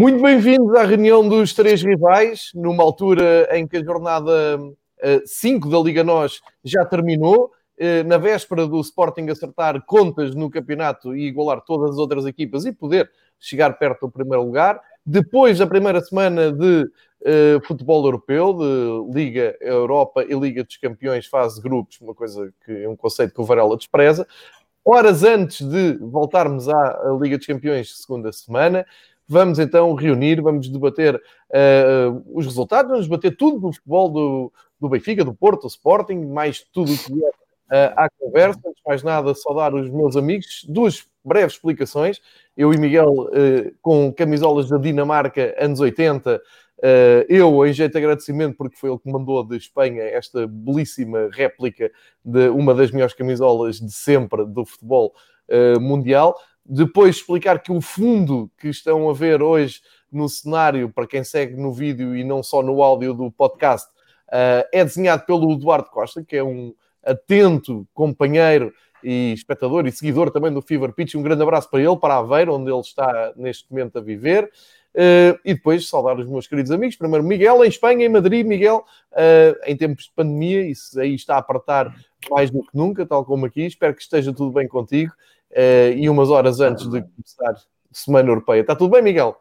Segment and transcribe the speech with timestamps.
[0.00, 4.58] Muito bem-vindos à reunião dos três rivais, numa altura em que a jornada
[5.26, 11.14] 5 da Liga Nós já terminou, eh, na véspera do Sporting acertar contas no campeonato
[11.14, 14.80] e igualar todas as outras equipas e poder chegar perto do primeiro lugar.
[15.04, 21.26] Depois da primeira semana de uh, futebol europeu, de Liga Europa e Liga dos Campeões,
[21.26, 24.26] fase de grupos, uma coisa que é um conceito que o Varela despreza.
[24.82, 28.86] Horas antes de voltarmos à Liga dos Campeões, segunda semana,
[29.30, 34.88] vamos então reunir, vamos debater uh, os resultados, vamos debater tudo do futebol do, do
[34.88, 38.58] Benfica, do Porto, do Sporting, mais tudo o que é uh, à conversa.
[38.66, 40.66] Antes de mais nada, saudar os meus amigos.
[40.68, 42.20] Duas breves explicações.
[42.56, 46.42] Eu e Miguel uh, com camisolas da Dinamarca, anos 80.
[47.28, 51.92] eu, em jeito de agradecimento, porque foi ele que mandou de Espanha esta belíssima réplica
[52.24, 55.14] de uma das melhores camisolas de sempre do futebol
[55.80, 56.36] mundial
[56.72, 61.56] depois explicar que o fundo que estão a ver hoje no cenário, para quem segue
[61.56, 63.88] no vídeo e não só no áudio do podcast,
[64.28, 66.72] uh, é desenhado pelo Eduardo Costa, que é um
[67.04, 68.72] atento companheiro
[69.02, 71.16] e espectador e seguidor também do Fever Pitch.
[71.16, 74.48] Um grande abraço para ele, para Aveiro, onde ele está neste momento a viver.
[74.94, 76.96] Uh, e depois saudar os meus queridos amigos.
[76.96, 78.46] Primeiro, Miguel, em Espanha, em Madrid.
[78.46, 81.92] Miguel, uh, em tempos de pandemia, isso aí está a apertar
[82.30, 83.62] mais do que nunca, tal como aqui.
[83.66, 85.12] Espero que esteja tudo bem contigo
[85.52, 87.56] uh, e umas horas antes de começar a
[87.92, 88.60] Semana Europeia.
[88.60, 89.36] Está tudo bem, Miguel?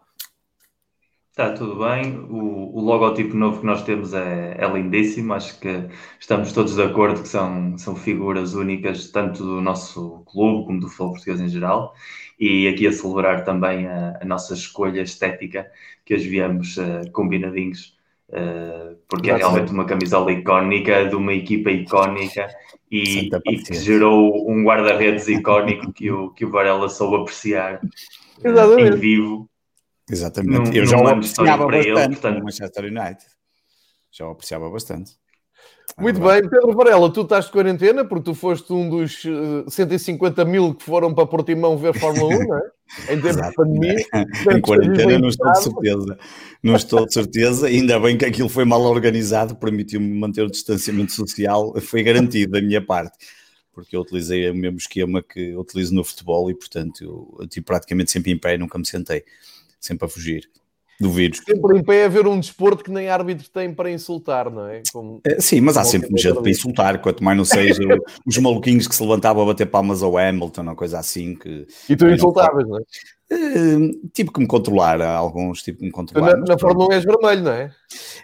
[1.40, 2.18] Está tudo bem.
[2.30, 5.34] O, o logotipo novo que nós temos é, é, lindíssimo.
[5.34, 5.88] Acho que
[6.20, 10.88] estamos todos de acordo que são, são figuras únicas, tanto do nosso clube como do
[10.88, 11.94] futebol português em geral.
[12.38, 15.72] E aqui a celebrar também a, a nossa escolha estética,
[16.04, 17.98] que hoje viemos uh, combinadinhos,
[18.30, 22.48] uh, porque é realmente uma camisola icónica de uma equipa icónica
[22.92, 27.82] e, e que gerou um guarda-redes icónico que o, que o Varela soube apreciar
[28.44, 29.50] uh, em vivo.
[30.10, 30.70] Exatamente.
[30.70, 32.44] Num, Eu já o apreciava bastante ele, portanto...
[32.44, 33.26] Manchester United.
[34.12, 35.12] Já o apreciava bastante.
[35.98, 39.70] Muito bem, Pedro Varela, tu estás de quarentena porque tu foste um dos uh, eh,
[39.70, 42.62] 150 mil que foram para Portimão ver Fórmula 1, não é?
[43.10, 44.06] Em tempo de pandemia.
[44.52, 46.18] em quarentena não estou de certeza.
[46.64, 47.68] Não estou de certeza.
[47.68, 52.62] Ainda bem que aquilo foi mal organizado, permitiu-me manter o distanciamento social, foi garantido da
[52.62, 53.18] minha parte.
[53.74, 57.66] Porque eu utilizei o mesmo esquema que utilizo no futebol e, portanto, eu, eu tive
[57.66, 59.24] praticamente sempre em pé e nunca me sentei.
[59.80, 60.50] Sempre a fugir
[61.00, 61.42] do vírus.
[61.46, 64.82] Sempre em pé a ver um desporto que nem árbitro tem para insultar, não é?
[64.92, 65.22] Como...
[65.24, 67.82] é sim, mas há sempre gente para insultar, quanto mais não seja
[68.26, 71.36] os maluquinhos que se levantavam a bater palmas ao Hamilton ou coisa assim.
[71.36, 72.82] Que, e tu insultavas, não, não é?
[73.32, 76.36] Uh, tive que me controlar, alguns tive que me controlar.
[76.36, 77.72] Na, na Fórmula 1 és vermelho, não é?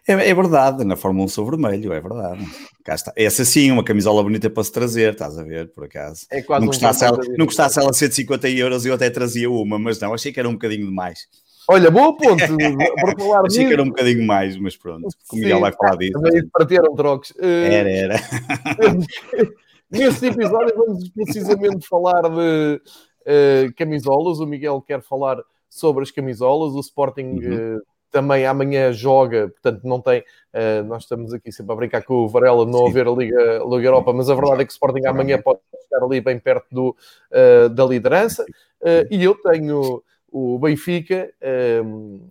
[0.08, 0.30] é?
[0.30, 0.34] é?
[0.34, 2.44] verdade, na Fórmula 1 sou vermelho, é verdade.
[2.84, 3.14] Cá está.
[3.16, 6.25] Essa sim, uma camisola bonita para se trazer, estás a ver, por acaso.
[6.31, 9.78] É quase não, custasse um ela, não custasse ela 150 euros, eu até trazia uma,
[9.78, 11.19] mas não, achei que era um bocadinho demais.
[11.68, 12.38] Olha, boa ponto.
[13.02, 15.08] Por falar Achei que era um bocadinho mais, mas pronto.
[15.31, 16.14] O Miguel vai falar disso.
[16.14, 17.31] Também partiram trocos.
[17.31, 18.16] Uh, era, era.
[19.90, 24.40] Neste episódio vamos precisamente falar de uh, camisolas.
[24.40, 25.38] O Miguel quer falar
[25.70, 26.74] sobre as camisolas.
[26.74, 27.78] O Sporting uhum.
[27.78, 30.22] uh, também amanhã joga, portanto não tem.
[30.53, 33.88] Uh, nós estamos aqui sempre a brincar com o Varela, não haver a Liga, Liga
[33.88, 36.96] Europa, mas a verdade é que o Sporting amanhã pode estar ali bem perto do,
[37.73, 38.46] da liderança.
[39.09, 41.31] e eu tenho o Benfica,
[41.83, 42.29] um, ehm,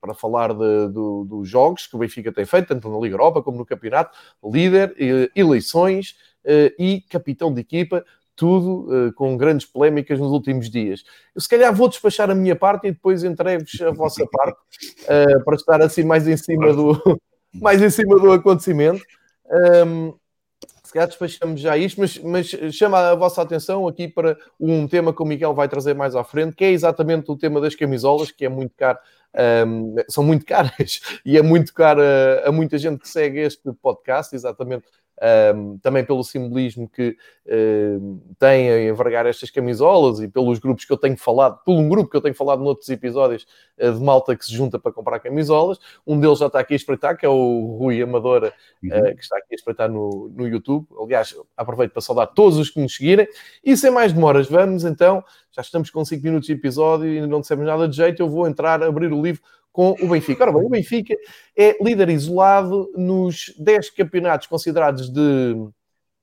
[0.00, 3.42] para falar de, do, dos jogos que o Benfica tem feito, tanto na Liga Europa
[3.42, 4.94] como no campeonato, líder,
[5.34, 6.14] eleições
[6.44, 8.04] uh, e capitão de equipa,
[8.36, 11.04] tudo uh, com grandes polémicas nos últimos dias.
[11.34, 14.58] Eu se calhar vou despachar a minha parte e depois entrego-vos a vossa parte
[15.04, 17.00] uh, para estar assim mais em cima do,
[17.54, 19.02] mais em cima do acontecimento.
[19.46, 20.14] Um, ehm,
[20.94, 25.22] calhar despachamos já isto, mas, mas chama a vossa atenção aqui para um tema que
[25.22, 28.44] o Miguel vai trazer mais à frente, que é exatamente o tema das camisolas, que
[28.44, 28.98] é muito caro,
[29.66, 33.72] um, são muito caras e é muito caro a, a, muita gente que segue este
[33.82, 34.84] podcast, exatamente
[35.54, 37.16] um, também pelo simbolismo que
[38.38, 42.10] tem a envergar estas camisolas e pelos grupos que eu tenho falado, por um grupo
[42.10, 43.46] que eu tenho falado noutros episódios
[43.78, 45.78] uh, de malta que se junta para comprar camisolas.
[46.06, 48.52] Um deles já está aqui a espreitar, que é o Rui Amadora,
[48.82, 48.90] uhum.
[48.90, 50.86] uh, que está aqui a espreitar no, no YouTube.
[51.00, 53.28] Aliás, aproveito para saudar todos os que nos seguirem.
[53.62, 55.22] E sem mais demoras, vamos então.
[55.52, 58.20] Já estamos com 5 minutos de episódio e ainda não dissemos nada de jeito.
[58.20, 59.42] Eu vou entrar, abrir o livro
[59.74, 60.44] com o Benfica.
[60.44, 61.16] Ora bem, o Benfica
[61.56, 65.56] é líder isolado nos 10 campeonatos considerados de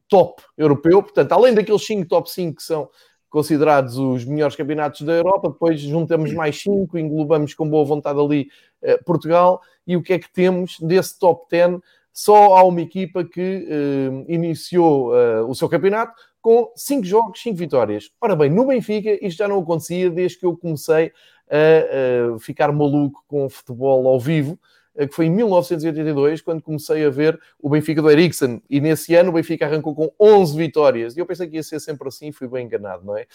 [0.07, 2.89] top europeu, portanto, além daqueles 5 top 5 que são
[3.30, 8.48] considerados os melhores campeonatos da Europa, depois juntamos mais 5, englobamos com boa vontade ali
[8.81, 11.81] eh, Portugal, e o que é que temos desse top 10?
[12.13, 17.57] Só há uma equipa que eh, iniciou eh, o seu campeonato com 5 jogos, 5
[17.57, 18.12] vitórias.
[18.21, 21.12] Ora bem, no Benfica isto já não acontecia desde que eu comecei
[21.51, 24.57] a, ficar maluco com futebol ao vivo,
[24.95, 28.62] eh, que foi em 1982, quando comecei a ver o Benfica do Eriksen.
[28.69, 31.15] E nesse ano o Benfica arrancou com 11 vitórias.
[31.15, 33.25] E eu pensei que ia ser sempre assim e fui bem enganado, não é?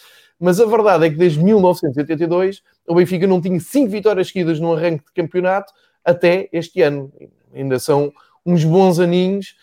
[0.41, 4.73] Mas a verdade é que desde 1982 o Benfica não tinha 5 vitórias seguidas no
[4.73, 5.73] arranque de campeonato
[6.05, 7.13] até este ano.
[7.55, 8.13] Ainda são
[8.45, 9.57] uns bons aninhos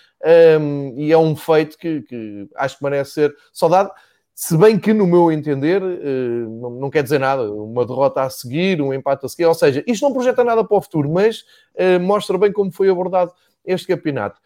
[0.59, 3.91] um, e é um feito que, que acho que merece ser saudado.
[4.35, 8.81] Se bem que, no meu entender, eh, não quer dizer nada, uma derrota a seguir,
[8.81, 11.45] um empate a seguir, ou seja, isto não projeta nada para o futuro, mas
[11.75, 13.31] eh, mostra bem como foi abordado
[13.63, 14.41] este campeonato.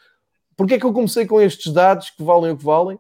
[0.58, 3.00] Porquê é que eu comecei com estes dados que valem o que valem?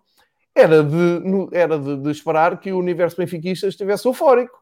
[0.55, 4.57] Era de, era de, de esperar que o universo benfiquista estivesse eufórico.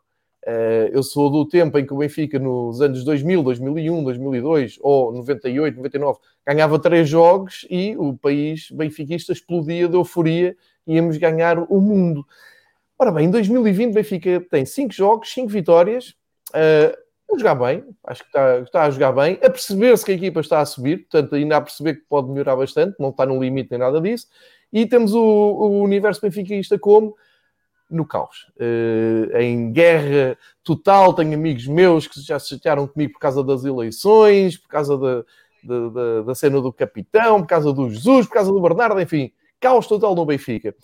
[0.48, 5.12] Eh, eu sou do tempo em que o Benfica, nos anos 2000, 2001, 2002 ou
[5.12, 10.56] 98, 99, ganhava três jogos e o país benfiquista explodia de euforia
[10.88, 12.26] íamos ganhar o mundo.
[12.98, 16.16] Ora bem, em 2020 Benfica tem 5 jogos, 5 vitórias,
[16.52, 16.96] uh,
[17.34, 20.40] a jogar bem, acho que está, está a jogar bem, a perceber-se que a equipa
[20.40, 23.72] está a subir, portanto ainda a perceber que pode melhorar bastante, não está no limite
[23.72, 24.28] nem nada disso,
[24.72, 27.16] e temos o, o universo benfiquista como
[27.90, 31.14] no caos, uh, em guerra total.
[31.14, 35.24] Tenho amigos meus que já se chatearam comigo por causa das eleições, por causa da,
[35.64, 39.32] da, da, da cena do capitão, por causa do Jesus, por causa do Bernardo, enfim
[39.66, 40.76] caos total no Benfica.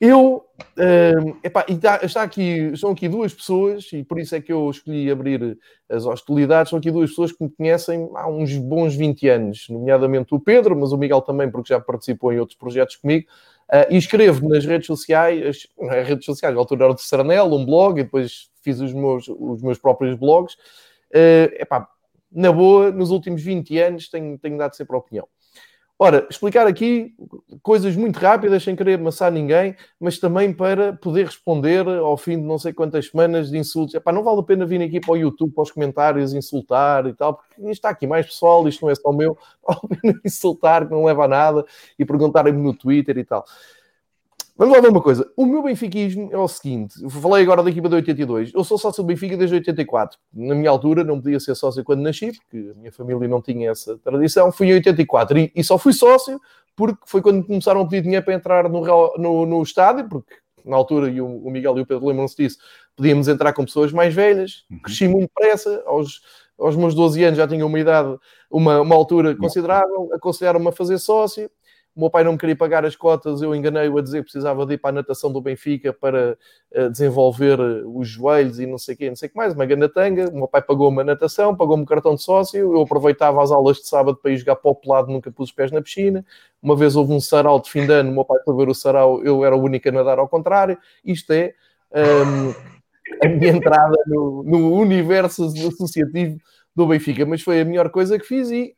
[0.00, 0.46] Eu,
[0.78, 4.70] uh, epá, está, está, aqui, estão aqui duas pessoas, e por isso é que eu
[4.70, 5.58] escolhi abrir
[5.90, 6.70] as hostilidades.
[6.70, 10.74] São aqui duas pessoas que me conhecem há uns bons 20 anos, nomeadamente o Pedro,
[10.74, 13.26] mas o Miguel também, porque já participou em outros projetos comigo.
[13.70, 17.64] Uh, e escrevo nas redes sociais, nas redes sociais, à altura era do Sarnel, um
[17.64, 20.54] blog, e depois fiz os meus, os meus próprios blogs.
[21.10, 21.86] Uh, epá,
[22.32, 25.28] na boa, nos últimos 20 anos tenho, tenho dado sempre a opinião.
[25.98, 27.14] Ora, explicar aqui
[27.64, 32.44] coisas muito rápidas, sem querer amassar ninguém, mas também para poder responder ao fim de
[32.44, 33.94] não sei quantas semanas de insultos.
[33.94, 37.14] Epá, não vale a pena vir aqui para o YouTube, para os comentários, insultar e
[37.14, 39.36] tal, porque está aqui mais pessoal, isto não é só o meu.
[39.66, 41.64] Vale a pena insultar, que não leva a nada,
[41.98, 43.46] e perguntarem-me no Twitter e tal.
[44.56, 45.28] Vamos lá ver uma coisa.
[45.36, 47.02] O meu benfiquismo é o seguinte.
[47.02, 48.52] Eu falei agora da equipa de 82.
[48.54, 50.16] Eu sou sócio do Benfica desde 84.
[50.32, 53.72] Na minha altura não podia ser sócio quando nasci, porque a minha família não tinha
[53.72, 54.52] essa tradição.
[54.52, 56.40] Fui em 84 e, e só fui sócio
[56.76, 60.34] porque foi quando começaram a pedir dinheiro para entrar no, no, no estádio, porque
[60.64, 62.58] na altura, e o, o Miguel e o Pedro lembram-se disso,
[62.96, 64.64] podíamos entrar com pessoas mais velhas.
[64.70, 64.78] Uhum.
[64.80, 65.82] Cresci muito depressa.
[65.86, 66.22] Aos,
[66.58, 68.16] aos meus 12 anos já tinha uma idade,
[68.50, 70.10] uma, uma altura considerável.
[70.12, 71.50] Aconselharam-me a fazer sócio
[71.96, 74.66] o meu pai não me queria pagar as cotas, eu enganei-o a dizer que precisava
[74.66, 76.36] de ir para a natação do Benfica para
[76.76, 79.54] uh, desenvolver uh, os joelhos e não sei o quê, não sei o que mais,
[79.54, 80.28] uma tanga.
[80.30, 83.76] O meu pai pagou-me a natação, pagou-me o cartão de sócio, eu aproveitava as aulas
[83.76, 86.24] de sábado para ir jogar para o pelado, nunca pus os pés na piscina.
[86.60, 88.74] Uma vez houve um sarau de fim de ano, o meu pai foi ver o
[88.74, 90.76] sarau, eu era o único a nadar ao contrário.
[91.04, 91.54] Isto é
[91.94, 92.50] um,
[93.24, 96.38] a minha entrada no, no universo associativo
[96.74, 98.74] do Benfica, mas foi a melhor coisa que fiz e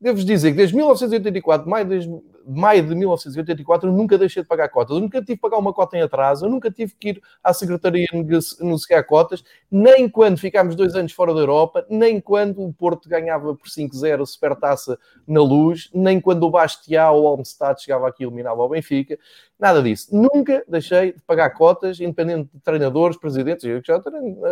[0.00, 2.08] devo dizer que desde 1984, maio de,
[2.46, 4.96] maio de 1984, eu nunca deixei de pagar cotas.
[4.96, 7.52] Eu nunca tive que pagar uma cota em atraso, eu nunca tive que ir à
[7.52, 13.08] Secretaria negociar cotas, nem quando ficámos dois anos fora da Europa, nem quando o Porto
[13.08, 18.24] ganhava por 5-0 supertaça na luz, nem quando o Bastião ou o Almstad chegava aqui
[18.24, 19.18] e eliminava o Benfica.
[19.58, 20.08] Nada disso.
[20.16, 23.64] Nunca deixei de pagar cotas, independente de treinadores, presidentes.
[23.64, 24.02] Eu já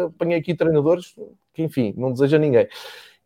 [0.04, 1.14] apanhei aqui treinadores
[1.54, 2.68] que, enfim, não deseja ninguém.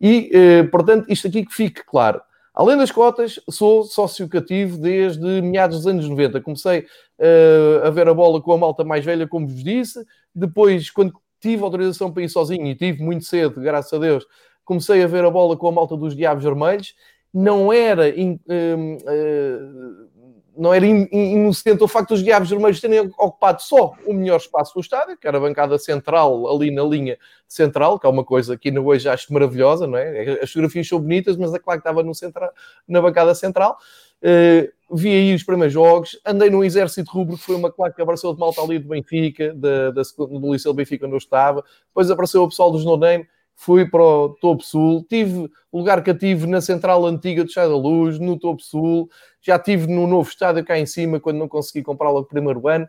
[0.02, 2.20] E, eh, portanto, isto aqui que fique claro.
[2.52, 6.40] Além das cotas, sou sócio cativo desde meados dos anos 90.
[6.42, 10.04] Comecei uh, a ver a bola com a malta mais velha, como vos disse.
[10.34, 14.26] Depois, quando tive autorização para ir sozinho, e tive muito cedo, graças a Deus,
[14.64, 16.94] comecei a ver a bola com a malta dos Diabos Vermelhos.
[17.32, 20.08] Não era in, uh, uh,
[20.56, 24.80] não era inocente o facto dos Diabos Vermelhos terem ocupado só o melhor espaço do
[24.80, 27.18] estádio, que era a bancada central, ali na linha
[27.48, 30.40] central, que é uma coisa que ainda hoje acho maravilhosa, não é?
[30.42, 32.50] As fotografias são bonitas, mas é claro que estava no central,
[32.86, 33.78] na bancada central.
[34.22, 38.02] Uh, vi aí os primeiros jogos, andei no Exército Rubro, que foi uma claque que
[38.02, 41.64] apareceu de malta ali do Benfica, da, da, do Liceu do Benfica onde eu estava,
[41.88, 46.46] depois apareceu o pessoal dos No Name, fui para o Topo Sul, tive lugar cativo
[46.46, 49.08] na central antiga do Chá da Luz, no Topo Sul,
[49.40, 52.88] já tive no novo estádio cá em cima, quando não consegui comprá-lo no primeiro ano.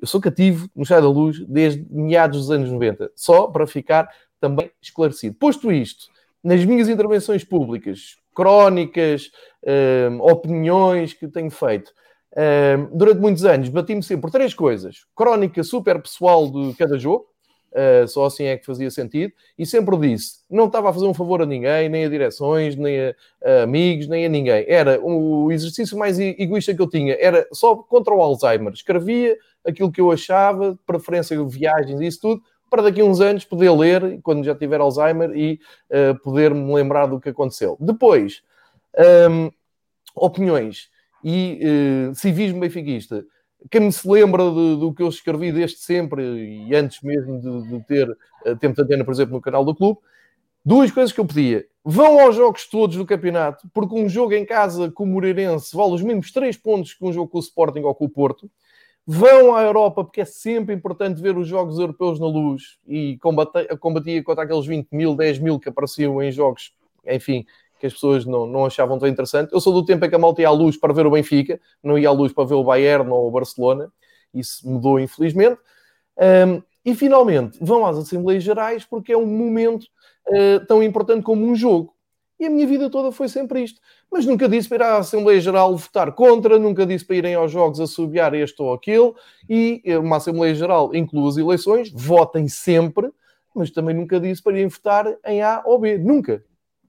[0.00, 4.08] Eu sou cativo no Chá da Luz desde meados dos anos 90, só para ficar
[4.40, 5.36] também esclarecido.
[5.36, 6.06] Posto isto,
[6.42, 9.30] nas minhas intervenções públicas, crónicas,
[9.64, 11.92] uh, opiniões que tenho feito,
[12.32, 17.26] uh, durante muitos anos bati-me sempre por três coisas: crónica super pessoal de cada jogo,
[17.72, 21.14] uh, só assim é que fazia sentido, e sempre disse: não estava a fazer um
[21.14, 24.64] favor a ninguém, nem a direções, nem a, a amigos, nem a ninguém.
[24.68, 28.72] Era o exercício mais egoísta que eu tinha, era só contra o Alzheimer.
[28.72, 33.20] Escrevia aquilo que eu achava, preferência de viagens e isso tudo para daqui a uns
[33.20, 35.58] anos poder ler, quando já tiver Alzheimer, e
[35.90, 37.76] uh, poder me lembrar do que aconteceu.
[37.80, 38.42] Depois,
[38.96, 39.50] um, ehm,
[40.14, 40.90] opiniões
[41.24, 41.60] e
[42.10, 43.24] uh, civismo benfiquista.
[43.70, 46.22] Quem me se lembra de, do que eu escrevi desde sempre
[46.68, 49.74] e antes mesmo de, de ter uh, tempo de antena, por exemplo, no canal do
[49.74, 49.98] clube,
[50.64, 51.66] duas coisas que eu pedia.
[51.84, 55.94] Vão aos jogos todos do campeonato, porque um jogo em casa com o Moreirense vale
[55.94, 58.50] os mesmos 3 pontos que um jogo com o Sporting ou com o Porto
[59.10, 63.18] vão à Europa, porque é sempre importante ver os jogos europeus na luz e
[63.80, 66.74] combatia contra aqueles 20 mil, 10 mil que apareciam em jogos,
[67.06, 67.46] enfim,
[67.78, 69.52] que as pessoas não, não achavam tão interessante.
[69.52, 71.60] Eu sou do tempo em que a malta ia à luz para ver o Benfica,
[71.82, 73.92] não ia à luz para ver o Bayern ou o Barcelona,
[74.34, 75.58] isso mudou infelizmente.
[76.18, 79.84] Um, e finalmente vão às Assembleias Gerais porque é um momento
[80.28, 81.94] uh, tão importante como um jogo.
[82.40, 83.80] E a minha vida toda foi sempre isto.
[84.10, 87.50] Mas nunca disse para ir à Assembleia Geral votar contra, nunca disse para irem aos
[87.50, 89.12] jogos assobiar este ou aquele.
[89.48, 93.10] E uma Assembleia Geral inclui as eleições, votem sempre,
[93.54, 95.98] mas também nunca disse para irem votar em A ou B.
[95.98, 96.44] Nunca.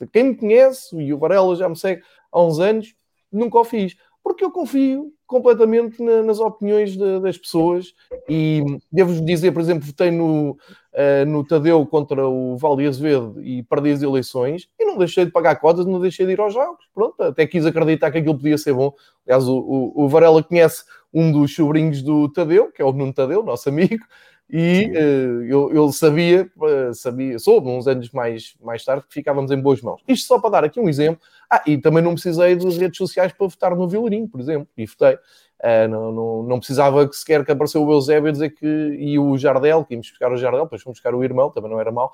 [0.07, 2.01] Quem me conhece, e o Varela já me segue
[2.31, 2.93] há uns anos,
[3.31, 3.95] nunca o fiz.
[4.23, 7.93] Porque eu confio completamente na, nas opiniões de, das pessoas
[8.27, 13.63] e devo-vos dizer, por exemplo, votei no, uh, no Tadeu contra o Valde Azevedo e
[13.63, 16.83] perdi as eleições e não deixei de pagar cotas, não deixei de ir aos jogos.
[16.93, 18.91] Pronto, até quis acreditar que aquilo podia ser bom.
[19.25, 23.13] Aliás, o, o, o Varela conhece um dos sobrinhos do Tadeu, que é o Nuno
[23.13, 24.03] Tadeu, nosso amigo,
[24.51, 29.51] e uh, eu, eu, sabia, uh, sabia, soube uns anos mais, mais tarde que ficávamos
[29.51, 30.01] em boas mãos.
[30.07, 31.21] Isto só para dar aqui um exemplo.
[31.47, 34.87] Ah, e também não precisei das redes sociais para votar no Vilarinho, por exemplo, e
[34.87, 35.15] votei.
[35.61, 39.37] Uh, não, não, não, precisava que sequer que apareceu o Eusébio dizer que e o
[39.37, 42.13] Jardel, que íamos buscar o Jardel, depois fomos buscar o irmão, também não era mau,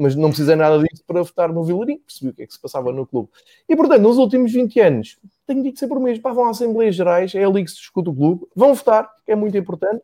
[0.00, 2.60] mas não precisei nada disso para votar no Vilarinho, percebi o que é que se
[2.60, 3.28] passava no clube.
[3.68, 6.96] E portanto, nos últimos 20 anos, tenho dito sempre o mesmo, pá, vão à Assembleias
[6.96, 10.02] Gerais, é ali que se discute o clube, vão votar, que é muito importante,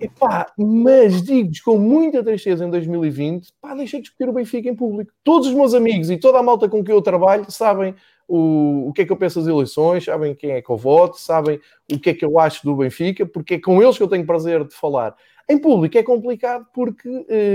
[0.00, 4.74] Epá, mas digo-vos com muita tristeza em 2020, pá, deixei de discutir o Benfica em
[4.74, 5.12] público.
[5.22, 7.94] Todos os meus amigos e toda a malta com quem eu trabalho sabem
[8.28, 11.18] o, o que é que eu penso das eleições, sabem quem é que eu voto,
[11.18, 11.60] sabem
[11.92, 14.26] o que é que eu acho do Benfica, porque é com eles que eu tenho
[14.26, 15.14] prazer de falar.
[15.48, 17.08] Em público é complicado porque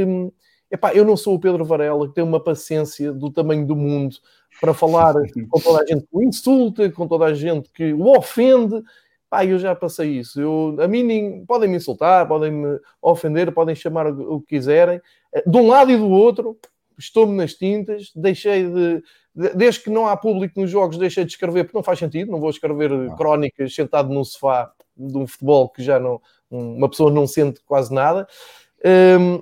[0.07, 0.31] hum,
[0.71, 4.15] epá, eu não sou o Pedro Varela que tem uma paciência do tamanho do mundo
[4.61, 5.13] para falar
[5.49, 8.81] com toda a gente que o insulta, com toda a gente que o ofende
[9.29, 10.41] Pá, eu já passei isso.
[10.41, 14.99] Eu, a mim nem, podem me insultar, podem me ofender, podem chamar o, que quiserem.
[15.33, 16.57] Eh, de um lado e do outro,
[16.97, 19.03] estou-me nas tintas, deixei de,
[19.55, 22.29] Desde que não há público nos jogos, deixei de escrever, porque não faz sentido.
[22.29, 23.15] Não vou escrever ah.
[23.15, 26.21] crónicas sentado no sofá de um futebol que já não.
[26.51, 28.27] Uma pessoa não sente quase nada.
[28.83, 29.41] Um,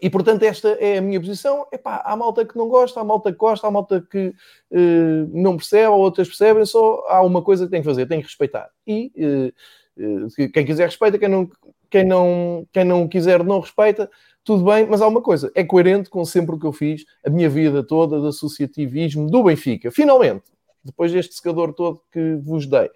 [0.00, 1.66] e portanto, esta é a minha posição.
[1.72, 4.28] Epá, há malta que não gosta, há malta que gosta, há malta que
[4.70, 6.64] uh, não percebe, ou outras percebem.
[6.64, 8.70] Só há uma coisa que tem que fazer: tem que respeitar.
[8.86, 11.50] E uh, uh, quem quiser respeita, quem não,
[11.90, 14.10] quem, não, quem não quiser não respeita,
[14.44, 14.86] tudo bem.
[14.86, 17.82] Mas há uma coisa: é coerente com sempre o que eu fiz, a minha vida
[17.82, 19.90] toda de associativismo do Benfica.
[19.90, 20.44] Finalmente,
[20.84, 22.90] depois deste secador todo que vos dei.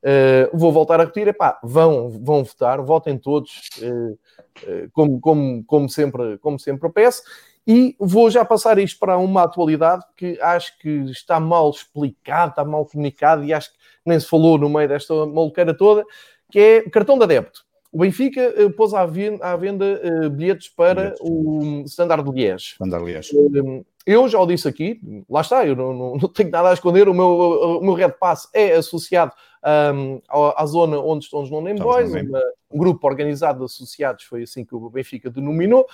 [0.00, 5.64] Uh, vou voltar a repetir, epá, vão, vão votar, votem todos, uh, uh, como, como,
[5.64, 7.22] como, sempre, como sempre peço,
[7.66, 12.64] e vou já passar isto para uma atualidade que acho que está mal explicado, está
[12.64, 16.04] mal comunicado e acho que nem se falou no meio desta maluqueira toda,
[16.50, 17.66] que é cartão de adepto.
[17.90, 20.00] O Benfica pôs à venda, à venda
[20.30, 21.20] bilhetes para bilhetes.
[21.22, 22.72] o Standard Liège.
[22.74, 23.30] Standard Liège.
[24.06, 27.08] Eu já o disse aqui, lá está, eu não, não, não tenho nada a esconder,
[27.08, 29.32] o meu, o meu Red Pass é associado
[29.94, 34.42] um, à, zona onde estão os Non-Name Boys, uma, um grupo organizado de associados, foi
[34.42, 35.86] assim que o Benfica denominou,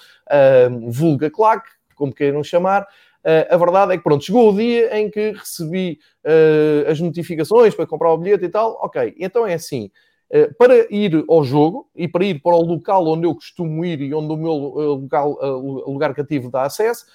[0.70, 2.86] um, vulga claque, como queiram chamar.
[3.24, 7.74] Uh, a verdade é que, pronto, chegou o dia em que recebi uh, as notificações
[7.74, 8.78] para comprar o bilhete e tal.
[8.82, 9.90] Ok, então é assim.
[10.30, 14.00] Uh, para ir ao jogo e para ir para o local onde eu costumo ir
[14.02, 15.38] e onde o meu local,
[15.86, 17.06] lugar cativo dá acesso,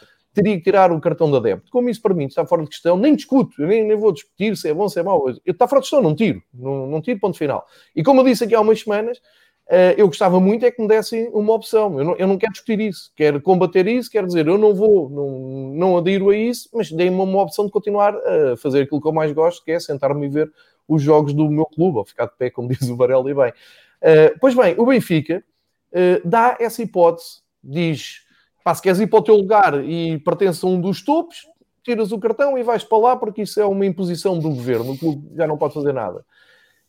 [0.42, 1.70] teria que tirar o cartão de adepto.
[1.72, 4.70] Como isso para mim está fora de questão, nem discuto, nem, nem vou discutir se
[4.70, 5.28] é bom, se é mau.
[5.30, 7.66] Eu, está fora de questão, não tiro, não, não tiro, ponto final.
[7.96, 10.88] E como eu disse aqui há umas semanas, uh, eu gostava muito é que me
[10.88, 12.00] dessem uma opção.
[12.00, 15.10] Eu não, eu não quero discutir isso, quero combater isso, quero dizer, eu não vou,
[15.10, 19.08] não, não adiro a isso, mas deem-me uma opção de continuar a fazer aquilo que
[19.08, 20.52] eu mais gosto, que é sentar-me e ver
[20.88, 23.50] os jogos do meu clube, ou ficar de pé, como diz o Varela e bem.
[23.52, 25.44] Uh, pois bem, o Benfica
[25.92, 28.29] uh, dá essa hipótese, diz,
[28.64, 31.48] pá, se queres ir para o teu lugar e pertence a um dos topos,
[31.84, 34.98] tiras o cartão e vais para lá porque isso é uma imposição do governo, o
[34.98, 36.24] clube já não pode fazer nada.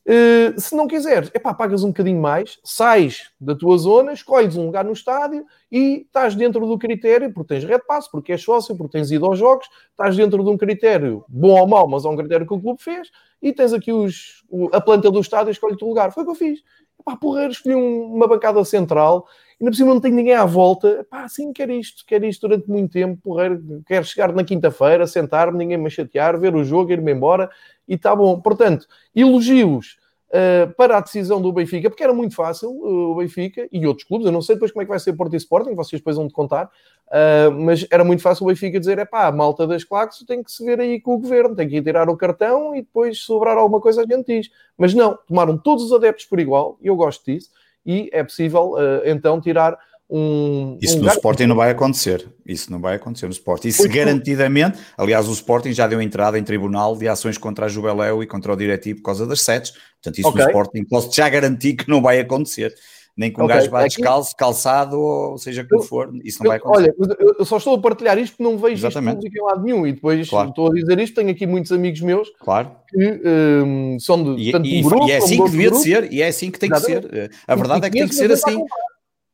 [0.06, 4.64] Uh, se não quiseres, epá, pagas um bocadinho mais, sais da tua zona, escolhes um
[4.64, 8.76] lugar no estádio e estás dentro do critério, porque tens red pass, porque és sócio,
[8.76, 12.08] porque tens ido aos jogos, estás dentro de um critério bom ou mau, mas é
[12.08, 13.08] um critério que o clube fez,
[13.42, 16.12] e tens aqui os, a planta do estádio, escolhe-te o lugar.
[16.12, 16.60] Foi o que eu fiz.
[17.04, 19.26] Pá, porreiro, escolhi uma bancada central,
[19.60, 21.06] na por cima não tenho ninguém à volta.
[21.10, 23.82] Pá, sim, quero isto, quero isto durante muito tempo, porreiro.
[23.86, 27.50] Quero chegar na quinta-feira, sentar-me, ninguém me chatear, ver o jogo, ir-me embora,
[27.86, 28.40] e está bom.
[28.40, 29.98] Portanto, elogios
[30.30, 34.06] uh, para a decisão do Benfica, porque era muito fácil uh, o Benfica e outros
[34.06, 34.26] clubes.
[34.26, 36.26] Eu não sei depois como é que vai ser Porto e Sporting, vocês depois vão
[36.26, 36.70] de contar,
[37.10, 40.42] uh, mas era muito fácil o Benfica dizer: é pá, a malta das claques tem
[40.42, 43.18] que se ver aí com o governo, tem que ir tirar o cartão e depois
[43.18, 44.50] sobrar alguma coisa a gente diz.
[44.76, 47.50] Mas não, tomaram todos os adeptos por igual, e eu gosto disso,
[47.84, 48.74] e é possível
[49.04, 49.78] então tirar
[50.10, 50.76] um.
[50.82, 52.28] Isso um no Sporting não vai acontecer.
[52.44, 53.68] Isso não vai acontecer no Sporting.
[53.68, 57.68] Isso pois garantidamente, aliás, o Sporting já deu entrada em tribunal de ações contra a
[57.68, 59.70] Jubeléu e contra o diretivo por causa das setes.
[59.70, 60.42] Portanto, isso okay.
[60.42, 62.74] no Sporting posso já garantir que não vai acontecer.
[63.16, 63.56] Nem com um okay.
[63.56, 66.94] gajo vá descalço, calçado, ou seja como for, isso não eu, vai acontecer.
[66.98, 69.26] Olha, eu só estou a partilhar isto porque não vejo Exatamente.
[69.26, 69.86] isto em lado nenhum.
[69.86, 70.50] E depois claro.
[70.50, 72.70] estou a dizer isto, tenho aqui muitos amigos meus claro.
[72.88, 76.12] que um, são de e, tanto e, grupo, e é assim que devia de ser,
[76.12, 77.08] e é assim que tem Exatamente.
[77.08, 77.30] que ser.
[77.46, 78.64] A verdade e, é que tem que ser assim.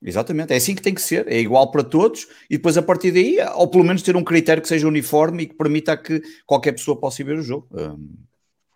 [0.02, 3.10] Exatamente, é assim que tem que ser, é igual para todos e depois a partir
[3.10, 6.72] daí, ou pelo menos ter um critério que seja uniforme e que permita que qualquer
[6.72, 7.66] pessoa possa ver o jogo.
[7.72, 8.26] Um,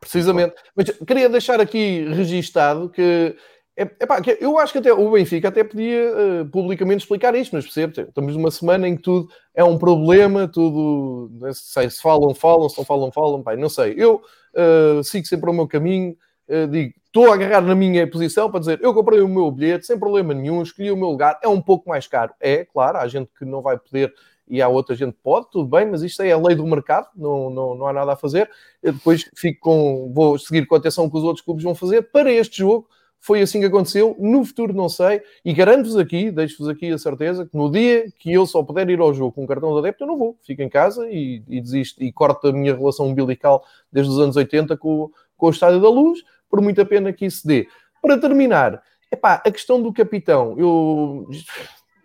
[0.00, 3.36] Precisamente, mas queria deixar aqui registado que,
[3.80, 7.64] é, epá, eu acho que até o Benfica até podia uh, publicamente explicar isto, mas
[7.64, 12.34] percebe, estamos numa semana em que tudo é um problema, tudo, não sei se falam,
[12.34, 13.94] falam, se não falam, falam, pai, não sei.
[13.96, 14.16] Eu
[14.54, 16.14] uh, sigo sempre o meu caminho,
[16.46, 19.86] uh, digo, estou a agarrar na minha posição para dizer eu comprei o meu bilhete
[19.86, 22.34] sem problema nenhum, escolhi o meu lugar, é um pouco mais caro.
[22.38, 24.12] É, claro, há gente que não vai poder
[24.46, 27.08] e há outra gente que pode, tudo bem, mas isto é a lei do mercado,
[27.16, 28.50] não, não, não há nada a fazer.
[28.82, 32.30] Eu depois fico com, vou seguir com atenção que os outros clubes vão fazer para
[32.30, 32.86] este jogo.
[33.20, 37.46] Foi assim que aconteceu, no futuro não sei, e garanto-vos aqui, deixo-vos aqui a certeza,
[37.46, 40.04] que no dia que eu só puder ir ao jogo com um cartão de adepto,
[40.04, 43.62] eu não vou, fico em casa e, e desisto, e corto a minha relação umbilical
[43.92, 47.46] desde os anos 80 com, com o Estádio da Luz, por muita pena que isso
[47.46, 47.68] dê.
[48.00, 51.28] Para terminar, epá, a questão do capitão, eu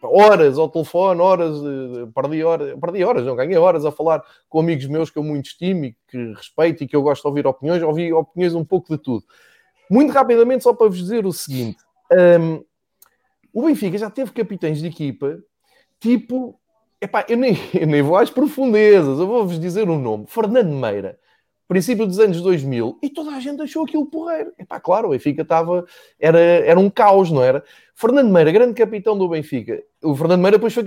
[0.03, 1.57] horas ao telefone, horas,
[2.13, 5.45] perdi horas, perdi horas, não ganhei horas a falar com amigos meus que eu muito
[5.45, 8.95] estimo e que respeito e que eu gosto de ouvir opiniões, ouvi opiniões um pouco
[8.95, 9.23] de tudo.
[9.89, 11.77] Muito rapidamente, só para vos dizer o seguinte:
[12.39, 12.63] um,
[13.53, 15.37] o Benfica já teve capitães de equipa,
[15.99, 16.59] tipo,
[17.01, 20.71] epá, eu nem, eu nem vou às profundezas, eu vou-vos dizer o um nome: Fernando
[20.71, 21.19] Meira
[21.67, 24.53] princípio dos anos 2000, e toda a gente achou aquilo porreiro.
[24.57, 25.85] Epá, claro, o Benfica estava...
[26.19, 27.63] Era, era um caos, não era?
[27.95, 29.83] Fernando Meira, grande capitão do Benfica.
[30.03, 30.83] O Fernando Meira depois foi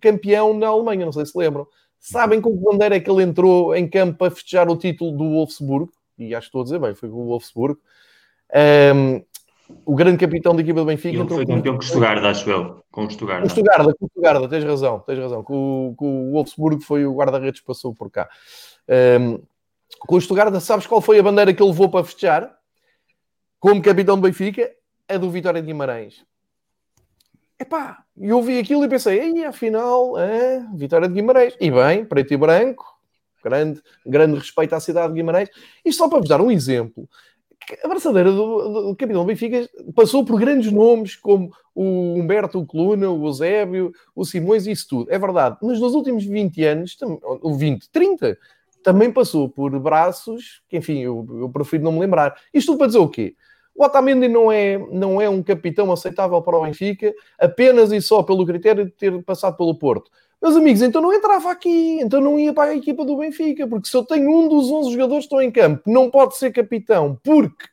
[0.00, 1.66] campeão na Alemanha, não sei se lembram.
[1.98, 5.24] Sabem com que bandeira é que ele entrou em campo para festejar o título do
[5.30, 5.92] Wolfsburgo?
[6.18, 7.80] E acho que estou a dizer bem, foi com o Wolfsburgo.
[8.54, 9.24] Um,
[9.84, 11.18] o grande capitão da equipa do Benfica.
[11.18, 12.84] Ele foi campeão com o Stuttgart, acho eu.
[12.90, 13.40] Com o Stuttgart.
[13.40, 15.42] Com o Stuttgart, com o Stuttgart, tens razão, tens razão.
[15.42, 18.28] Com, com o Wolfsburgo foi o guarda-redes que passou por cá.
[19.20, 19.42] Um,
[20.00, 22.56] com o Stuttgart, sabes qual foi a bandeira que ele levou para festejar?
[23.58, 24.70] Como capitão do Benfica?
[25.08, 26.24] A do Vitória de Guimarães.
[27.58, 31.56] Epá, eu vi aquilo e pensei, ei, afinal, é, Vitória de Guimarães.
[31.58, 32.84] E bem, preto e branco,
[33.42, 35.48] grande, grande respeito à cidade de Guimarães.
[35.84, 37.08] Isto só para vos dar um exemplo.
[37.82, 43.10] A braçadeira do, do capitão do Benfica passou por grandes nomes como o Humberto Coluna,
[43.10, 45.10] o Eusébio, o Simões isso tudo.
[45.10, 45.56] É verdade.
[45.62, 48.38] Mas nos últimos 20 anos, ou 20, 30,
[48.82, 52.36] também passou por braços que, enfim, eu, eu prefiro não me lembrar.
[52.54, 53.34] Isto tudo para dizer o quê?
[53.74, 58.22] O Otamendi não é, não é um capitão aceitável para o Benfica apenas e só
[58.22, 60.10] pelo critério de ter passado pelo Porto.
[60.42, 63.88] Meus amigos, então não entrava aqui, então não ia para a equipa do Benfica, porque
[63.88, 67.18] se eu tenho um dos 11 jogadores que estão em campo, não pode ser capitão,
[67.24, 67.64] porque,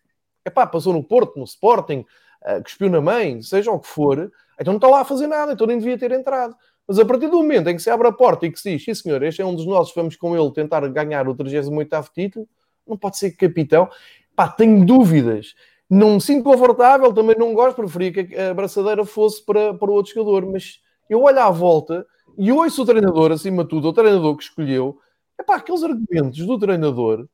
[0.45, 2.05] epá, passou no Porto, no Sporting,
[2.41, 5.51] uh, cuspiu na mãe, seja o que for, então não está lá a fazer nada,
[5.51, 6.55] então nem devia ter entrado.
[6.87, 8.83] Mas a partir do momento em que se abre a porta e que se diz,
[8.83, 12.47] sim senhor, este é um dos nossos, vamos com ele tentar ganhar o 38º título,
[12.87, 13.89] não pode ser capitão.
[14.35, 15.53] Pá, tenho dúvidas.
[15.89, 19.93] Não me sinto confortável, também não gosto, preferia que a braçadeira fosse para, para o
[19.93, 22.05] outro jogador, mas eu olho à volta
[22.37, 24.97] E ouço o treinador, acima de tudo, o treinador que escolheu,
[25.37, 27.27] é pá, aqueles argumentos do treinador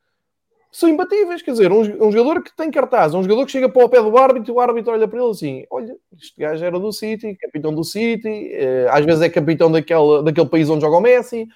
[0.72, 1.42] são imbatíveis.
[1.42, 4.02] Quer dizer, um, um, jogador que tem cartaz, um jogador que chega para o pé
[4.02, 7.36] do árbitro e o árbitro olha para ele assim: olha, este gajo era do City,
[7.36, 11.48] capitão do City, eh, às vezes é capitão daquele, daquele país onde joga o Messi.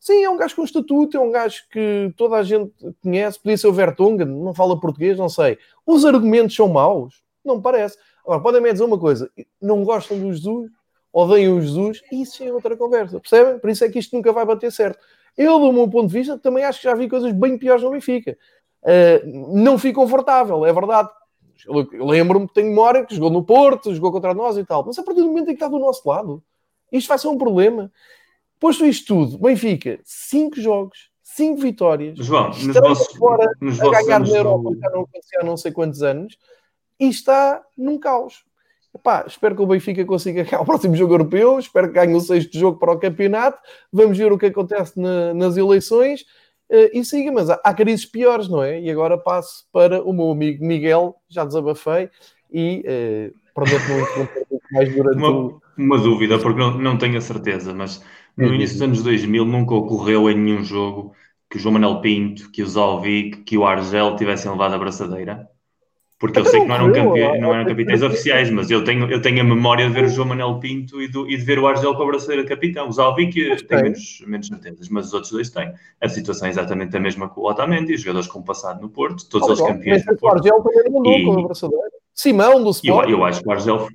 [0.00, 3.56] Sim, é um gajo com estatuto, é um gajo que toda a gente conhece, podia
[3.56, 5.58] ser o Vertonghen, não fala português, não sei.
[5.86, 7.22] Os argumentos são maus?
[7.44, 7.96] Não parece.
[8.24, 10.70] Agora, podem-me dizer uma coisa: não gostam do Jesus,
[11.12, 13.58] odeiam o Jesus, isso é outra conversa, percebem?
[13.58, 14.98] Por isso é que isto nunca vai bater certo.
[15.36, 17.90] Eu, do meu ponto de vista, também acho que já vi coisas bem piores no
[17.90, 18.36] Benfica.
[18.82, 21.08] Uh, não fico confortável, é verdade.
[21.92, 25.02] Lembro-me que tenho memória que jogou no Porto, jogou contra nós e tal, mas a
[25.02, 26.42] partir do momento em que está do nosso lado,
[26.90, 27.92] isto vai ser um problema.
[28.58, 34.20] Posto isto tudo, Benfica, 5 jogos, 5 vitórias, João, nos vossos, fora nos a ganhar
[34.20, 36.36] na Europa, já não acontecia há não sei quantos anos,
[36.98, 38.44] e está num caos.
[38.94, 42.20] Epá, espero que o Benfica consiga ganhar o próximo jogo europeu, espero que ganhe o
[42.20, 43.58] sexto jogo para o campeonato,
[43.92, 46.22] vamos ver o que acontece na, nas eleições
[46.70, 48.80] uh, e siga, mas há, há crises piores, não é?
[48.80, 52.10] E agora passo para o meu amigo Miguel, já desabafei
[52.52, 55.62] e uh, prometo não interromper mais durante uma, o...
[55.76, 58.04] uma dúvida, porque não, não tenho a certeza, mas
[58.36, 61.14] no é início dos anos 2000 nunca ocorreu em nenhum jogo
[61.50, 65.48] que o João Manuel Pinto, que o Zalvic, que o Argel tivessem levado a braçadeira.
[66.22, 67.38] Porque eu sei que não eram, campe...
[67.40, 70.28] não eram capitães oficiais, mas eu tenho, eu tenho a memória de ver o João
[70.28, 72.88] Manel Pinto e, do, e de ver o Argel com a braçadeira capitão.
[72.88, 73.32] O Zalvic
[73.66, 75.74] tem menos, menos certezas, mas os outros dois têm.
[76.00, 79.28] A situação é exatamente a mesma com o Otamendi, os jogadores com passado no Porto,
[79.28, 80.22] todos oh, os campeões do Porto.
[80.22, 81.24] O Argel também mandou e...
[81.24, 81.90] com a braçadeira.
[82.14, 83.08] Simão do Sport.
[83.08, 83.88] Eu, eu acho que o Argel...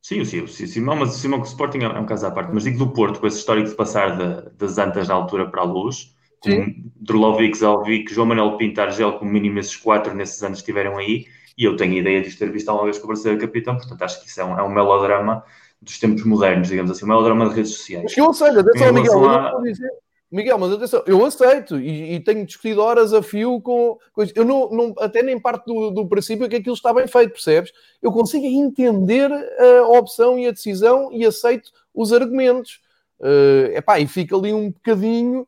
[0.00, 2.54] Sim, sim, o Simão, mas o Simão com o Sporting é um caso à parte.
[2.54, 5.62] Mas digo do Porto, com esse histórico de passar de, das antas na altura para
[5.62, 10.58] a luz, com Drolovic, Zalvic, João Manuel Pinto, Argel, como mínimo esses quatro nesses anos
[10.58, 13.38] estiveram aí, e eu tenho a ideia de ter visto alguma vez com o Brasil
[13.38, 15.42] capitão, portanto acho que isso é um, é um melodrama
[15.80, 18.04] dos tempos modernos, digamos assim, um melodrama de redes sociais.
[18.04, 19.52] Mas eu aceito, atenção, Miguel, a...
[19.52, 19.90] eu dizer,
[20.30, 23.96] Miguel, mas atenção, eu aceito e, e, tenho discutido horas a fio com.
[24.34, 27.72] Eu não, não, até nem parte do, do princípio que aquilo está bem feito, percebes?
[28.02, 32.80] Eu consigo entender a opção e a decisão e aceito os argumentos.
[33.18, 35.46] Uh, epá, e fica ali um bocadinho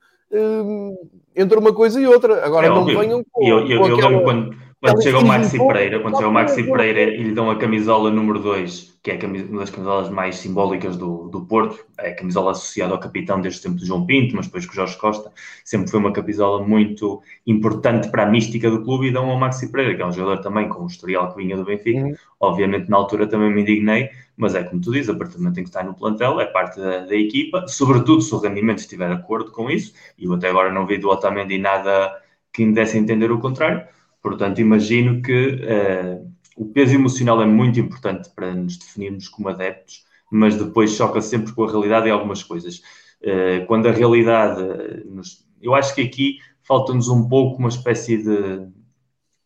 [1.37, 2.45] entre uma coisa e outra.
[2.45, 3.47] Agora é não venham com.
[3.47, 4.23] Eu, eu, com eu aquela...
[4.23, 7.57] quando quando chega o Maxi Pereira, quando chega o Maxi Pereira e lhe dão a
[7.57, 12.15] camisola número 2, que é uma das camisolas mais simbólicas do, do Porto, é a
[12.15, 14.97] camisola associada ao capitão desde o tempo de João Pinto, mas depois com o Jorge
[14.97, 15.33] Costa,
[15.65, 19.69] sempre foi uma camisola muito importante para a mística do clube e dão ao Maxi
[19.69, 21.99] Pereira, que é um jogador também com o historial que vinha do Benfica.
[21.99, 22.15] Uhum.
[22.39, 25.59] Obviamente, na altura também me indignei, mas é como tu dizes, a partir do momento
[25.59, 29.09] em que está no plantel, é parte da, da equipa, sobretudo se o rendimento estiver
[29.09, 32.11] de acordo com isso, e eu até agora não vi do Otamendi nada
[32.53, 33.87] que me desse a entender o contrário
[34.23, 40.05] Portanto, imagino que uh, o peso emocional é muito importante para nos definirmos como adeptos,
[40.31, 42.83] mas depois choca sempre com a realidade em algumas coisas.
[43.23, 44.63] Uh, quando a realidade.
[45.07, 48.69] Nos, eu acho que aqui falta-nos um pouco uma espécie de,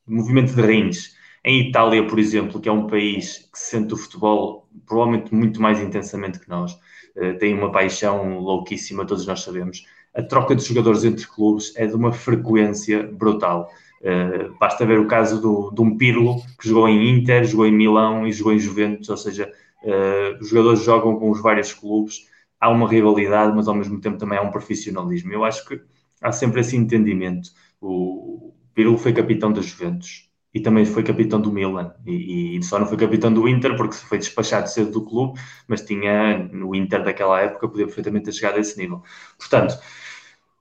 [0.07, 1.15] movimento de rins.
[1.45, 5.81] Em Itália, por exemplo, que é um país que sente o futebol provavelmente muito mais
[5.81, 6.73] intensamente que nós,
[7.17, 9.85] uh, tem uma paixão louquíssima, todos nós sabemos.
[10.15, 13.71] A troca de jogadores entre clubes é de uma frequência brutal.
[14.01, 17.73] Uh, basta ver o caso do, de um Pirlo, que jogou em Inter, jogou em
[17.73, 19.53] Milão e jogou em Juventus, ou seja,
[19.85, 22.27] uh, os jogadores jogam com os vários clubes,
[22.61, 25.33] há uma rivalidade, mas ao mesmo tempo também há um profissionalismo.
[25.33, 25.81] Eu acho que
[26.21, 27.51] há sempre esse entendimento.
[27.81, 32.79] O Pirlo foi capitão da Juventus e também foi capitão do Milan, e, e, só
[32.79, 37.03] não foi capitão do Inter porque foi despachado cedo do clube, mas tinha no Inter
[37.03, 39.03] daquela época, podia perfeitamente ter chegado a esse nível.
[39.39, 39.79] Portanto,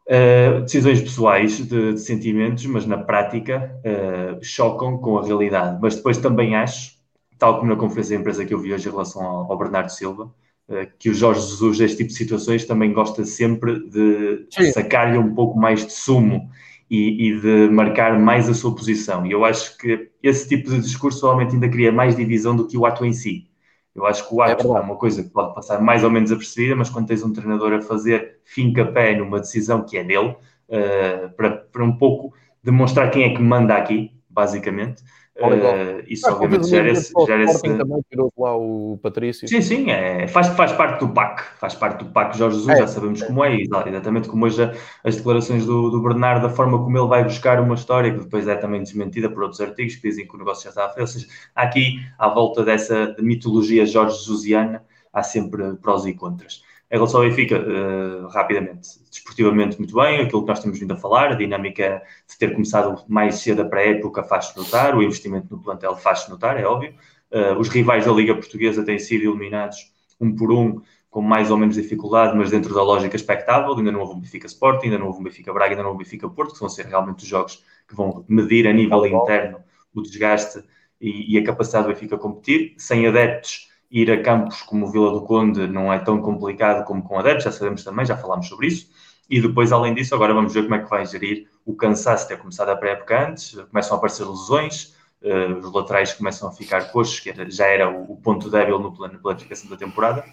[0.07, 5.79] Uh, decisões pessoais de, de, sentimentos, mas na prática uh, chocam com a realidade.
[5.81, 6.97] Mas depois também acho,
[7.37, 9.89] tal como na conferência de empresa que eu vi hoje em relação ao, ao Bernardo
[9.89, 10.25] Silva,
[10.67, 15.33] uh, que o Jorge Jesus, deste tipo de situações, também gosta sempre de sacar-lhe um
[15.33, 16.49] pouco mais de sumo
[16.91, 19.25] e, e, de marcar mais a sua posição.
[19.25, 22.77] E eu acho que esse tipo de discurso provavelmente ainda cria mais divisão do que
[22.77, 23.47] o ato em si.
[23.95, 26.33] Eu acho que o ato é, é, uma coisa que pode passar mais ou menos
[26.33, 30.35] apercebida, mas quando tens um treinador a fazer finca-pé numa decisão que é dele,
[30.67, 35.01] uh, para, para um pouco demonstrar quem é que manda aqui, basicamente,
[35.39, 37.13] Uh, isso ah, obviamente gera esse.
[37.25, 37.61] Gera esse...
[37.61, 39.47] também tirou lá o Patrício.
[39.47, 42.81] Sim, sim, é, faz, faz parte do PAC, faz parte do PAC Jorge Jesus, é,
[42.81, 43.25] já sabemos é.
[43.25, 44.69] como é, exatamente como hoje
[45.03, 48.45] as declarações do, do Bernardo, da forma como ele vai buscar uma história, que depois
[48.47, 51.01] é também desmentida por outros artigos que dizem que o negócio já está a feito.
[51.01, 56.61] Ou seja, aqui, à volta dessa de mitologia Jorge Jesusiana, há sempre prós e contras.
[56.91, 60.97] Em relação ao Benfica, uh, rapidamente, desportivamente muito bem, aquilo que nós temos vindo a
[60.97, 65.61] falar, a dinâmica de ter começado mais cedo a pré-época faz-se notar, o investimento no
[65.61, 66.93] plantel faz-se notar, é óbvio.
[67.31, 71.57] Uh, os rivais da Liga Portuguesa têm sido eliminados um por um, com mais ou
[71.57, 73.73] menos dificuldade, mas dentro da lógica expectável.
[73.73, 76.01] Ainda não houve um Benfica Sport, ainda não houve um Benfica Braga, ainda não houve
[76.01, 79.59] um Benfica Porto, que vão ser realmente os jogos que vão medir a nível interno
[79.93, 80.61] o desgaste
[80.99, 82.75] e, e a capacidade do Benfica competir.
[82.77, 87.19] Sem adeptos, ir a campos como Vila do Conde não é tão complicado como com
[87.19, 88.89] adeptos, já sabemos também, já falámos sobre isso.
[89.29, 92.29] E depois, além disso, agora vamos ver como é que vai gerir o cansaço de
[92.29, 96.91] ter começado a pré-época antes, começam a aparecer lesões, uh, os laterais começam a ficar
[96.91, 100.25] coxos, que era, já era o, o, ponto débil no plano de planificação da temporada,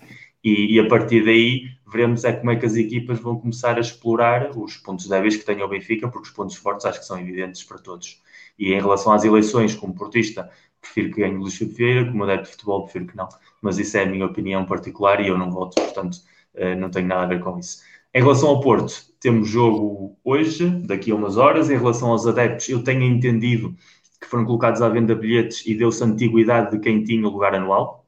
[0.42, 3.80] e, e, a partir daí veremos é como é que as equipas vão começar a
[3.80, 7.18] explorar os pontos débeis que tem o Benfica, porque os pontos fortes acho que são
[7.18, 8.20] evidentes para todos.
[8.58, 12.44] E em relação às eleições, como portista, prefiro que ganhe o Luís Vieira, como adepto
[12.44, 13.28] de futebol, prefiro que não.
[13.60, 16.18] Mas isso é a minha opinião particular e eu não voto, portanto,
[16.54, 17.82] uh, não tenho nada a ver com isso.
[18.14, 21.70] Em relação ao Porto, temos jogo hoje, daqui a umas horas.
[21.70, 23.76] Em relação aos adeptos, eu tenho entendido
[24.20, 28.04] que foram colocados à venda bilhetes e deu-se antiguidade de quem tinha lugar anual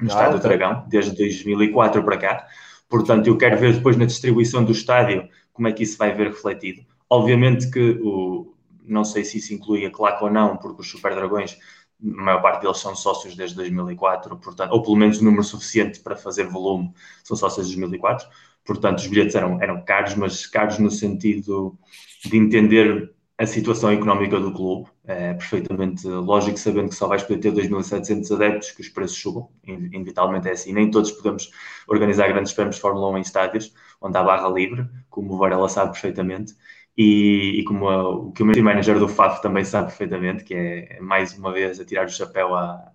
[0.00, 0.48] no ah, Estádio okay.
[0.48, 2.46] Dragão, desde 2004 para cá.
[2.88, 6.28] Portanto, eu quero ver depois na distribuição do estádio como é que isso vai ver
[6.28, 6.82] refletido.
[7.08, 11.14] Obviamente que o, não sei se isso inclui a claque ou não, porque os Super
[11.14, 11.56] Dragões,
[12.02, 16.16] a maior parte deles são sócios desde 2004, portanto, ou pelo menos número suficiente para
[16.16, 18.28] fazer volume são sócios desde 2004.
[18.64, 21.78] Portanto, os bilhetes eram, eram caros, mas caros no sentido
[22.24, 24.88] de entender a situação económica do clube.
[25.06, 29.48] É perfeitamente lógico, sabendo que só vais poder ter 2.700 adeptos, que os preços subam.
[29.64, 30.72] Inevitavelmente é assim.
[30.72, 31.50] Nem todos podemos
[31.86, 35.68] organizar grandes prémios de Fórmula 1 em estádios, onde há barra livre, como o Varela
[35.68, 36.54] sabe perfeitamente.
[36.96, 40.54] E, e como a, o que o meu manager do FAF também sabe perfeitamente, que
[40.54, 42.92] é mais uma vez a tirar o chapéu a,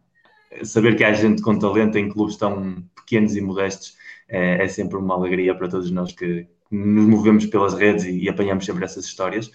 [0.64, 3.96] saber que há gente com talento em clubes tão pequenos e modestos
[4.28, 8.30] é, é sempre uma alegria para todos nós que nos movemos pelas redes e, e
[8.30, 9.52] apanhamos sempre essas histórias.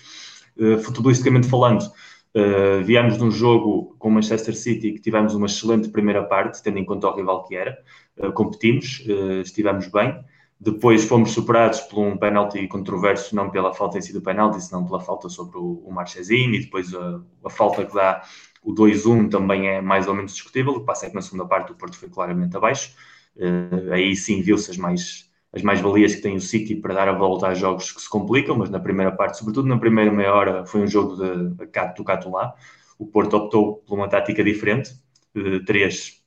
[0.57, 5.47] Uh, futebolisticamente falando, uh, viemos de um jogo com o Manchester City que tivemos uma
[5.47, 7.79] excelente primeira parte, tendo em conta o rival que era.
[8.17, 9.05] Uh, competimos,
[9.45, 10.19] estivemos bem.
[10.59, 14.87] Depois fomos superados por um penalti controverso, não pela falta em si do penalti, senão
[14.87, 15.95] pela falta sobre o, o
[16.31, 18.23] e depois a, a falta que dá
[18.63, 20.73] o 2-1 também é mais ou menos discutível.
[20.73, 22.95] O que passa é que na segunda parte o Porto foi claramente abaixo.
[23.37, 27.13] Uh, aí sim viu-se as mais as mais-valias que tem o City para dar a
[27.13, 30.67] volta a jogos que se complicam, mas na primeira parte, sobretudo na primeira meia hora,
[30.67, 32.55] foi um jogo de cato do cato lá.
[32.99, 34.91] O Porto optou por uma tática diferente,
[35.33, 36.24] de 3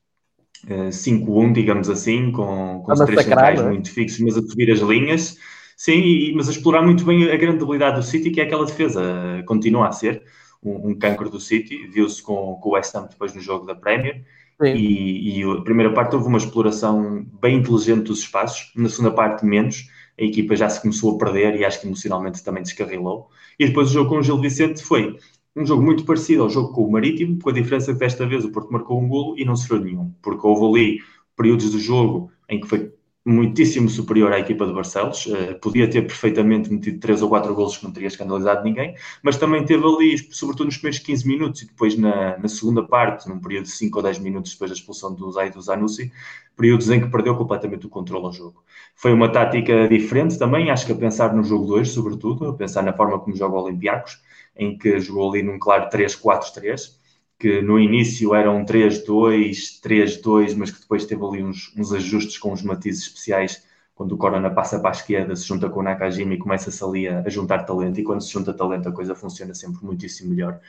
[0.66, 3.70] 5-1, digamos assim, com, com os três centrais é?
[3.70, 5.38] muito fixos, mas a subir as linhas.
[5.76, 8.66] Sim, e, mas a explorar muito bem a grande debilidade do City, que é aquela
[8.66, 9.44] defesa.
[9.46, 10.24] Continua a ser
[10.64, 11.88] um, um cancro do City.
[11.88, 14.24] Viu-se com, com o West Ham depois no jogo da Premier.
[14.64, 19.46] E, e, a primeira parte houve uma exploração bem inteligente dos espaços, na segunda parte
[19.46, 19.88] menos,
[20.20, 23.30] a equipa já se começou a perder e acho que emocionalmente também descarrilou.
[23.60, 25.16] E depois o jogo com o Gil Vicente foi
[25.58, 28.46] um jogo muito parecido ao jogo com o Marítimo, com a diferença que desta vez
[28.46, 31.00] o Porto marcou um golo e não sofreu nenhum, porque houve ali
[31.36, 32.92] períodos do jogo em que foi
[33.26, 35.26] muitíssimo superior à equipa de Barcelos.
[35.26, 39.36] Uh, podia ter perfeitamente metido 3 ou 4 golos que não teria escandalizado ninguém, mas
[39.38, 43.40] também teve ali, sobretudo nos primeiros 15 minutos e depois na, na segunda parte, num
[43.40, 46.12] período de 5 ou 10 minutos depois da expulsão do Zay do Zanussi,
[46.56, 48.64] períodos em que perdeu completamente o controle ao jogo.
[48.96, 52.82] Foi uma tática diferente também, acho que a pensar no jogo 2, sobretudo, a pensar
[52.82, 54.22] na forma como joga o Olympiacos,
[54.58, 56.98] em que jogou ali num claro 3-4-3
[57.40, 62.52] que no início eram 3-2, 3-2, mas que depois teve ali uns, uns, ajustes com
[62.52, 63.64] os matizes especiais.
[63.94, 67.08] Quando o Corona passa para a esquerda, se junta com o Nakajima e começa-se ali
[67.08, 68.00] a, a, juntar talento.
[68.00, 70.60] E quando se junta talento, a coisa funciona sempre muitíssimo melhor.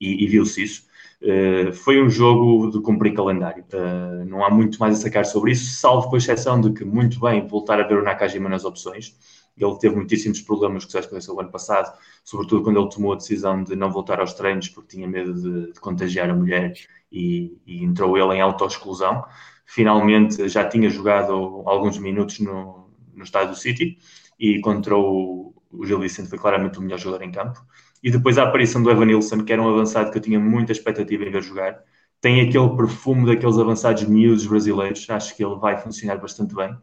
[0.00, 0.86] E, e viu-se isso.
[1.20, 3.64] Uh, foi um jogo de cumprir calendário.
[3.72, 7.20] Uh, não há muito mais a sacar sobre isso, salvo com exceção de que, muito
[7.20, 9.16] bem, voltar a ver o Nakajima nas opções
[9.64, 13.74] ele teve muitíssimos problemas aconteceu o ano passado, sobretudo quando ele tomou a decisão de
[13.76, 16.74] não voltar aos treinos porque tinha medo de, de contagiar a mulher
[17.10, 19.24] e, e entrou ele em autoexclusão.
[19.66, 21.32] Finalmente já tinha jogado
[21.66, 23.98] alguns minutos no, no estádio City
[24.38, 27.60] e contra o, o Gil Vicente foi claramente o melhor jogador em campo.
[28.02, 30.72] E depois a aparição do Evan Nilsson, que era um avançado que eu tinha muita
[30.72, 31.82] expectativa em ver jogar.
[32.20, 36.76] Tem aquele perfume daqueles avançados miúdos brasileiros, acho que ele vai funcionar bastante bem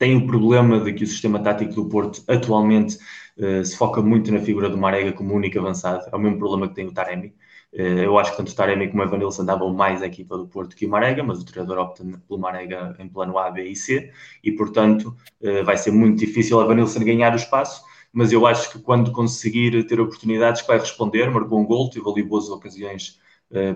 [0.00, 2.96] tem o problema de que o sistema tático do Porto atualmente
[3.36, 6.08] uh, se foca muito na figura do Marega como único avançado.
[6.10, 7.34] É o mesmo problema que tem o Taremi.
[7.70, 10.48] Uh, eu acho que tanto o Taremi como o Evanilson davam mais a equipa do
[10.48, 13.76] Porto que o Marega, mas o treinador opta pelo Marega em plano A, B e
[13.76, 14.10] C,
[14.42, 17.84] e portanto uh, vai ser muito difícil o Evanilson ganhar o espaço.
[18.10, 22.22] Mas eu acho que quando conseguir ter oportunidades vai responder, marcou um gol, teve ali
[22.22, 23.20] boas ocasiões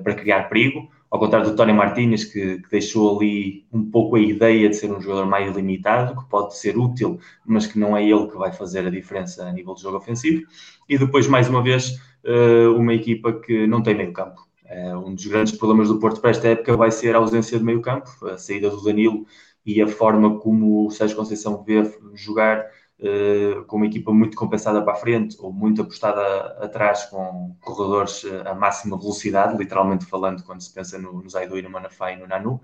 [0.03, 4.21] para criar perigo ao contrário do Tony Martínez, que, que, deixou ali um pouco a
[4.21, 8.03] ideia de ser um jogador mais limitado, que pode ser útil, mas que não é
[8.03, 10.43] ele que vai fazer a diferença a nível de jogo ofensivo.
[10.89, 14.41] E depois, mais uma vez, eh, uma equipa que não tem meio campo.
[14.65, 17.65] Eh, um dos grandes problemas do Porto para esta época vai ser a ausência de
[17.65, 19.25] meio campo, a saída do Danilo
[19.65, 22.67] e a forma como o Sérgio Conceição vê jogar
[23.05, 26.21] uh, com uma equipa muito compensada para a frente ou muito apostada
[26.65, 31.59] atrás com corredores uh, a máxima velocidade, literalmente falando, quando se pensa no, no Zaidu
[31.59, 32.61] e no Manafá e no Nanu.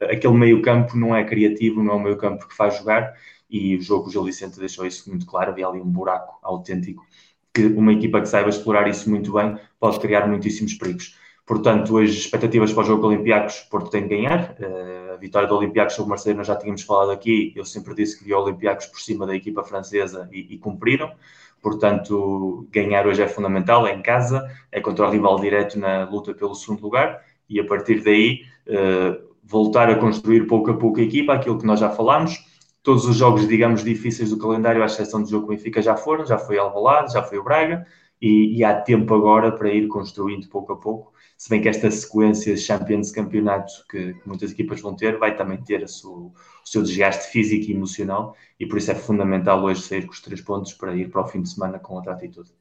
[0.00, 3.14] Uh, aquele meio campo não é criativo, não é o meio campo que faz jogar
[3.48, 4.24] e o jogo, o Gil
[4.56, 7.06] deixou isso muito claro, havia ali um buraco autêntico
[7.54, 11.16] que uma equipa que saiba explorar isso muito bem pode criar muitíssimos perigos.
[11.46, 14.56] Portanto, hoje expectativas para o jogo Olympiacos, Porto tem que ganhar.
[14.58, 17.52] Uh, a vitória do Olympiacos sobre o nós já tínhamos falado aqui.
[17.54, 21.12] Eu sempre disse que vi o Olympiacos por cima da equipa francesa e, e, cumpriram.
[21.60, 26.34] Portanto, ganhar hoje é fundamental, é em casa, é contra o rival direto na luta
[26.34, 31.02] pelo segundo lugar e a partir daí uh, voltar a construir pouco a pouco a
[31.02, 32.42] equipa, aquilo que nós já falámos.
[32.82, 36.38] Todos os jogos, digamos, difíceis do calendário, à exceção do jogo Benfica, já foram, já
[36.38, 37.86] foi Alvalade, já foi o Braga,
[38.20, 41.90] e, e há tempo agora para ir construindo pouco a pouco se bem que esta
[41.90, 46.34] sequência de Champions Campeonato que, que, muitas equipas vão ter vai também ter seu, o
[46.64, 50.40] seu desgaste físico e emocional e por isso é fundamental hoje sair com os três
[50.40, 52.52] pontos para ir para o fim de semana com outra atitude.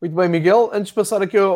[0.00, 0.70] Muito bem, Miguel.
[0.72, 1.52] Antes de passar aqui ao,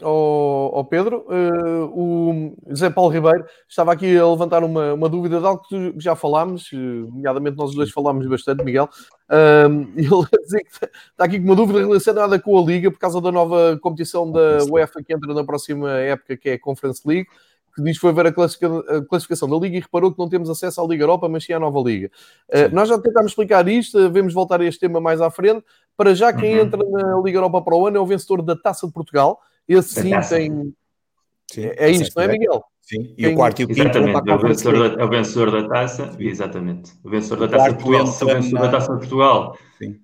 [0.00, 5.40] ao, ao Pedro, uh, o José Paulo Ribeiro estava aqui a levantar uma, uma dúvida
[5.40, 8.88] de algo que já falámos, uh, nomeadamente nós dois falámos bastante, Miguel.
[9.30, 10.62] Uh, ele
[11.12, 14.64] está aqui com uma dúvida relacionada com a Liga, por causa da nova competição da
[14.68, 17.28] UEFA que entra na próxima época, que é a Conference League
[17.74, 20.80] que diz que foi ver a classificação da Liga e reparou que não temos acesso
[20.80, 22.10] à Liga Europa, mas sim à nova Liga.
[22.48, 25.64] Uh, nós já tentámos explicar isto, vamos voltar a este tema mais à frente.
[25.96, 26.64] Para já, quem uhum.
[26.64, 29.38] entra na Liga Europa para o ano é o vencedor da Taça de Portugal.
[29.68, 30.74] Esse sim tem.
[31.50, 32.62] Sim, é, é isto, não é, Miguel?
[32.80, 33.80] Sim, e o quarto e o quinto.
[33.80, 36.92] Exatamente, é o vencedor, da, é o vencedor da taça, exatamente.
[37.04, 39.58] O vencedor da taça de Portugal, o vencedor da taça de Portugal.
[39.78, 39.96] Sim.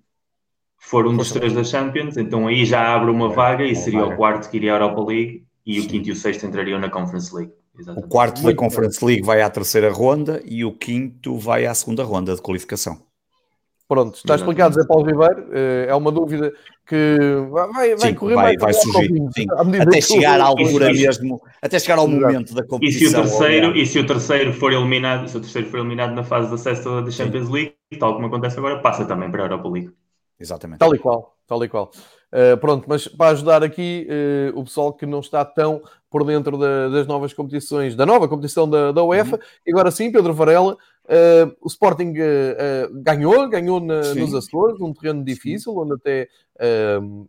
[0.79, 4.17] For um dos três da Champions, então aí já abre uma vaga e seria o
[4.17, 5.87] quarto que iria à Europa League e Sim.
[5.87, 7.53] o quinto e o sexto entrariam na Conference League.
[7.79, 8.07] Exatamente.
[8.07, 12.05] O quarto da Conference League vai à terceira ronda e o quinto vai à segunda
[12.05, 13.01] ronda de qualificação.
[13.88, 15.46] Pronto, está explicado, Zé Paulo Ribeiro.
[15.53, 16.53] Eh, é uma dúvida
[16.85, 17.16] que
[17.51, 19.29] vai, vai sim, correr vai, vai surgir.
[19.33, 19.46] Sim.
[19.81, 23.07] Até chegar à altura mesmo, até chegar ao momento da competição.
[23.07, 26.14] E se o terceiro, e se o terceiro for eliminado, se o terceiro for eliminado
[26.14, 29.46] na fase de acesso da Champions League, tal como acontece agora, passa também para a
[29.46, 29.92] Europa League.
[30.38, 30.79] Exatamente.
[30.81, 31.90] Tal e qual, tal e qual.
[32.33, 34.07] Uh, pronto, mas para ajudar aqui
[34.53, 38.29] uh, o pessoal que não está tão por dentro da, das novas competições, da nova
[38.29, 39.42] competição da, da UEFA, uhum.
[39.66, 44.81] e agora sim, Pedro Varela, Uh, o Sporting uh, uh, ganhou, ganhou na, nos Açores,
[44.81, 45.79] um terreno difícil, sim.
[45.79, 46.29] onde até,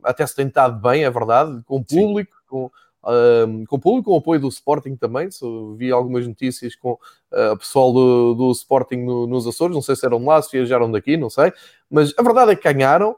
[0.04, 2.72] até se tem estado bem, é verdade, com público, com,
[3.68, 5.30] com público, com apoio do Sporting também.
[5.30, 6.98] So, vi algumas notícias com
[7.32, 10.90] o pessoal do, do Sporting no, nos Açores, não sei se eram lá, se viajaram
[10.92, 11.54] daqui, não sei,
[11.90, 13.16] mas a verdade é que ganharam.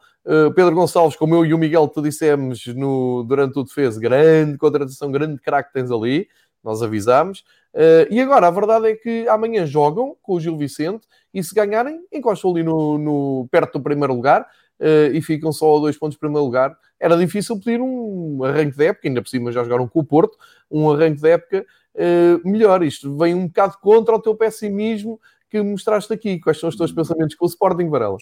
[0.54, 5.10] Pedro Gonçalves, como eu e o Miguel te dissemos no, durante o defesa, grande contratação,
[5.10, 6.28] grande craque tens ali,
[6.62, 7.44] nós avisámos.
[7.74, 11.54] Uh, e agora, a verdade é que amanhã jogam com o Gil Vicente e se
[11.54, 14.42] ganharem, encostam ali no, no perto do primeiro lugar
[14.80, 16.76] uh, e ficam só a dois pontos do primeiro lugar.
[17.00, 20.38] Era difícil pedir um arranque de época, ainda por cima já jogaram com o Porto,
[20.70, 22.84] um arranque de época uh, melhor.
[22.84, 26.40] Isto vem um bocado contra o teu pessimismo que mostraste aqui.
[26.40, 28.18] Quais são os teus pensamentos com o Sporting, Varela?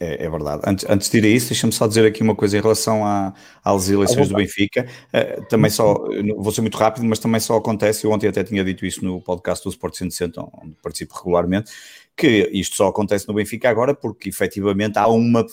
[0.00, 0.62] É, é, verdade.
[0.66, 3.34] Antes, antes de ir a isso, deixa-me só dizer aqui uma coisa em relação à,
[3.64, 4.86] às eleições do Benfica.
[5.12, 5.94] Uh, também só,
[6.36, 9.20] vou ser muito rápido, mas também só acontece, eu ontem até tinha dito isso no
[9.20, 11.70] podcast do Sport 160, onde participo regularmente,
[12.16, 15.44] que isto só acontece no Benfica agora porque efetivamente há uma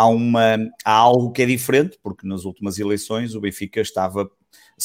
[0.00, 4.30] há, uma, há algo que é diferente, porque nas últimas eleições o Benfica estava,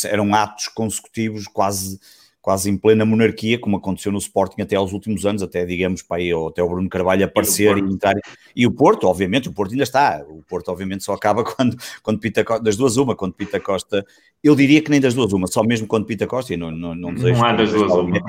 [0.05, 1.99] eram atos consecutivos quase
[2.45, 6.17] quase em plena monarquia, como aconteceu no Sporting até aos últimos anos, até digamos para
[6.17, 8.13] aí, até o Bruno Carvalho aparecer e, e entrar.
[8.55, 10.23] E o Porto, obviamente, o Porto ainda está.
[10.29, 14.05] O Porto, obviamente, só acaba quando, quando Pita Costa, das duas uma, quando Pita Costa,
[14.43, 16.93] eu diria que nem das duas uma, só mesmo quando Pita Costa, e não, não,
[16.93, 17.33] não desejo.
[17.33, 18.21] Não há das duas uma.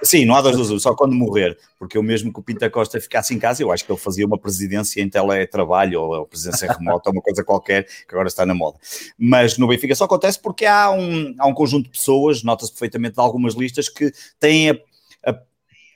[0.00, 2.70] Sim, não há das duas uma, só quando morrer, porque eu mesmo que o Pita
[2.70, 6.70] Costa ficasse em casa, eu acho que ele fazia uma presidência em teletrabalho ou presidência
[6.72, 8.78] remota, uma coisa qualquer, que agora está na moda.
[9.18, 13.14] Mas no Benfica só acontece porque há um, há um conjunto de pessoas, nota-se perfeitamente
[13.14, 14.76] de algumas listas que têm a,
[15.24, 15.40] a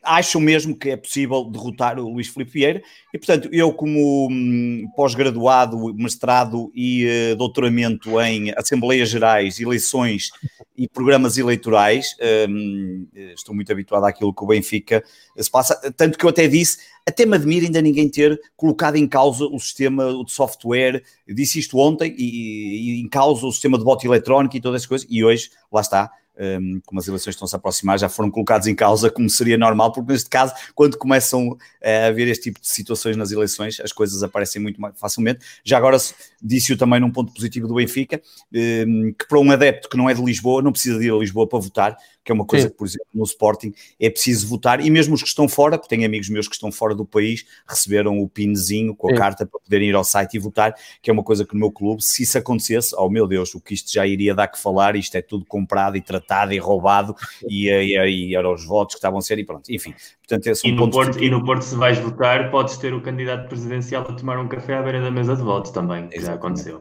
[0.03, 2.83] acham mesmo que é possível derrotar o Luís Filipe Vieira.
[3.13, 10.31] E, portanto, eu como hum, pós-graduado, mestrado e uh, doutoramento em Assembleias Gerais, eleições
[10.77, 12.17] e programas eleitorais,
[12.49, 15.05] hum, estou muito habituado àquilo que o Benfica
[15.37, 19.07] se passa, tanto que eu até disse, até me admira ainda ninguém ter colocado em
[19.07, 23.77] causa o sistema de software, eu disse isto ontem, e, e em causa o sistema
[23.77, 26.11] de voto eletrónico e todas as coisas, e hoje, lá está,
[26.41, 29.93] um, como as eleições estão-se a aproximar, já foram colocados em causa, como seria normal,
[29.93, 34.23] porque neste caso, quando começam a haver este tipo de situações nas eleições, as coisas
[34.23, 35.45] aparecem muito mais facilmente.
[35.63, 35.99] Já agora
[36.43, 38.21] disse-o também num ponto positivo do Benfica,
[38.55, 41.17] um, que para um adepto que não é de Lisboa, não precisa de ir a
[41.17, 42.73] Lisboa para votar, que é uma coisa Sim.
[42.73, 45.95] que, por exemplo, no Sporting é preciso votar, e mesmo os que estão fora, porque
[45.95, 49.19] tenho amigos meus que estão fora do país, receberam o pinzinho com a Sim.
[49.19, 51.73] carta para poderem ir ao site e votar, que é uma coisa que no meu
[51.73, 54.97] clube, se isso acontecesse, oh meu Deus, o que isto já iria dar que falar,
[54.97, 57.15] isto é tudo comprado e tratado e roubado,
[57.49, 59.95] e, e, e eram os votos que estavam a ser, e pronto, enfim.
[60.31, 63.49] Portanto, esse e, no Porto, e no Porto, se vais votar, podes ter o candidato
[63.49, 66.81] presidencial a tomar um café à beira da mesa de votos também, que já aconteceu.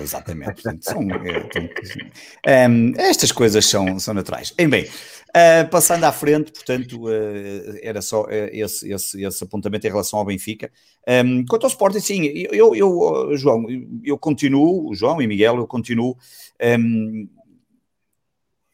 [0.00, 0.62] Exatamente.
[0.62, 1.02] Portanto, são,
[2.46, 4.54] é, um, estas coisas são, são naturais.
[4.56, 9.86] Em bem, uh, passando à frente, portanto, uh, era só uh, esse, esse, esse apontamento
[9.86, 10.70] em relação ao Benfica.
[11.24, 13.66] Um, quanto ao Sporting, sim, eu, eu, João,
[14.02, 16.16] eu continuo, João e Miguel, eu continuo.
[16.62, 17.28] Um,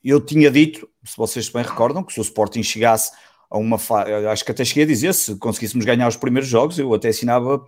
[0.03, 3.13] eu tinha dito, se vocês bem recordam, que se o Sporting chegasse
[3.51, 6.79] a uma fase, acho que até cheguei a dizer, se conseguíssemos ganhar os primeiros jogos,
[6.79, 7.63] eu até assinava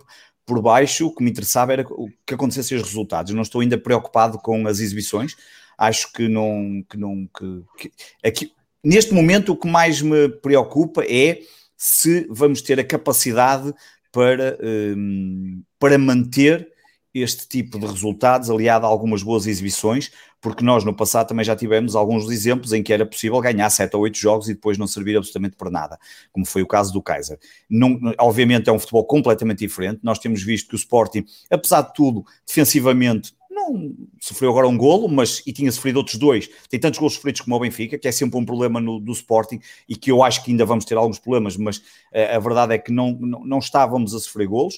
[0.45, 1.85] por baixo, o que me interessava era
[2.25, 3.29] que acontecesse os resultados.
[3.29, 5.35] Eu não estou ainda preocupado com as exibições,
[5.77, 7.91] acho que não, que não, que, que
[8.23, 8.51] aqui,
[8.83, 11.39] neste momento o que mais me preocupa é
[11.77, 13.73] se vamos ter a capacidade
[14.11, 16.71] para, um, para manter
[17.13, 20.11] este tipo de resultados aliado a algumas boas exibições,
[20.41, 23.95] porque nós no passado também já tivemos alguns exemplos em que era possível ganhar 7
[23.95, 25.99] ou 8 jogos e depois não servir absolutamente para nada,
[26.31, 27.37] como foi o caso do Kaiser.
[27.69, 31.93] Não, obviamente é um futebol completamente diferente, nós temos visto que o Sporting, apesar de
[31.93, 36.49] tudo, defensivamente não sofreu agora um golo, mas e tinha sofrido outros dois.
[36.69, 39.59] Tem tantos golos sofridos como o Benfica, que é sempre um problema no, do Sporting
[39.87, 42.77] e que eu acho que ainda vamos ter alguns problemas, mas uh, a verdade é
[42.77, 44.75] que não, não, não estávamos a sofrer golos.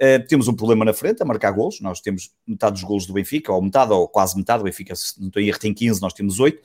[0.00, 1.80] Uh, temos um problema na frente a marcar golos.
[1.80, 4.60] Nós temos metade dos golos do Benfica, ou metade, ou quase metade.
[4.60, 6.62] O Benfica, se não estou em erro, tem 15, nós temos 8.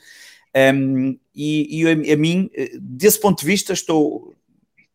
[0.55, 4.32] Um, e, e a, a, mim, eh, desse ponto de vista, estou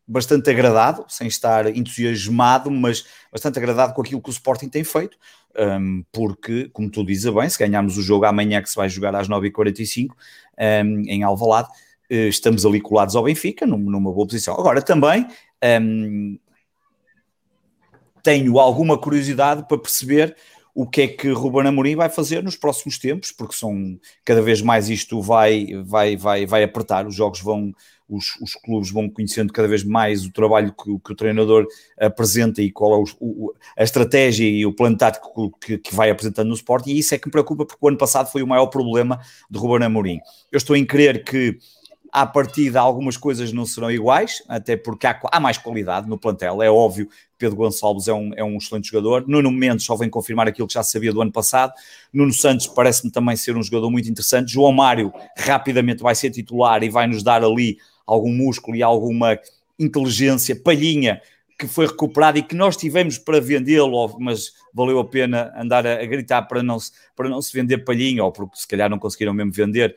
[0.09, 5.17] bastante agradado, sem estar entusiasmado, mas bastante agradado com aquilo que o Sporting tem feito.
[5.57, 9.15] Um, porque, como tu dizes bem, se ganharmos o jogo amanhã que se vai jogar
[9.15, 11.69] às 9h45 um, em Alvalade,
[12.11, 14.55] uh, estamos ali colados ao Benfica, numa boa posição.
[14.55, 15.27] Agora, também
[15.81, 16.39] um,
[18.23, 20.35] tenho alguma curiosidade para perceber
[20.73, 24.61] o que é que Ruben Amorim vai fazer nos próximos tempos, porque são cada vez
[24.61, 27.73] mais isto vai, vai, vai, vai apertar, os jogos vão,
[28.09, 32.61] os, os clubes vão conhecendo cada vez mais o trabalho que, que o treinador apresenta
[32.61, 36.47] e qual é o, o, a estratégia e o plano tático que, que, vai apresentando
[36.47, 38.67] no esporte, e isso é que me preocupa, porque o ano passado foi o maior
[38.67, 40.19] problema de Ruben Amorim.
[40.51, 41.57] Eu estou em crer que
[42.11, 46.61] à partida algumas coisas não serão iguais, até porque há, há, mais qualidade no plantel.
[46.61, 49.25] É óbvio que Pedro Gonçalves é um, é um excelente jogador.
[49.27, 51.73] Nuno Mendes só vem confirmar aquilo que já sabia do ano passado.
[52.11, 54.51] Nuno Santos parece-me também ser um jogador muito interessante.
[54.51, 57.77] João Mário rapidamente vai ser titular e vai nos dar ali
[58.13, 59.39] algum músculo e alguma
[59.77, 61.21] inteligência, palhinha,
[61.57, 66.01] que foi recuperado e que nós tivemos para vendê-lo, mas valeu a pena andar a,
[66.01, 68.97] a, gritar para não, se, para não se vender palhinha, ou porque se calhar não
[68.97, 69.95] conseguiram mesmo vender,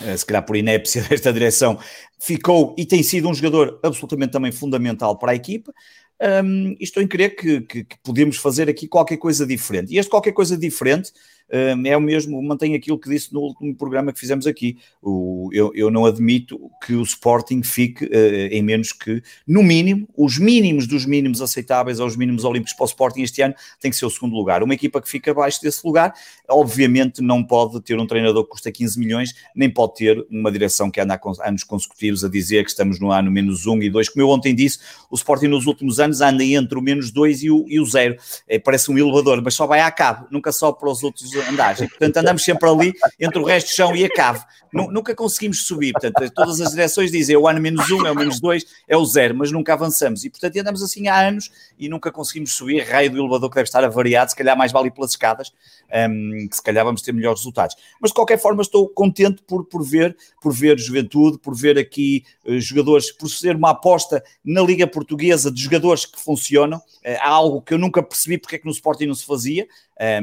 [0.00, 1.78] eh, se calhar por inépcia desta direção,
[2.20, 5.72] ficou e tem sido um jogador absolutamente também fundamental para a equipa.
[6.44, 9.92] Um, estou em crer que, que, que, podemos fazer aqui qualquer coisa diferente.
[9.92, 11.10] E este qualquer coisa diferente
[11.52, 14.78] é o mesmo, mantém aquilo que disse no último programa que fizemos aqui.
[15.02, 20.08] O, eu, eu não admito que o Sporting fique uh, em menos que, no mínimo,
[20.16, 23.96] os mínimos dos mínimos aceitáveis aos mínimos olímpicos para o Sporting este ano tem que
[23.98, 24.62] ser o segundo lugar.
[24.62, 26.14] Uma equipa que fica abaixo desse lugar,
[26.48, 30.90] obviamente não pode ter um treinador que custa 15 milhões, nem pode ter uma direção
[30.90, 34.08] que anda há anos consecutivos a dizer que estamos no ano menos 1 e 2.
[34.10, 34.78] Como eu ontem disse,
[35.10, 38.16] o Sporting nos últimos anos anda entre o menos 2 e o, e o 0.
[38.48, 41.88] É, parece um elevador, mas só vai à cabo, nunca só para os outros andagem.
[41.88, 44.40] Portanto, andamos sempre ali entre o resto do chão e a cave.
[44.72, 45.92] Nunca conseguimos subir.
[45.92, 48.96] Portanto, todas as direções dizem é o ano menos um, é o menos dois, é
[48.96, 50.24] o zero, mas nunca avançamos.
[50.24, 52.80] E, portanto, andamos assim há anos e nunca conseguimos subir.
[52.82, 55.52] Raio do elevador que deve estar avariado, se calhar mais vale ir pelas escadas,
[56.08, 57.76] um, que se calhar vamos ter melhores resultados.
[58.00, 62.24] Mas, de qualquer forma, estou contente por, por, ver, por ver juventude, por ver aqui
[62.46, 66.78] uh, jogadores, por ser uma aposta na Liga Portuguesa de jogadores que funcionam.
[66.78, 69.66] Uh, algo que eu nunca percebi porque é que no Sporting não se fazia.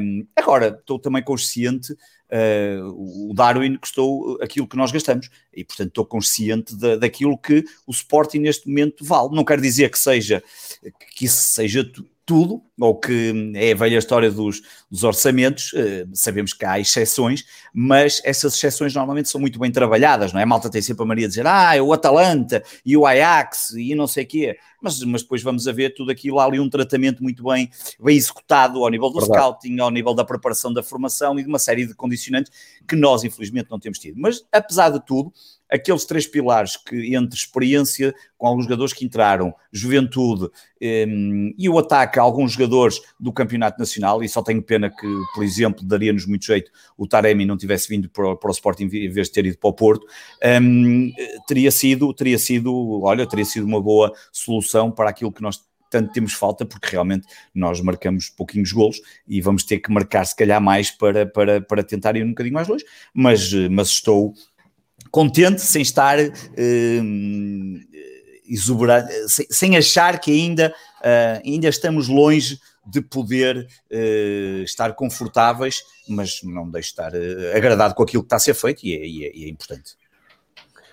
[0.00, 5.88] Um, agora, estou também consciente, uh, o Darwin custou aquilo que nós gastamos, e portanto
[5.88, 9.34] estou consciente da, daquilo que o Sporting neste momento vale.
[9.34, 10.42] Não quero dizer que seja
[11.16, 11.90] que isso seja
[12.30, 17.44] tudo, ou que é a velha história dos, dos orçamentos, uh, sabemos que há exceções,
[17.74, 20.44] mas essas exceções normalmente são muito bem trabalhadas, não é?
[20.44, 23.96] A malta tem sempre a Maria dizer, ah, é o Atalanta e o Ajax e
[23.96, 24.56] não sei o quê.
[24.80, 28.16] Mas, mas depois vamos a ver tudo aquilo, há ali um tratamento muito bem, bem
[28.16, 29.40] executado ao nível do Verdade.
[29.40, 32.52] scouting, ao nível da preparação da formação e de uma série de condicionantes
[32.86, 34.20] que nós, infelizmente, não temos tido.
[34.20, 35.32] Mas, apesar de tudo,
[35.70, 40.48] aqueles três pilares que, entre experiência com alguns jogadores que entraram, juventude um,
[40.80, 45.06] ehm, e o ataque a alguns jogadores do Campeonato Nacional, e só tenho pena que,
[45.34, 49.10] por exemplo, daria-nos muito jeito o Taremi não tivesse vindo para, para o Sporting em
[49.10, 50.06] vez de ter ido para o Porto, um,
[50.42, 51.12] ehm,
[51.46, 55.60] teria sido, teria sido, olha, teria sido uma boa solução para aquilo que nós
[55.90, 60.36] tanto temos falta, porque realmente nós marcamos pouquinhos golos e vamos ter que marcar se
[60.36, 64.32] calhar mais para, para, para tentar ir um bocadinho mais longe, mas, mas estou
[65.10, 66.32] contente sem estar uh,
[68.48, 73.68] exuberante, sem, sem, achar que ainda, uh, ainda estamos longe de poder
[74.64, 77.12] estar confortáveis, mas não deixo de estar
[77.54, 79.99] agradado com aquilo que está a ser feito e é, e é, e é importante.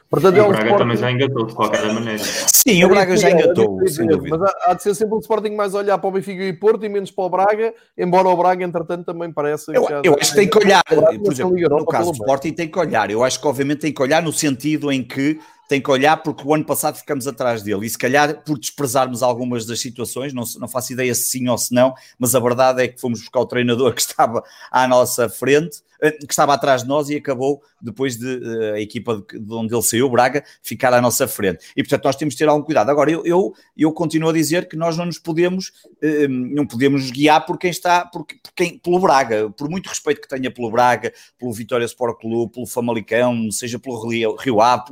[0.10, 0.84] Portanto, é um o Braga Sporting...
[0.84, 2.24] também já engatou, de qualquer maneira.
[2.24, 4.38] Sim, o Braga já engatou, sem dúvida.
[4.38, 6.90] Mas há de ser sempre um Sporting mais olhar para o Benfica e Porto e
[6.90, 9.76] menos para o Braga, embora o Braga, entretanto, também parece...
[9.76, 12.80] Eu, eu acho que tem que olhar, por exemplo, no caso do Sporting tem que
[12.80, 13.12] olhar.
[13.12, 16.48] Eu acho que, obviamente, tem que olhar no sentido em que tem que olhar porque
[16.48, 20.44] o ano passado ficamos atrás dele e se calhar por desprezarmos algumas das situações, não,
[20.60, 23.42] não faço ideia se sim ou se não, mas a verdade é que fomos buscar
[23.42, 24.42] o treinador que estava
[24.72, 29.18] à nossa frente que estava atrás de nós e acabou, depois de uh, a equipa
[29.18, 31.66] de, de, onde ele saiu, Braga, ficar à nossa frente.
[31.76, 32.90] E portanto nós temos de ter algum cuidado.
[32.90, 35.70] Agora, eu, eu, eu continuo a dizer que nós não nos podemos,
[36.04, 40.22] uh, não podemos guiar por quem está, por, por, quem, pelo Braga, por muito respeito
[40.22, 44.86] que tenha pelo Braga, pelo Vitória Sport Clube, pelo Famalicão, seja pelo Rio, Rio Ave,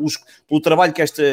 [0.47, 1.24] pelo trabalho que, esta,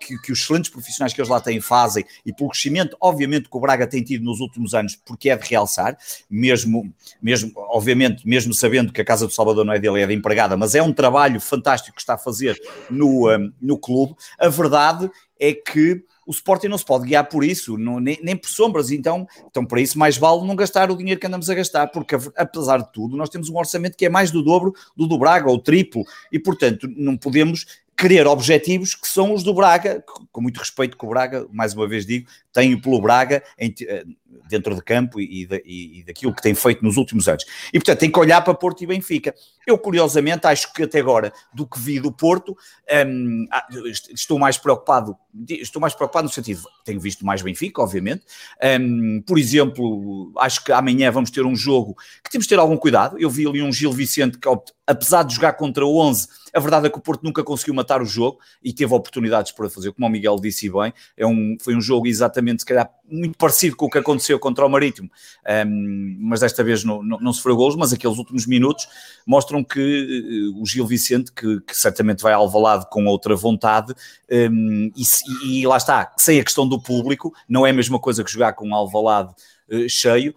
[0.00, 3.56] que, que, os excelentes profissionais que eles lá têm fazem e pelo crescimento, obviamente, que
[3.56, 5.96] o Braga tem tido nos últimos anos, porque é de realçar,
[6.28, 6.92] mesmo,
[7.22, 10.56] mesmo obviamente, mesmo sabendo que a Casa do Salvador não é dele, é da empregada,
[10.56, 12.56] mas é um trabalho fantástico que está a fazer
[12.88, 14.14] no, um, no clube.
[14.38, 18.36] A verdade é que o Sporting não se pode guiar por isso, não, nem, nem,
[18.36, 21.54] por sombras, então, então para isso mais vale não gastar o dinheiro que andamos a
[21.56, 25.08] gastar, porque apesar de tudo, nós temos um orçamento que é mais do dobro do
[25.08, 30.04] do Braga, ou triplo, e portanto não podemos querer objetivos que são os do Braga,
[30.30, 34.04] com muito respeito que o Braga, mais uma vez digo, tenho pelo Braga em, eh,
[34.48, 37.44] dentro de campo e, e, e, daquilo que tem feito nos últimos anos.
[37.72, 39.34] E portanto tem que olhar para Porto e Benfica.
[39.66, 42.56] Eu, curiosamente, acho que até agora, do que vi do Porto,
[43.06, 43.66] um, ah,
[44.12, 45.16] estou mais preocupado,
[45.48, 48.24] estou mais preocupado no sentido, tenho visto mais Benfica, obviamente.
[48.80, 51.94] Um, por exemplo, acho que amanhã vamos ter um jogo
[52.24, 53.18] que temos de ter algum cuidado.
[53.18, 54.48] Eu vi ali um Gil Vicente que,
[54.86, 58.04] apesar de jogar contra 11, a verdade é que o Porto nunca conseguiu matar o
[58.04, 61.80] jogo e teve oportunidades para fazer, como o Miguel disse bem, é um, foi um
[61.80, 65.10] jogo exatamente, se calhar, muito parecido com o que aconteceu contra o Marítimo,
[65.66, 68.86] um, mas desta vez não, não, não sofreu golos, mas aqueles últimos minutos
[69.26, 73.94] mostram que uh, o Gil Vicente, que, que, certamente vai alvalado com outra vontade,
[74.30, 78.22] um, e, e, lá está, sem a questão do público, não é a mesma coisa
[78.22, 79.34] que jogar com alvalado
[79.70, 80.34] uh, cheio,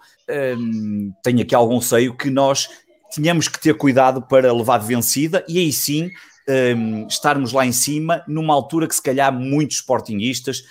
[0.57, 2.69] um, tem aqui algum seio que nós
[3.11, 6.09] tínhamos que ter cuidado para levar vencida e aí sim
[6.47, 10.63] um, estarmos lá em cima numa altura que se calhar muitos sportinguistas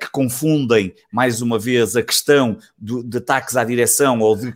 [0.00, 4.54] que confundem mais uma vez a questão do, de ataques à direção ou de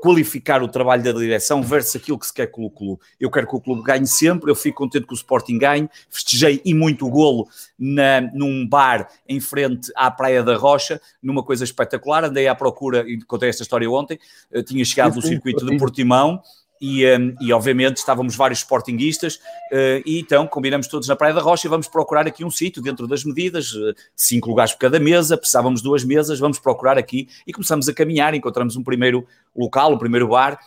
[0.00, 3.00] qualificar o trabalho da direção versus aquilo que se quer com o clube.
[3.20, 6.62] Eu quero que o clube ganhe sempre, eu fico contente que o Sporting ganhe, festejei
[6.64, 7.46] e muito o golo
[7.78, 13.04] na, num bar em frente à Praia da Rocha, numa coisa espetacular, andei à procura,
[13.06, 14.18] e contei esta história ontem,
[14.52, 16.42] uh, tinha chegado no circuito de Portimão,
[16.80, 21.40] e, um, e, obviamente estávamos vários sportinguistas uh, e então combinamos todos na Praia da
[21.40, 24.98] Rocha e vamos procurar aqui um sítio dentro das medidas, uh, cinco lugares por cada
[24.98, 29.92] mesa, precisávamos duas mesas, vamos procurar aqui e começamos a caminhar, encontramos um primeiro local,
[29.92, 30.58] um primeiro bar,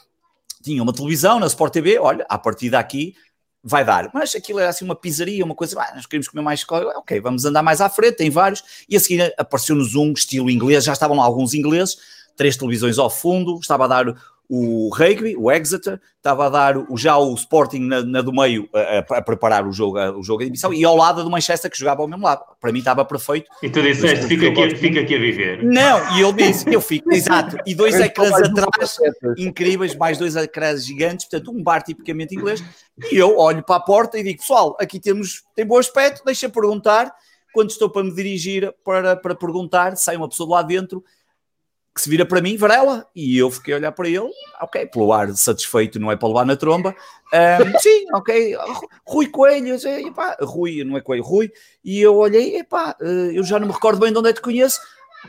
[0.64, 3.16] tinha uma televisão na Sport TV, olha, a partir daqui
[3.64, 6.66] vai dar, mas aquilo era assim uma pizzaria, uma coisa, ah, nós queríamos comer mais,
[6.70, 10.86] ok, vamos andar mais à frente, tem vários, e a seguir apareceu-nos um estilo inglês,
[10.86, 11.98] já estavam lá alguns ingleses,
[12.38, 14.16] três televisões ao fundo, estava a dar
[14.50, 18.70] o rugby, o Exeter, estava a dar o, já o Sporting na, na do meio
[18.74, 21.70] a, a, preparar o jogo, a, o jogo de admissão e ao lado do Manchester
[21.70, 22.44] que jogava ao mesmo lado.
[22.60, 23.50] Para mim estava perfeito.
[23.62, 25.64] E tu disseste, fica aqui, fica aqui a viver.
[25.64, 27.58] Não, e ele disse, eu fico, exato.
[27.66, 28.98] E dois ecrãs atrás,
[29.38, 32.64] incríveis, mais dois ecrãs gigantes, portanto um bar tipicamente inglês.
[33.12, 36.48] E eu olho para a porta e digo, pessoal, aqui temos, tem bom aspecto, deixa
[36.48, 37.14] perguntar.
[37.54, 41.04] Quando estou para me dirigir para, para perguntar, sai uma pessoa lá dentro
[41.98, 44.30] que se vira para mim, Varela, e eu fiquei a olhar para ele,
[44.62, 46.96] ok, pelo ar satisfeito, não é para levar na tromba,
[47.34, 48.56] um, sim, ok,
[49.04, 49.76] Rui Coelho,
[50.08, 51.52] epá, Rui, não é Coelho, Rui,
[51.84, 54.40] e eu olhei, epá, eh, eu já não me recordo bem de onde é que
[54.40, 54.80] te conheço,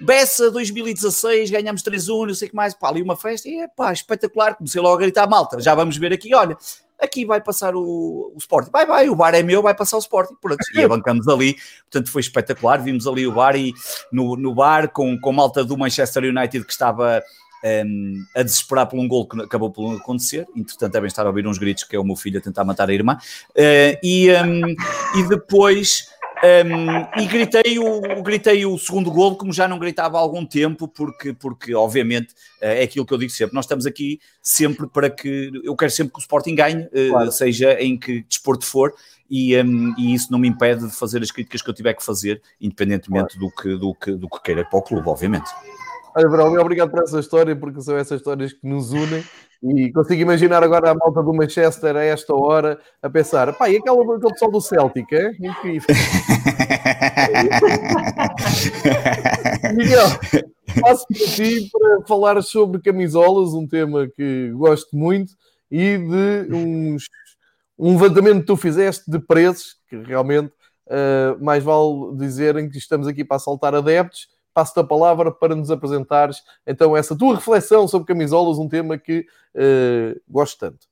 [0.02, 3.90] Bessa 2016, ganhamos 3-1, não sei o que mais, pá, ali uma festa, e epá,
[3.90, 6.56] espetacular, comecei logo a gritar, malta, já vamos ver aqui, olha,
[7.00, 8.70] aqui vai passar o, o Sporting.
[8.70, 10.34] Vai, vai, o bar é meu, vai passar o Sporting.
[10.40, 11.56] Pronto, e abancamos ali,
[11.90, 12.82] portanto foi espetacular.
[12.82, 13.72] Vimos ali o bar e
[14.12, 17.22] no, no bar com, com malta do Manchester United que estava
[17.64, 20.46] um, a desesperar por um gol que acabou por acontecer.
[20.54, 22.88] Entretanto, devem estar a ouvir uns gritos que é o meu filho a tentar matar
[22.88, 23.18] a irmã.
[23.50, 24.66] Uh, e, um,
[25.18, 26.08] e depois.
[26.42, 30.86] Um, e gritei o, gritei o segundo gol, como já não gritava há algum tempo,
[30.86, 33.54] porque, porque obviamente é aquilo que eu digo sempre.
[33.54, 37.32] Nós estamos aqui sempre para que eu quero sempre que o Sporting ganhe, uh, claro.
[37.32, 38.94] seja em que desporto for,
[39.28, 42.04] e, um, e, isso não me impede de fazer as críticas que eu tiver que
[42.04, 43.40] fazer, independentemente claro.
[43.40, 45.50] do, que, do, que, do que queira para o clube, obviamente.
[46.14, 49.22] Olha, Brão, obrigado por essa história, porque são essas histórias que nos unem.
[49.62, 53.76] E consigo imaginar agora a malta do Manchester a esta hora a pensar: pá, e
[53.76, 55.32] aquela, aquele pessoal do Celtic, é?
[55.40, 55.88] Incrível.
[59.74, 60.06] Miguel,
[60.80, 65.32] passo para ti para falar sobre camisolas, um tema que gosto muito,
[65.68, 67.08] e de uns,
[67.76, 70.52] um levantamento que tu fizeste de preços, que realmente
[70.86, 74.28] uh, mais vale dizerem que estamos aqui para assaltar adeptos
[74.58, 79.24] passo-te a palavra para nos apresentares então essa tua reflexão sobre camisolas, um tema que
[79.54, 80.88] uh, gosto tanto.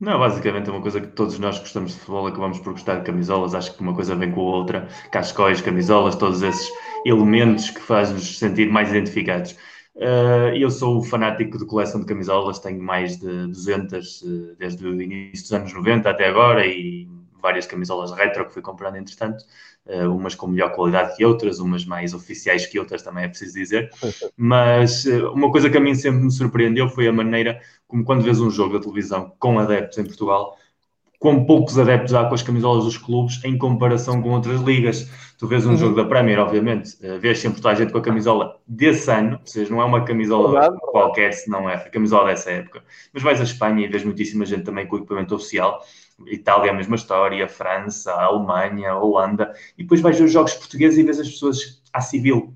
[0.00, 3.04] Não, basicamente é uma coisa que todos nós gostamos de futebol, acabamos por gostar de
[3.04, 6.66] camisolas, acho que uma coisa vem com a outra, cascóis, camisolas, todos esses
[7.04, 9.52] elementos que fazem-nos sentir mais identificados.
[9.94, 15.00] Uh, eu sou fanático de coleção de camisolas, tenho mais de 200 uh, desde o
[15.00, 17.06] início dos anos 90 até agora e
[17.44, 19.44] várias camisolas retro que fui comprando entretanto.
[19.86, 23.52] Uh, umas com melhor qualidade que outras, umas mais oficiais que outras, também é preciso
[23.52, 23.90] dizer.
[24.34, 28.22] Mas uh, uma coisa que a mim sempre me surpreendeu foi a maneira como, quando
[28.22, 30.56] vês um jogo da televisão com adeptos em Portugal,
[31.18, 35.10] com poucos adeptos há com as camisolas dos clubes em comparação com outras ligas.
[35.36, 35.76] Tu vês um uhum.
[35.76, 39.38] jogo da Premier, obviamente, uh, vês sempre toda a gente com a camisola desse ano,
[39.38, 42.82] ou seja, não é uma camisola verdade, qualquer, se não é a camisola dessa época.
[43.12, 45.84] Mas vais à Espanha e vês muitíssima gente também com o equipamento oficial
[46.26, 51.02] Itália a mesma história, França, Alemanha, Holanda, e depois vais ver os jogos portugueses e
[51.02, 52.54] vês as pessoas à civil.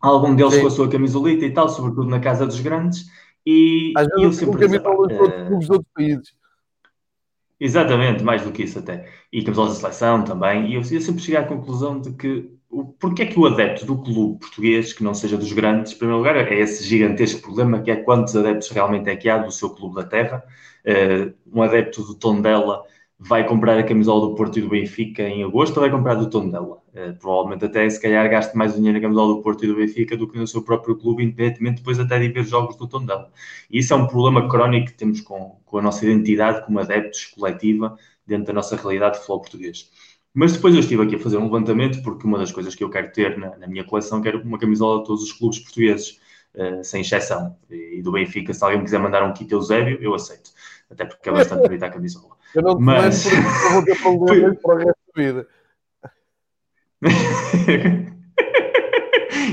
[0.00, 0.60] Algum deles Sim.
[0.60, 3.06] com a sua camisolita e tal, sobretudo na casa dos grandes,
[3.46, 6.32] e, Às vezes, eu sempre uh, dos outros países.
[7.60, 9.08] Exatamente, mais do que isso até.
[9.32, 12.50] E camisolas da seleção também, e eu, eu sempre cheguei à conclusão de que
[12.98, 16.18] porque é que o adepto do clube português, que não seja dos grandes, em primeiro
[16.18, 19.70] lugar, é esse gigantesco problema que é quantos adeptos realmente é que há do seu
[19.70, 20.42] clube da terra,
[20.86, 22.82] uh, um adepto do Tondela
[23.18, 26.28] vai comprar a camisola do Porto e do Benfica em agosto ou vai comprar do
[26.28, 26.82] Tondela?
[26.92, 30.16] Uh, provavelmente até se calhar gaste mais dinheiro na camisola do Porto e do Benfica
[30.16, 33.30] do que no seu próprio clube, independentemente depois até de ver jogos do Tondela.
[33.70, 37.26] E isso é um problema crónico que temos com, com a nossa identidade como adeptos
[37.26, 39.90] coletiva dentro da nossa realidade de futebol português.
[40.34, 42.90] Mas depois eu estive aqui a fazer um levantamento, porque uma das coisas que eu
[42.90, 46.18] quero ter na, na minha coleção, quero uma camisola de todos os clubes portugueses,
[46.56, 47.56] uh, sem exceção.
[47.70, 50.50] E, do Benfica, se alguém quiser mandar um kit Eusébio, eu aceito
[50.90, 52.34] até porque é bastante bonita a camisola.
[52.54, 53.24] Eu não te Mas...
[53.72, 55.48] vou ter problemas para o resto da vida.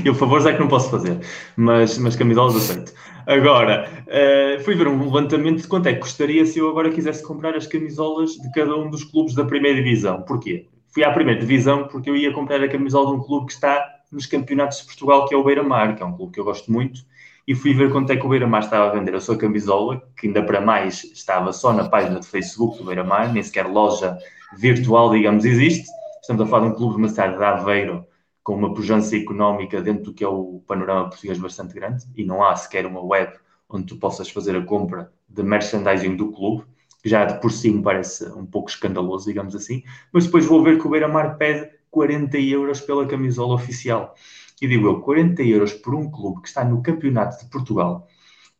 [0.04, 1.18] eu favores é que não posso fazer,
[1.56, 2.92] mas, mas camisolas aceito.
[3.26, 7.22] Agora, uh, fui ver um levantamento de quanto é que custaria se eu agora quisesse
[7.22, 10.22] comprar as camisolas de cada um dos clubes da primeira divisão.
[10.22, 10.68] Porquê?
[10.88, 13.86] Fui à primeira divisão porque eu ia comprar a camisola de um clube que está
[14.10, 16.70] nos campeonatos de Portugal, que é o Beira-Mar, que é um clube que eu gosto
[16.70, 17.00] muito,
[17.46, 20.26] e fui ver quanto é que o Beira-Mar estava a vender a sua camisola, que
[20.26, 24.16] ainda para mais estava só na página de Facebook do Beira-Mar, nem sequer loja
[24.56, 25.88] virtual, digamos, existe.
[26.20, 28.06] Estamos a falar de um clube de uma cidade de Aveiro,
[28.42, 32.44] com uma pujança económica dentro do que é o panorama português bastante grande, e não
[32.44, 33.32] há sequer uma web
[33.68, 36.64] onde tu possas fazer a compra de merchandising do clube,
[37.02, 39.82] que já de por si me parece um pouco escandaloso, digamos assim,
[40.12, 44.14] mas depois vou ver que o Beira-Mar pede 40 euros pela camisola oficial.
[44.62, 48.06] E digo eu, 40 euros por um clube que está no Campeonato de Portugal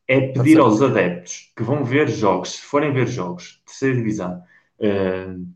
[0.08, 4.42] é pedir aos adeptos que vão ver jogos, se forem ver jogos, terceira divisão,
[4.80, 5.46] uh,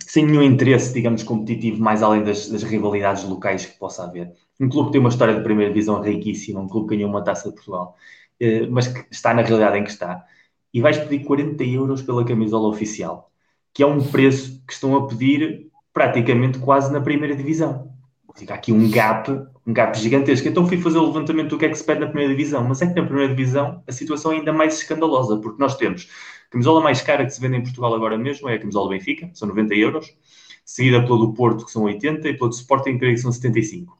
[0.00, 4.32] sem nenhum interesse, digamos, competitivo, mais além das, das, rivalidades locais que possa haver.
[4.58, 7.22] Um clube que tem uma história de primeira divisão riquíssima, um clube que ganhou uma
[7.22, 7.96] taça de Portugal,
[8.42, 10.26] uh, mas que está na realidade em que está,
[10.74, 13.30] e vais pedir 40 euros pela camisola oficial,
[13.72, 17.96] que é um preço que estão a pedir praticamente quase na primeira divisão.
[18.38, 19.30] Fica aqui um gap
[19.68, 20.48] um gap gigantesco.
[20.48, 22.80] Então fui fazer o levantamento do que é que se pede na primeira divisão, mas
[22.80, 26.08] é que na primeira divisão a situação é ainda mais escandalosa, porque nós temos
[26.48, 29.30] a camisola mais cara que se vende em Portugal agora mesmo é a camisola Benfica,
[29.34, 30.16] são 90 euros,
[30.64, 33.94] seguida pela do Porto, que são 80, e pela do Sporting, que são 75.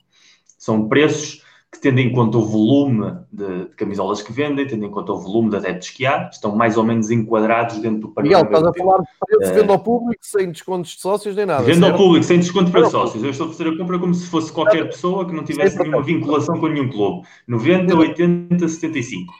[0.56, 4.90] São preços que tendo em conta o volume de, de, camisolas que vendem, tendo em
[4.90, 8.44] conta o volume de adeptos que há, estão mais ou menos enquadrados dentro do panorama.
[8.44, 11.44] Miguel, estás a falar de preço, uh, venda ao público sem descontos de sócios nem
[11.44, 11.62] nada.
[11.62, 13.22] Venda ao público sem desconto para sócios.
[13.22, 16.02] Eu estou a fazer a compra como se fosse qualquer pessoa que não tivesse nenhuma
[16.02, 17.26] vinculação com nenhum clube.
[17.46, 19.32] 90, 80, 75.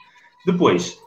[0.45, 0.99] Depois,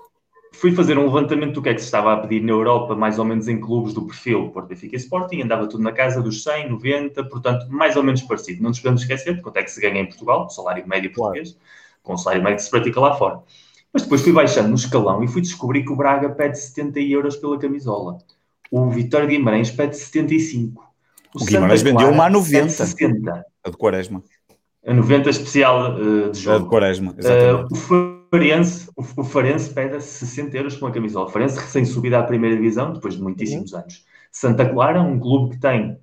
[0.63, 3.19] fui fazer um levantamento do que é que se estava a pedir na Europa, mais
[3.19, 6.45] ou menos em clubes do perfil Porto Benfica e Sporting, andava tudo na casa dos
[6.45, 8.63] 100, 90, portanto, mais ou menos parecido.
[8.63, 11.51] Não nos podemos esquecer de quanto é que se ganha em Portugal, salário médio português,
[11.51, 11.67] claro.
[12.05, 13.41] com o salário médio que se pratica lá fora.
[13.93, 17.35] Mas depois fui baixando no escalão e fui descobrir que o Braga pede 70 euros
[17.35, 18.19] pela camisola.
[18.71, 20.81] O Vitória Guimarães pede 75.
[21.35, 22.69] O, o Guimarães vendeu uma a 90.
[22.69, 23.45] 60.
[23.65, 24.23] A de Quaresma.
[24.87, 26.57] A 90 especial uh, de jogo.
[26.57, 27.75] A de Quaresma, exatamente.
[27.75, 31.27] Uh, Farense, o, o Farense pede 60 euros por uma camisola.
[31.27, 33.81] O Farense recém-subida à primeira divisão, depois de muitíssimos uhum.
[33.81, 34.07] anos.
[34.31, 35.99] Santa Clara, um clube que tem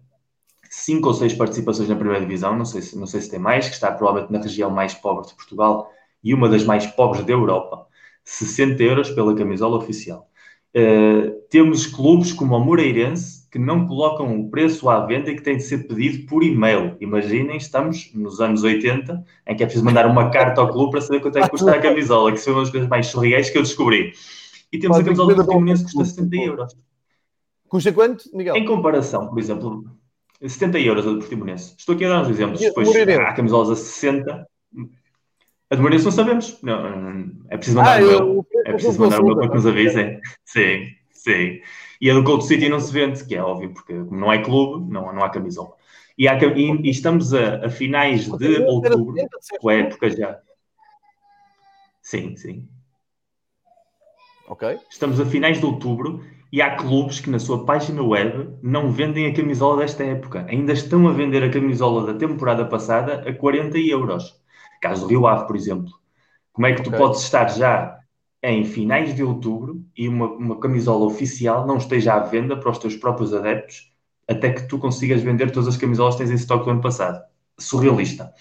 [0.70, 3.68] cinco ou seis participações na primeira divisão, não sei, se, não sei se tem mais,
[3.68, 5.92] que está provavelmente na região mais pobre de Portugal
[6.24, 7.88] e uma das mais pobres da Europa.
[8.24, 10.30] 60 euros pela camisola oficial.
[10.76, 15.41] Uh, temos clubes como o Moreirense que não colocam o preço à venda e que
[15.41, 16.95] tem de ser pedido por e-mail.
[17.00, 21.02] Imaginem, estamos nos anos 80, em que é preciso mandar uma carta ao clube para
[21.02, 23.58] saber quanto é que custa a camisola, que são uma das coisas mais surreais que
[23.58, 24.14] eu descobri.
[24.72, 26.78] E temos Mas a camisola do Portimonense que custa 70 euros.
[27.68, 28.56] Custa quanto, Miguel?
[28.56, 29.84] Em comparação, por exemplo,
[30.47, 31.74] 70 euros a do Portimonense.
[31.78, 32.60] Estou aqui a dar uns exemplos.
[32.60, 34.47] Depois há camisolas a 60.
[35.72, 36.58] A de Moreirense não sabemos.
[36.64, 39.66] Não, é preciso mandar ah, um eu, É preciso mandar um mail para que nos
[39.68, 40.20] avisem.
[40.45, 41.60] Sim, sim.
[42.02, 44.91] E a do Cold City não se vende, que é óbvio, porque não é clube,
[44.91, 45.74] não, não há camisola.
[46.18, 49.16] E, há, e, e estamos a, a, finais de outubro,
[49.60, 50.39] com a época já.
[52.02, 52.68] Sim, sim.
[54.47, 54.80] Ok.
[54.89, 59.28] Estamos a finais de outubro e há clubes que na sua página web não vendem
[59.28, 60.45] a camisola desta época.
[60.50, 64.41] Ainda estão a vender a camisola da temporada passada a 40 euros.
[64.82, 65.91] Caso do Rio Ave, por exemplo.
[66.52, 67.00] Como é que tu okay.
[67.00, 67.99] podes estar já
[68.42, 72.78] em finais de outubro e uma, uma camisola oficial não esteja à venda para os
[72.78, 73.94] teus próprios adeptos
[74.28, 77.24] até que tu consigas vender todas as camisolas que tens em estoque do ano passado?
[77.58, 78.32] Surrealista.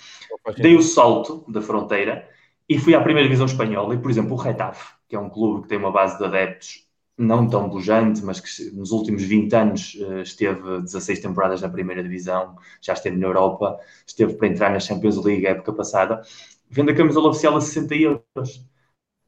[0.59, 2.28] Dei o salto da fronteira
[2.68, 5.62] e fui à primeira divisão espanhola e, por exemplo, o Retafe, que é um clube
[5.62, 6.86] que tem uma base de adeptos
[7.18, 12.01] não tão bujante, mas que nos últimos 20 anos eh, esteve 16 temporadas na primeira
[12.01, 13.76] divisão, já esteve na Europa,
[14.07, 16.22] esteve para entrar na Champions League época passada,
[16.70, 18.67] vende a camisola oficial a 60 euros.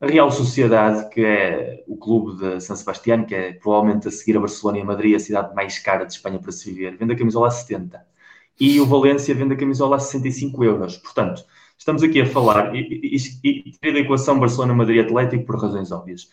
[0.00, 4.36] A Real Sociedade, que é o clube de San Sebastián, que é provavelmente a seguir
[4.36, 7.12] a Barcelona e a Madrid, a cidade mais cara de Espanha para se viver, vende
[7.12, 8.02] a camisola a 70.
[8.58, 10.96] E o Valência vende a camisola a 65 euros.
[10.96, 11.44] Portanto,
[11.76, 16.28] estamos aqui a falar, e, e, e, e da equação Barcelona-Madrid-Atlético por razões óbvias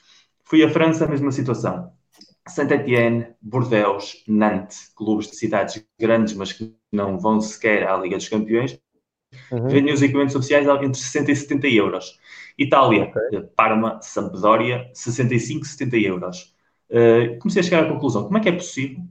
[0.45, 1.91] Fui à França, a mesma situação.
[2.47, 8.30] Saint-Étienne, Bordeaux, Nantes, clubes de cidades grandes, mas que não vão sequer à Liga dos
[8.30, 8.80] Campeões,
[9.51, 9.68] uhum.
[9.68, 12.18] vendem os equipamentos oficiais entre 60 e 70 euros.
[12.57, 13.41] Itália, okay.
[13.55, 16.55] Parma, Sampdoria, 65 e 70 euros.
[16.89, 19.03] Uh, comecei a chegar à conclusão, como é que é possível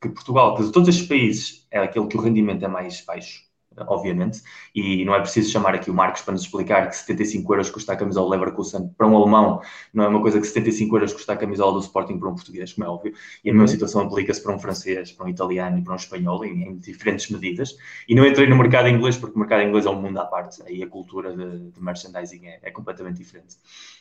[0.00, 3.42] que Portugal, que de todos estes países é aquele que o rendimento é mais baixo,
[3.86, 4.42] obviamente,
[4.74, 7.92] e não é preciso chamar aqui o Marcos para nos explicar que 75 euros custa
[7.92, 9.60] a camisola do Leverkusen para um alemão,
[9.92, 12.72] não é uma coisa que 75 euros custa a camisola do Sporting para um português,
[12.72, 13.14] como é óbvio,
[13.44, 13.68] e a mesma uhum.
[13.68, 17.30] situação aplica-se para um francês, para um italiano e para um espanhol, em, em, diferentes
[17.30, 17.76] medidas,
[18.08, 20.62] e não entrei no mercado inglês, porque o mercado inglês é um mundo à parte,
[20.62, 23.56] aí a cultura de, de merchandising é, é completamente diferente.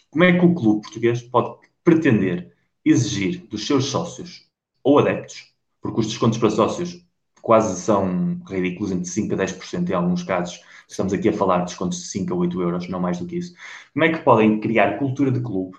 [0.09, 2.51] Como é que o clube português pode pretender
[2.83, 4.47] exigir dos seus sócios
[4.83, 7.05] ou adeptos, porque os descontos para sócios
[7.41, 10.59] quase são ridículos, entre 5% a 10% em alguns casos.
[10.87, 13.37] Estamos aqui a falar de descontos de 5 a 8 euros, não mais do que
[13.37, 13.53] isso.
[13.93, 15.77] Como é que podem criar cultura de clube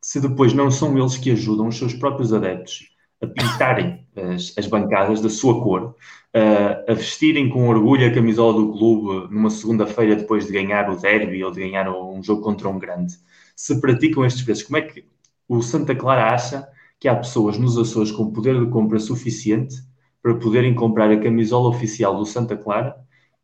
[0.00, 2.90] se depois não são eles que ajudam os seus próprios adeptos
[3.22, 5.96] a pintarem as, as bancadas da sua cor,
[6.32, 10.96] a, a vestirem com orgulho a camisola do clube numa segunda-feira depois de ganhar o
[10.96, 13.14] derby ou de ganhar um jogo contra um grande?
[13.56, 15.06] Se praticam estes preços, como é que
[15.48, 19.76] o Santa Clara acha que há pessoas nos Açores com poder de compra suficiente
[20.24, 22.96] para poderem comprar a camisola oficial do Santa Clara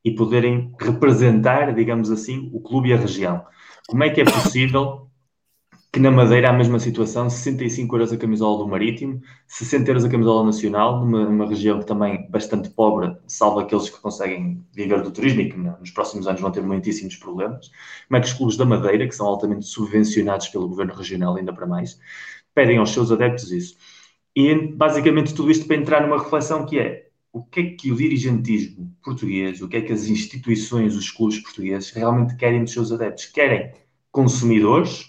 [0.02, 3.44] e poderem representar, digamos assim, o clube e a região.
[3.86, 5.06] Como é que é possível
[5.92, 10.04] que na Madeira há a mesma situação, 65 euros a camisola do Marítimo, 60 euros
[10.06, 15.02] a camisola nacional, numa, numa região que também bastante pobre, salvo aqueles que conseguem viver
[15.02, 17.70] do turismo e que nos próximos anos vão ter muitíssimos problemas.
[18.08, 21.52] Como é que os clubes da Madeira, que são altamente subvencionados pelo governo regional, ainda
[21.52, 22.00] para mais,
[22.54, 23.76] pedem aos seus adeptos isso?
[24.34, 27.96] E basicamente tudo isto para entrar numa reflexão que é o que é que o
[27.96, 32.90] dirigentismo português, o que é que as instituições, os clubes portugueses realmente querem dos seus
[32.90, 33.26] adeptos?
[33.26, 33.72] Querem
[34.10, 35.04] consumidores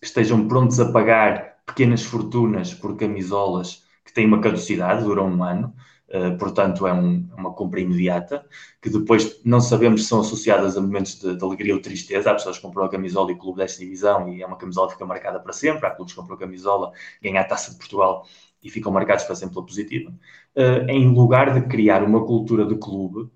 [0.00, 5.42] que estejam prontos a pagar pequenas fortunas por camisolas que têm uma caducidade, duram um
[5.42, 5.74] ano,
[6.08, 8.46] uh, portanto é um, uma compra imediata,
[8.80, 12.30] que depois não sabemos se são associadas a momentos de, de, alegria ou tristeza.
[12.30, 14.86] Há pessoas que compram a camisola e o clube desta divisão e é uma camisola
[14.86, 15.84] que fica marcada para sempre.
[15.86, 18.24] Há clubes que compram a camisola, ganham a taça de Portugal
[18.66, 22.76] e ficam marcados para sempre pela positiva, uh, em lugar de criar uma cultura de
[22.76, 23.30] clube,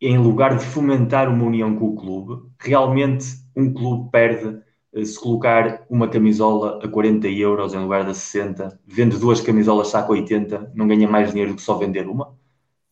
[0.00, 4.58] em lugar de fomentar uma união com o clube, realmente um clube perde
[4.94, 9.88] eh, se colocar uma camisola a 40 euros em lugar de 60, vende duas camisolas
[9.88, 12.34] saco 80, não ganha mais dinheiro do que só vender uma?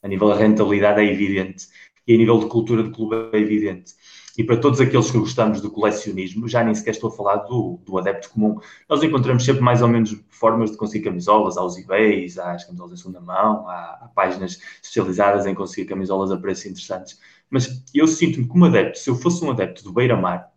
[0.02, 1.66] A nível de rentabilidade é evidente.
[2.06, 3.94] E a nível de cultura de clube é evidente.
[4.38, 7.80] E para todos aqueles que gostamos do colecionismo, já nem sequer estou a falar do,
[7.84, 12.38] do adepto comum, nós encontramos sempre mais ou menos formas de conseguir camisolas, aos eBays,
[12.38, 17.18] às camisolas em segunda mão, há, há páginas especializadas em conseguir camisolas a preços interessantes.
[17.50, 20.52] Mas eu sinto-me como adepto, se eu fosse um adepto do Beira-Mar,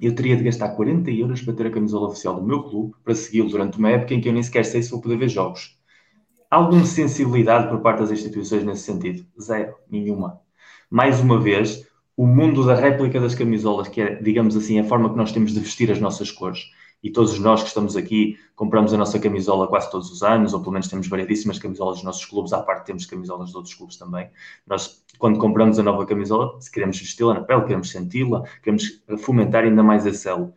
[0.00, 3.14] eu teria de gastar 40 euros para ter a camisola oficial do meu clube, para
[3.14, 5.78] segui-lo durante uma época em que eu nem sequer sei se vou poder ver jogos.
[6.50, 9.26] Alguma sensibilidade por parte das instituições nesse sentido?
[9.38, 10.40] Zero, nenhuma.
[10.90, 11.91] Mais uma vez,
[12.22, 15.52] o mundo da réplica das camisolas, que é, digamos assim, a forma que nós temos
[15.52, 16.70] de vestir as nossas cores,
[17.02, 20.60] e todos nós que estamos aqui compramos a nossa camisola quase todos os anos, ou
[20.60, 23.96] pelo menos temos variedíssimas camisolas dos nossos clubes, à parte temos camisolas de outros clubes
[23.96, 24.30] também.
[24.64, 29.82] Nós, quando compramos a nova camisola, queremos vesti-la na pele, queremos senti-la, queremos fomentar ainda
[29.82, 30.54] mais a celo.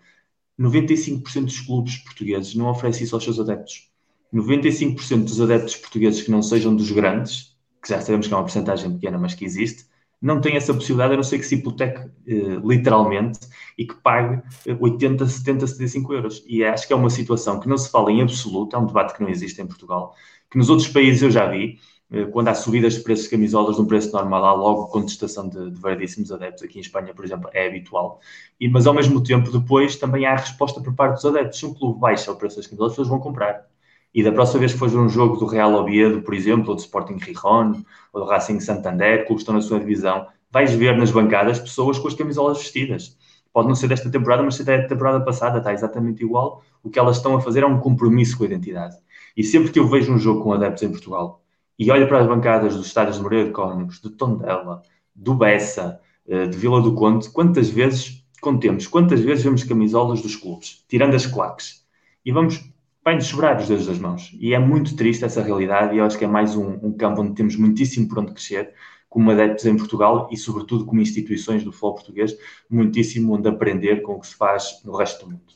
[0.59, 3.89] 95% dos clubes portugueses não oferecem isso aos seus adeptos.
[4.32, 8.43] 95% dos adeptos portugueses que não sejam dos grandes, que já sabemos que é uma
[8.43, 9.95] porcentagem pequena, mas que existe,
[10.26, 13.40] não tem essa possibilidade, a não ser que se hipoteque uh, literalmente
[13.78, 14.42] e que pague
[14.80, 16.44] 80, 70, 75 euros.
[16.48, 19.14] E acho que é uma situação que não se fala em absoluto, é um debate
[19.14, 20.16] que não existe em Portugal,
[20.50, 23.76] que nos outros países eu já vi, uh, quando há subidas de preços de camisolas
[23.76, 26.64] de um preço normal, há logo contestação de, de variedíssimos adeptos.
[26.64, 28.20] Aqui em Espanha, por exemplo, é habitual.
[28.60, 31.60] E, mas ao mesmo tempo, depois também há a resposta por parte dos adeptos.
[31.60, 33.68] Se um clube baixa o preço das camisolas, as pessoas vão comprar.
[34.16, 36.80] E da próxima vez que for um jogo do Real Oviedo, por exemplo, ou do
[36.80, 41.11] Sporting Rijon, ou do Racing Santander, clubes que estão na sua divisão, vais ver nas
[41.11, 43.18] bancadas pessoas com as camisolas vestidas.
[43.51, 46.63] Pode não ser desta temporada, mas ser da temporada passada, está exatamente igual.
[46.82, 48.95] O que elas estão a fazer é um compromisso com a identidade.
[49.36, 51.43] E sempre que eu vejo um jogo com adeptos em Portugal
[51.78, 54.82] e olho para as bancadas dos estádios de Moreira de Cónigos, de Tondela,
[55.13, 60.38] do Bessa, eh, de Vila do Conde, quantas vezes, contemos, quantas vezes vemos camisolas dos
[60.38, 61.86] clubes, tirando as claques,
[62.24, 62.74] e vamos
[63.06, 64.36] vai-nos sobrar os dedos das mãos.
[64.39, 67.22] E é muito triste essa realidade, e eu acho que é mais um, um campo
[67.22, 68.74] onde temos muitíssimo por onde crescer,
[69.08, 72.36] como adeptos em Portugal e, sobretudo, como instituições do futebol português,
[72.68, 75.53] muitíssimo onde aprender com o que se faz no resto do mundo.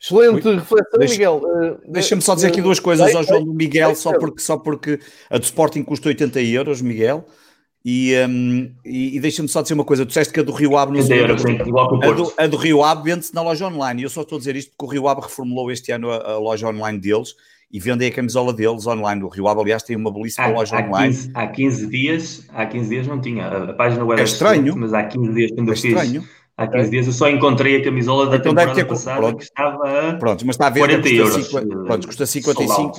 [0.00, 1.40] Excelente Ui, reflexão, deixa, Miguel.
[1.44, 4.98] Uh, Deixa-me só dizer aqui duas coisas ao João do Miguel, só porque, só porque
[5.30, 7.24] a do Sporting custa 80 euros, Miguel.
[7.84, 10.76] E, um, e, e deixa-me só dizer uma coisa: tu disseste que a do Rio
[10.76, 14.02] Ave nos euros, a, do, a do Rio Ave vende-se na loja online.
[14.02, 16.32] E eu só estou a dizer isto porque o Rio Ave reformulou este ano a,
[16.32, 17.34] a, loja online deles
[17.72, 19.24] e vendem a camisola deles online.
[19.24, 21.12] O Rio Ave, aliás, tem uma belíssima há, loja há online.
[21.12, 23.46] 15, há 15 dias, há 15 dias não tinha.
[23.46, 26.22] A, a página web é estranho, mas há 15 dias quando é eu fiz.
[26.54, 30.10] Há 15 dias eu só encontrei a camisola da então temporada passada pronto, que estava
[30.10, 31.46] a pronto, mas está a ver 40 custa euros.
[31.46, 32.92] 50, pronto, custa 55,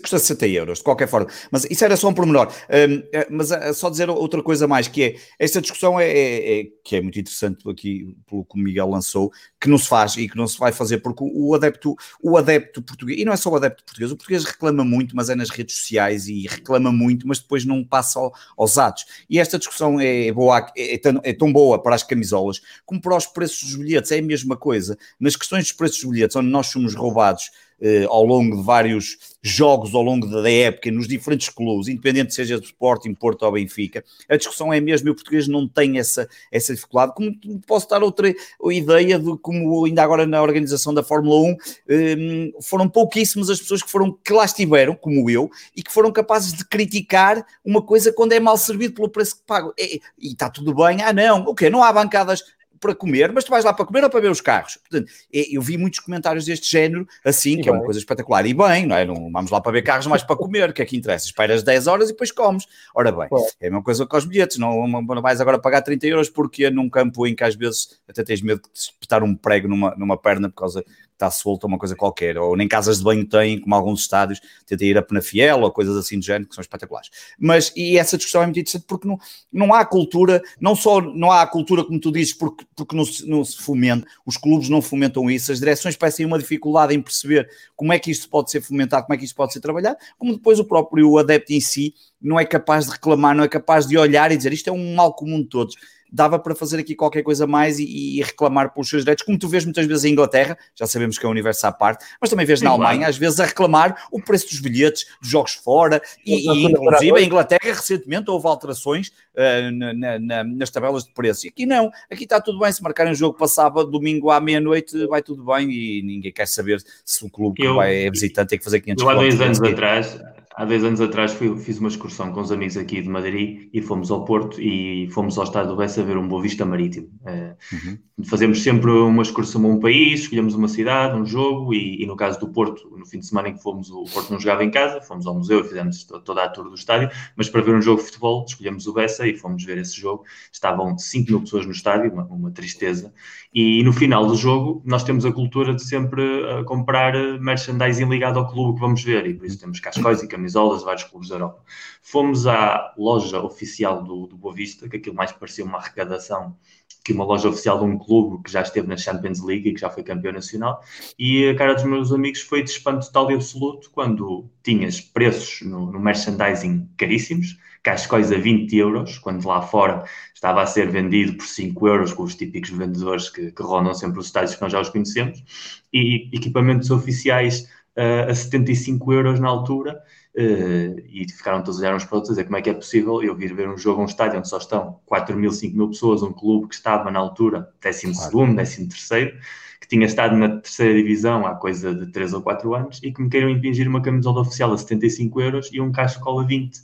[0.00, 1.28] custa 60 euros, de qualquer forma.
[1.50, 2.48] Mas isso era só um pormenor.
[2.48, 6.60] Um, é, mas é, só dizer outra coisa mais, que é, esta discussão é, é,
[6.60, 9.30] é, que é muito interessante aqui, pelo que o Miguel lançou,
[9.60, 12.80] que não se faz e que não se vai fazer, porque o adepto, o adepto
[12.80, 15.50] português, e não é só o adepto português, o português reclama muito, mas é nas
[15.50, 19.04] redes sociais e reclama muito, mas depois não passa ao, aos atos.
[19.28, 22.62] E esta discussão é boa, é, tão, é tão boa para as camisolas
[22.93, 24.96] como para os preços dos bilhetes, é a mesma coisa.
[25.18, 29.18] Nas questões dos preços dos bilhetes, onde nós somos roubados eh, ao longo de vários
[29.42, 34.04] jogos ao longo da época, nos diferentes clubes, independente seja do Sporting, Porto ou Benfica,
[34.28, 37.36] a discussão é mesmo, e o português não tem essa, essa dificuldade, como
[37.66, 38.32] posso dar outra
[38.70, 41.56] ideia de como ainda agora na organização da Fórmula 1
[41.88, 42.16] eh,
[42.62, 46.54] foram pouquíssimas as pessoas que foram, que lá estiveram, como eu, e que foram capazes
[46.54, 49.74] de criticar uma coisa quando é mal servido pelo preço que pago.
[49.76, 51.68] E, e está tudo bem, ah não, o quê?
[51.68, 52.42] Não há bancadas
[52.84, 54.76] para comer, mas tu vais lá para comer ou para ver os carros.
[54.76, 57.70] Portanto, eu vi muitos comentários deste género, assim, e que bem.
[57.70, 58.44] é uma coisa espetacular.
[58.44, 59.06] E bem, não é?
[59.06, 61.24] Não vamos lá para ver carros, mais para comer, que é que interessa.
[61.24, 62.66] Esperas 10 horas e depois comes.
[62.94, 63.26] Ora bem,
[63.58, 64.58] é a mesma coisa com os bilhetes.
[64.58, 67.98] Não, não vais agora pagar 30 euros porque é num campo em que às vezes
[68.06, 71.78] até tens medo de espetar um prego numa, numa perna por causa está solta uma
[71.78, 75.60] coisa qualquer, ou nem casas de banho têm, como alguns estádios, tenta ir a Penafiel
[75.60, 77.10] ou coisas assim do género, que são espetaculares.
[77.38, 79.18] Mas, e essa discussão é muito interessante porque não,
[79.52, 83.26] não há cultura, não só não há cultura, como tu dizes, porque, porque não, se,
[83.26, 87.48] não se fomenta, os clubes não fomentam isso, as direções parecem uma dificuldade em perceber
[87.76, 90.32] como é que isto pode ser fomentado, como é que isto pode ser trabalhado, como
[90.34, 93.96] depois o próprio adepto em si não é capaz de reclamar, não é capaz de
[93.96, 95.76] olhar e dizer isto é um mal comum de todos
[96.14, 99.48] dava para fazer aqui qualquer coisa mais e, e, reclamar pelos seus direitos, como tu
[99.48, 102.46] vês muitas vezes em Inglaterra, já sabemos que é um universo à parte, mas também
[102.46, 103.10] vês Sim, na Alemanha, claro.
[103.10, 107.26] às vezes a reclamar o preço dos bilhetes, dos jogos fora, e, e inclusive em
[107.26, 112.22] Inglaterra recentemente houve alterações uh, na, na, nas tabelas de preço, e aqui não, aqui
[112.22, 115.68] está tudo bem, se marcarem um jogo para sábado, domingo à meia-noite, vai tudo bem
[115.68, 118.80] e ninguém quer saber se o clube eu, que vai é visitante tem que fazer
[118.80, 120.16] 500 Eu há dois anos atrás
[120.54, 123.82] há 10 anos atrás fui, fiz uma excursão com os amigos aqui de Madrid e
[123.82, 127.08] fomos ao Porto e fomos ao Estado do Bessa ver um Boa Vista Marítimo.
[127.22, 127.98] Uh, uhum.
[128.24, 132.16] Fazemos sempre uma excursão a um país, escolhemos uma cidade, um jogo e, e, no
[132.16, 134.70] caso do Porto, no fim de semana em que fomos, o Porto não jogava em
[134.70, 137.82] casa, fomos ao museu e fizemos toda a tour do estádio, mas para ver um
[137.82, 140.24] jogo de futebol escolhemos o Bessa e fomos ver esse jogo.
[140.52, 143.12] Estavam 5 mil pessoas no estádio, uma, uma tristeza.
[143.52, 148.38] E no final do jogo nós temos a cultura de sempre uh, comprar merchandising ligado
[148.38, 151.28] ao clube que vamos ver e por isso temos cascóis e camisolas de vários clubes
[151.28, 151.62] da Europa.
[152.02, 156.56] Fomos à loja oficial do, do Boa Vista, que aquilo mais parecia uma arrecadação
[157.02, 159.80] que uma loja oficial de um clube que já esteve na Champions League e que
[159.80, 160.82] já foi campeão nacional.
[161.18, 165.66] E a cara dos meus amigos foi de espanto total e absoluto quando tinhas preços
[165.68, 171.36] no, no merchandising caríssimos, cascóis a 20 euros, quando lá fora estava a ser vendido
[171.36, 174.72] por 5 euros com os típicos vendedores que, que rondam sempre os estádios que nós
[174.72, 175.44] já os conhecemos,
[175.92, 180.02] e equipamentos oficiais uh, a 75 euros na altura,
[180.36, 183.22] e ficaram todos a olhar uns para outros a dizer como é que é possível
[183.22, 186.22] eu vir ver um jogo, um estádio onde só estão 4 mil, 5 mil pessoas,
[186.22, 189.38] um clube que estava na altura 12 segundo, 13 terceiro,
[189.80, 193.22] que tinha estado na terceira divisão há coisa de 3 ou 4 anos e que
[193.22, 196.80] me queiram impingir uma camisola oficial a 75 euros e um casco a 20,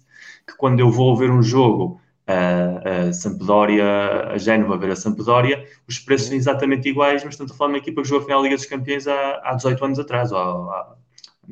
[0.46, 5.66] que quando eu vou ver um jogo a, a Sampdoria, a Génova ver a Sampdoria,
[5.88, 8.24] os preços são exatamente iguais, mas estamos a falar de uma equipa que jogou a
[8.24, 10.94] final da Liga dos Campeões há, há 18 anos atrás, ou há,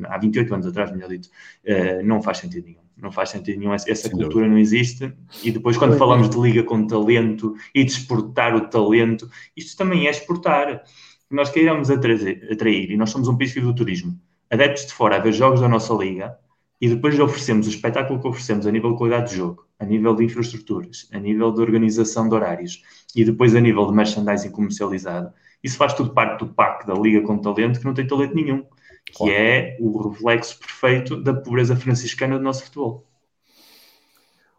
[0.04, 2.88] há 28 anos atrás, melhor dito, uh, não faz sentido nenhum.
[2.96, 5.12] Não faz sentido nenhum, essa, essa cultura não existe.
[5.44, 10.08] E depois, quando falamos de liga com talento e de exportar o talento, isto também
[10.08, 10.82] é exportar.
[11.30, 14.18] Nós queiramos atrair, atrair, e nós somos um país do turismo,
[14.50, 16.36] adeptos de fora a ver jogos da nossa liga
[16.80, 19.84] e depois lhe oferecemos o espetáculo que oferecemos a nível de qualidade de jogo, a
[19.84, 22.82] nível de infraestruturas, a nível de organização de horários
[23.14, 25.32] e depois a nível de merchandising comercializado.
[25.62, 28.64] Isso faz tudo parte do PAC da Liga com Talento, que não tem talento nenhum
[29.10, 29.32] que claro.
[29.32, 33.04] é o reflexo perfeito da pobreza franciscana do nosso futebol.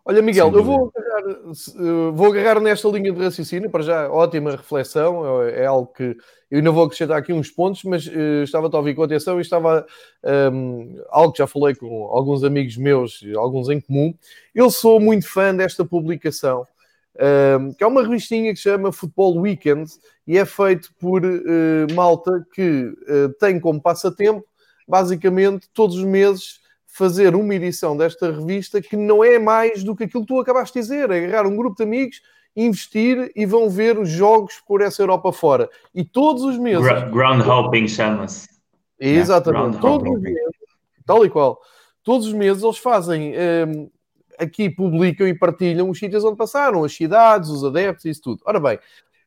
[0.05, 5.43] Olha, Miguel, eu vou agarrar, vou agarrar nesta linha de raciocínio, para já, ótima reflexão,
[5.43, 6.17] é, é algo que
[6.49, 9.41] eu ainda vou acrescentar aqui uns pontos, mas uh, estava a ouvir com atenção e
[9.41, 9.85] estava
[10.51, 14.11] um, algo que já falei com alguns amigos meus, alguns em comum.
[14.55, 16.65] Eu sou muito fã desta publicação,
[17.19, 19.91] um, que é uma revistinha que se chama Football Weekend
[20.25, 24.45] e é feito por uh, malta que uh, tem como passatempo,
[24.87, 30.05] basicamente, todos os meses fazer uma edição desta revista que não é mais do que
[30.05, 32.21] aquilo que tu acabaste de dizer, é agarrar um grupo de amigos,
[32.55, 35.69] investir e vão ver os jogos por essa Europa fora.
[35.93, 36.85] E todos os meses...
[37.11, 38.47] Ground hopping chama-se.
[38.99, 39.79] Exatamente.
[39.79, 40.55] todos os meses,
[41.05, 41.59] tal e qual.
[42.03, 43.33] Todos os meses eles fazem...
[43.67, 43.89] Um,
[44.39, 48.41] aqui publicam e partilham os sítios onde passaram, as cidades, os adeptos, isso tudo.
[48.45, 48.79] Ora bem,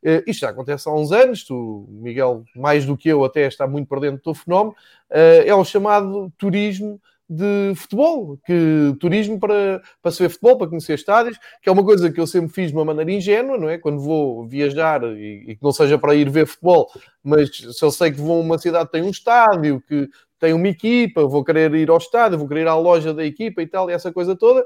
[0.05, 3.69] Uh, isto já acontece há uns anos, tu, Miguel, mais do que eu, até está
[3.69, 4.75] muito por dentro do fenómeno,
[5.13, 10.67] uh, é o chamado turismo de futebol, que turismo para, para se ver futebol, para
[10.67, 13.69] conhecer estádios, que é uma coisa que eu sempre fiz de uma maneira ingênua, não
[13.69, 13.79] é?
[13.79, 16.91] Quando vou viajar e, que não seja para ir ver futebol,
[17.23, 20.09] mas se eu sei que vou a uma cidade que tem um estádio, que
[20.39, 23.63] tem uma equipa, vou querer ir ao estádio, vou querer ir à loja da equipa
[23.63, 24.63] e tal, e essa coisa toda,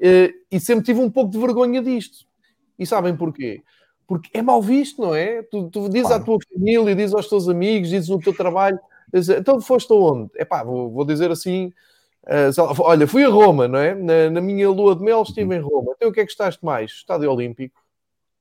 [0.00, 2.26] e sempre tive um pouco de vergonha disto.
[2.78, 3.62] E sabem porquê?
[4.10, 5.40] porque é mal visto, não é?
[5.44, 6.20] Tu, tu dizes claro.
[6.20, 8.76] à tua família, dizes aos teus amigos, dizes no teu trabalho,
[9.14, 10.28] dizes, então foste aonde?
[10.34, 11.72] É pá, vou, vou, dizer assim,
[12.24, 13.94] uh, olha, fui a Roma, não é?
[13.94, 15.92] Na, na, minha lua de mel estive em Roma.
[15.94, 16.90] Então o que é que gostaste mais?
[16.90, 17.80] Estádio Olímpico.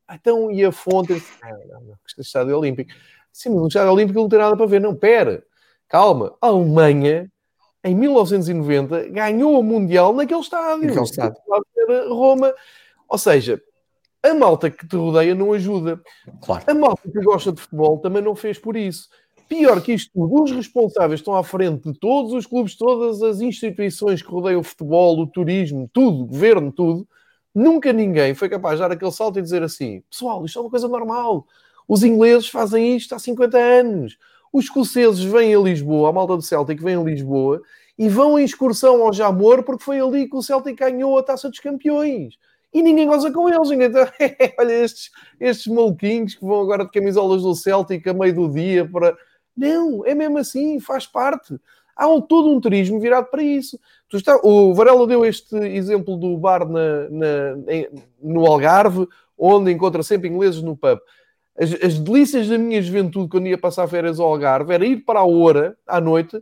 [0.08, 1.22] Ah, então, e a fonte?
[1.40, 2.92] Ah, não, não, Estádio Olímpico.
[3.32, 4.82] Sim, mas o Estádio Olímpico não tem nada para ver.
[4.82, 5.44] Não, pera,
[5.88, 6.36] calma.
[6.42, 7.32] A Alemanha,
[7.84, 10.88] em 1990, ganhou o Mundial naquele estádio.
[10.88, 11.38] Naquele estádio.
[12.10, 12.54] Roma.
[13.08, 13.62] Ou seja,
[14.22, 16.02] a malta que te rodeia não ajuda.
[16.44, 16.64] Claro.
[16.68, 19.08] A malta que gosta de futebol também não fez por isso.
[19.48, 23.42] Pior que isto tudo, os responsáveis estão à frente de todos os clubes, todas as
[23.42, 27.08] instituições que rodeiam o futebol, o turismo, tudo, o governo, tudo.
[27.56, 30.70] Nunca ninguém foi capaz de dar aquele salto e dizer assim: pessoal, isto é uma
[30.70, 31.48] coisa normal.
[31.88, 34.18] Os ingleses fazem isto há 50 anos.
[34.52, 37.62] Os escoceses vêm a Lisboa, a malta do Celtic vem a Lisboa
[37.98, 41.50] e vão em excursão ao Jamor porque foi ali que o Celtic ganhou a taça
[41.50, 42.36] dos campeões
[42.74, 43.70] e ninguém goza com eles.
[43.70, 44.12] Ninguém tá...
[44.60, 48.88] Olha, estes, estes maluquinhos que vão agora de camisolas do Celtic a meio do dia
[48.88, 49.18] para.
[49.56, 51.60] Não, é mesmo assim, faz parte.
[51.96, 53.78] Há um, todo um turismo virado para isso.
[54.14, 54.40] Está...
[54.42, 57.28] o Varela deu este exemplo do bar na, na,
[58.22, 59.06] no Algarve,
[59.38, 61.00] onde encontra sempre ingleses no pub.
[61.60, 65.20] As, as delícias da minha juventude, quando ia passar férias ao Algarve, era ir para
[65.20, 66.42] a hora, à noite,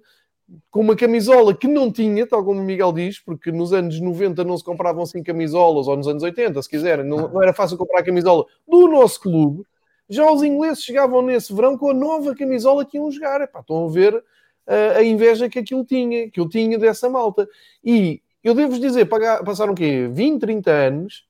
[0.70, 4.44] com uma camisola que não tinha, tal como o Miguel diz, porque nos anos 90
[4.44, 7.78] não se compravam assim camisolas, ou nos anos 80, se quiserem, não, não era fácil
[7.78, 9.64] comprar camisola do nosso clube.
[10.10, 13.42] Já os ingleses chegavam nesse verão com a nova camisola que iam jogar.
[13.42, 17.48] Epá, estão a ver uh, a inveja que aquilo tinha, que eu tinha dessa malta.
[17.84, 19.06] E eu devo dizer,
[19.44, 20.08] passaram o quê?
[20.10, 21.28] 20, 30 anos,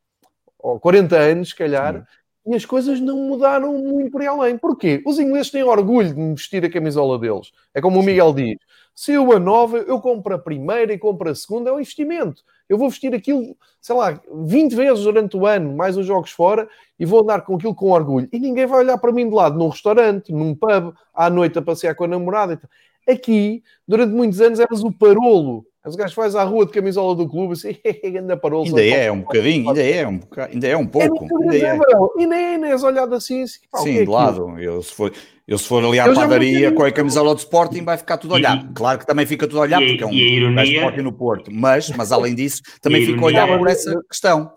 [0.59, 2.05] ou 40 anos, se calhar.
[2.47, 4.57] E as coisas não mudaram muito por aí além.
[4.57, 5.03] Porquê?
[5.05, 7.51] Os ingleses têm orgulho de vestir a camisola deles.
[7.73, 8.57] É como o Miguel diz.
[8.95, 12.41] Se eu a nova, eu compro a primeira e compro a segunda, é um investimento.
[12.69, 16.67] Eu vou vestir aquilo, sei lá, 20 vezes durante o ano, mais os jogos fora,
[16.97, 18.29] e vou andar com aquilo com orgulho.
[18.31, 21.61] E ninguém vai olhar para mim de lado num restaurante, num pub, à noite a
[21.61, 22.59] passear com a namorada.
[23.07, 27.27] Aqui, durante muitos anos, eras o parolo os gajos vais à rua de camisola do
[27.27, 28.63] clube assim, ainda parou.
[28.63, 31.25] Ainda é, um bocadinho, ainda é um bocadinho, ainda é um pouco.
[31.25, 31.79] É, ainda é.
[32.17, 33.43] E nem, é, nem és olhado assim.
[33.43, 34.59] assim pá, Sim, é de lado.
[34.59, 35.13] Eu se, for,
[35.47, 38.33] eu se for ali à eu padaria com a camisola do Sporting vai ficar tudo
[38.33, 38.73] olhado.
[38.73, 41.51] Claro que também fica tudo olhado porque é um ironia, Sporting no Porto.
[41.51, 44.51] Mas, mas além disso, também fica olhado por essa questão.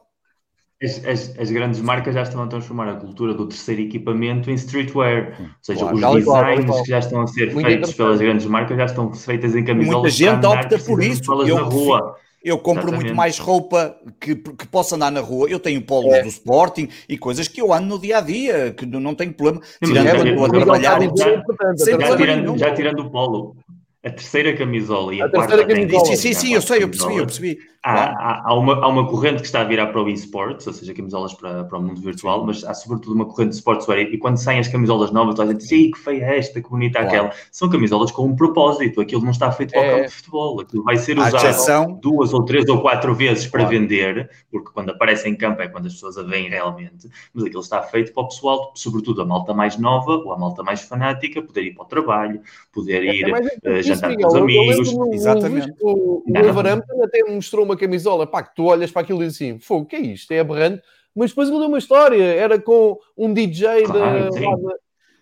[0.83, 4.55] As, as, as, grandes marcas já estão a transformar a cultura do terceiro equipamento em
[4.55, 5.37] streetwear.
[5.39, 8.79] Ou seja, claro, os designs que já estão a ser Muito feitos pelas grandes marcas
[8.79, 10.19] já estão feitas em camisolas.
[10.19, 11.33] Muita gente opta por isso.
[11.47, 12.17] Eu, na rua.
[12.43, 13.05] Eu compro Exatamente.
[13.05, 15.51] muito mais roupa que, que possa andar na rua.
[15.51, 16.23] Eu tenho polos é.
[16.23, 19.63] do Sporting e coisas que eu ando no dia a dia, que não tenho problema.
[19.85, 21.01] Tirando é, a trabalhar.
[21.03, 23.55] Já, tirando, já tirando o polo,
[24.03, 26.07] a terceira camisola e a, a quarta camisola.
[26.07, 27.59] Sim, sim, sim, eu sei, eu percebi, eu percebi.
[27.83, 30.73] Há, há, há, uma, há uma corrente que está a virar para o eSports, ou
[30.75, 34.01] seja, camisolas para, para o mundo virtual, mas há sobretudo uma corrente de sportswear.
[34.01, 36.99] E quando saem as camisolas novas, a gente diz, que feia é esta, que bonita
[36.99, 37.09] claro.
[37.09, 37.33] aquela.
[37.51, 39.91] São camisolas com um propósito, aquilo não está feito para o é.
[39.93, 41.99] campo de futebol, aquilo vai ser usado exceção...
[42.03, 43.79] duas ou três ou quatro vezes para claro.
[43.79, 47.63] vender, porque quando aparece em campo é quando as pessoas a veem realmente, mas aquilo
[47.63, 51.41] está feito para o pessoal, sobretudo a malta mais nova ou a malta mais fanática,
[51.41, 52.43] poder ir para o trabalho,
[52.75, 53.25] poder é, ir
[53.65, 54.95] é uh, jantar com os amigos.
[55.15, 55.73] Exatamente.
[55.81, 59.41] O, o, o até mostrou uma camisola, pá, que tu olhas para aquilo e dizes
[59.41, 60.31] assim, fogo, o que é isto?
[60.33, 60.83] É aberrante.
[61.15, 64.41] Mas depois mudou uma história, era com um DJ claro, da,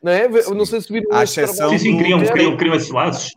[0.02, 0.28] não é?
[0.28, 1.12] Não sei se viram.
[1.12, 3.32] À exceção sim, sim, criam, criam, criam esses laços.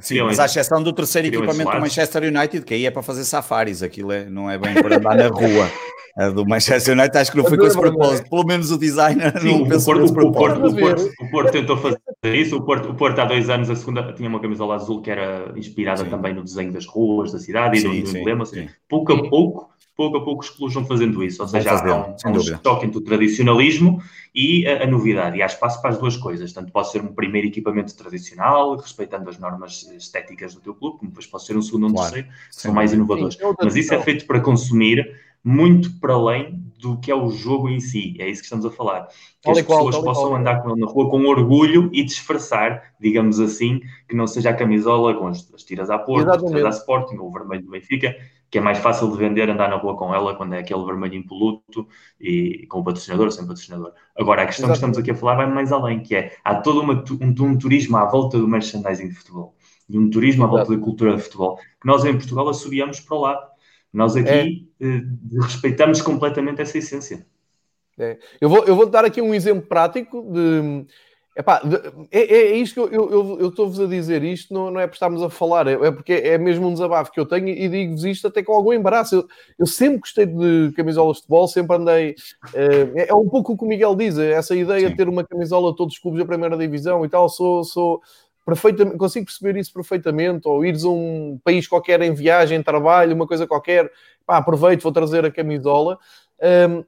[0.00, 3.24] Sim, mas à exceção do terceiro equipamento do Manchester United, que aí é para fazer
[3.24, 5.70] safaris, aquilo é, não é bem para andar na rua.
[6.18, 8.30] A do Manchester United acho que não foi com esse propósito.
[8.30, 11.52] Pelo menos o designer Sim, não pensou o Porto, o, Porto, o, Porto, o Porto
[11.52, 12.56] tentou fazer isso.
[12.56, 15.52] O Porto, o Porto há dois anos, a segunda, tinha uma camisola azul que era
[15.56, 16.08] inspirada sim.
[16.08, 18.46] também no desenho das ruas da cidade sim, e do, do emblema.
[18.46, 21.42] Seja, pouco a pouco, pouco a pouco os clubes vão fazendo isso.
[21.42, 24.02] Ou seja, há um, um choque entre o tradicionalismo
[24.34, 25.38] e a, a, novidade.
[25.38, 26.52] E há espaço para as duas coisas.
[26.52, 31.10] Tanto pode ser um primeiro equipamento tradicional, respeitando as normas estéticas do teu clube, como
[31.10, 32.12] depois pode ser um segundo ou um claro.
[32.12, 33.38] terceiro, que são mais inovadores.
[33.62, 35.06] Mas isso é feito para consumir
[35.42, 38.16] muito para além do que é o jogo em si.
[38.18, 39.08] É isso que estamos a falar.
[39.40, 43.80] Que as pessoas possam andar com ele na rua com orgulho e disfarçar, digamos assim,
[44.08, 47.16] que não seja a camisola com as, as tiras à Porto, as tiras à Sporting
[47.16, 48.14] ou o vermelho do Benfica,
[48.50, 51.14] que é mais fácil de vender andar na rua com ela quando é aquele vermelho
[51.14, 51.86] impoluto
[52.20, 53.92] e com o patrocinador ou sem patrocinador.
[54.16, 56.80] Agora, a questão que estamos aqui a falar vai mais além, que é, há todo
[56.80, 59.54] uma, um, um turismo à volta do merchandising de futebol
[59.88, 63.16] e um turismo à volta da cultura de futebol, que nós em Portugal assobiamos para
[63.16, 63.56] o lado
[63.96, 64.84] nós aqui é.
[64.86, 65.02] Eh,
[65.40, 67.26] respeitamos completamente essa essência.
[67.98, 68.18] É.
[68.38, 70.84] Eu, vou, eu vou dar aqui um exemplo prático de.
[71.38, 71.60] Epá,
[72.10, 74.86] é, é, é isto que eu, eu, eu estou-vos a dizer isto, não, não é
[74.86, 77.68] por estarmos a falar, é, é porque é mesmo um desabafo que eu tenho e
[77.68, 79.16] digo-vos isto até com algum embaraço.
[79.16, 79.28] Eu,
[79.58, 82.14] eu sempre gostei de camisolas de futebol, sempre andei.
[82.54, 84.90] É, é um pouco o que o Miguel diz, essa ideia Sim.
[84.92, 87.28] de ter uma camisola de todos os clubes da primeira divisão e tal.
[87.28, 88.00] Sou, sou,
[88.46, 93.26] perfeitamente, consigo perceber isso perfeitamente, ou ires a um país qualquer em viagem, trabalho, uma
[93.26, 93.90] coisa qualquer,
[94.24, 95.98] pá, aproveito, vou trazer a camisola.
[96.40, 96.82] Um,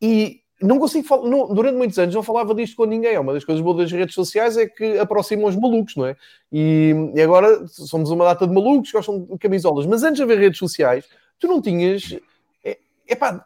[0.00, 3.18] e não consigo falar, não, durante muitos anos não falava disto com ninguém.
[3.18, 6.16] Uma das coisas boas das redes sociais é que aproximam os malucos, não é?
[6.52, 9.86] E, e agora somos uma data de malucos gostam de camisolas.
[9.86, 11.06] Mas antes de haver redes sociais,
[11.38, 12.16] tu não tinhas.
[12.64, 12.78] É,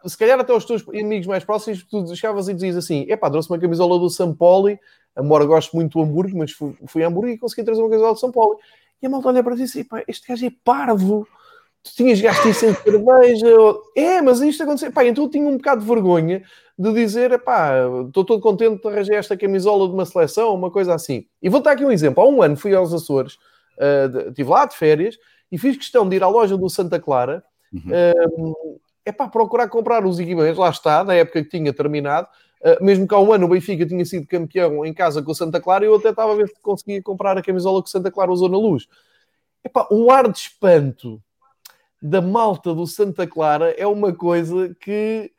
[0.05, 3.49] se calhar até os teus amigos mais próximos, tu chegavas e dizias assim: epá, trouxe
[3.49, 4.77] uma camisola do Paulo
[5.17, 8.15] embora gosto muito do hambúrguer, mas fui, fui a hambúrguer e consegui trazer uma camisola
[8.17, 8.59] São Paulo.
[9.01, 11.27] E a malta olha para ti e diz, este gajo é parvo,
[11.85, 13.47] tu tinhas gasto isso em cerveja.
[13.95, 14.91] É, mas isto aconteceu.
[14.91, 16.43] Pá, então eu tinha um bocado de vergonha
[16.77, 17.73] de dizer, pá,
[18.07, 21.25] estou todo contente de arranjar esta camisola de uma seleção, uma coisa assim.
[21.41, 22.23] E vou dar aqui um exemplo.
[22.23, 23.35] Há um ano fui aos Açores,
[23.77, 25.17] uh, estive lá de férias,
[25.51, 28.51] e fiz questão de ir à loja do Santa Clara, uhum.
[28.51, 32.27] uh, é para procurar comprar os equipamentos, lá está, da época que tinha terminado,
[32.65, 35.35] Uh, mesmo que há um ano o Benfica tinha sido campeão em casa com o
[35.35, 38.09] Santa Clara, eu até estava a ver se conseguia comprar a camisola que o Santa
[38.09, 38.87] Clara usou na luz.
[39.63, 41.21] Epá, um ar de espanto
[42.01, 45.31] da malta do Santa Clara é uma coisa que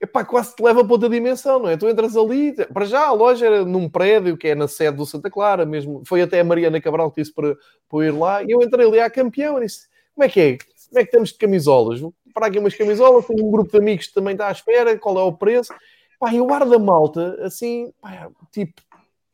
[0.00, 1.76] epá, quase te leva para outra dimensão, não é?
[1.76, 5.06] Tu entras ali, para já a loja era num prédio que é na sede do
[5.06, 7.56] Santa Clara, mesmo foi até a Mariana Cabral que disse para,
[7.88, 10.58] para ir lá, e eu entrei ali à campeão e disse: como é que é?
[10.58, 12.00] Como é que estamos de camisolas?
[12.00, 14.98] Vou comprar aqui umas camisolas, tenho um grupo de amigos que também está à espera,
[14.98, 15.72] qual é o preço?
[16.18, 18.82] Pá, e o ar da malta, assim, pá, tipo,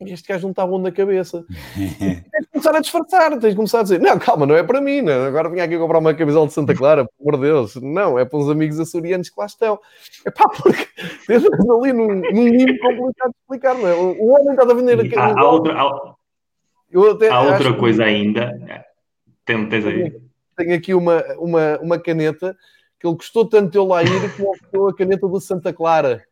[0.07, 1.45] este gajo não está bom na cabeça.
[1.75, 4.79] tens de começar a disfarçar, tens de começar a dizer, não, calma, não é para
[4.79, 5.25] mim, não.
[5.25, 7.75] agora vim aqui comprar uma camisola de Santa Clara, por amor de Deus.
[7.75, 9.79] Não, é para os amigos açorianos que lá estão.
[10.25, 10.87] É pá, porque
[11.27, 13.93] tens ali num, num limbo complicado de explicar, não é?
[13.93, 15.39] O homem está a vender a camisola.
[15.39, 15.51] Há,
[16.93, 18.09] outra, há, há outra coisa que...
[18.09, 18.85] ainda.
[19.45, 20.21] Tem, tens aí.
[20.55, 22.55] Tenho aqui uma, uma, uma caneta
[22.99, 24.47] que ele gostou tanto de eu lá ir que me
[24.89, 26.23] a caneta do Santa Clara.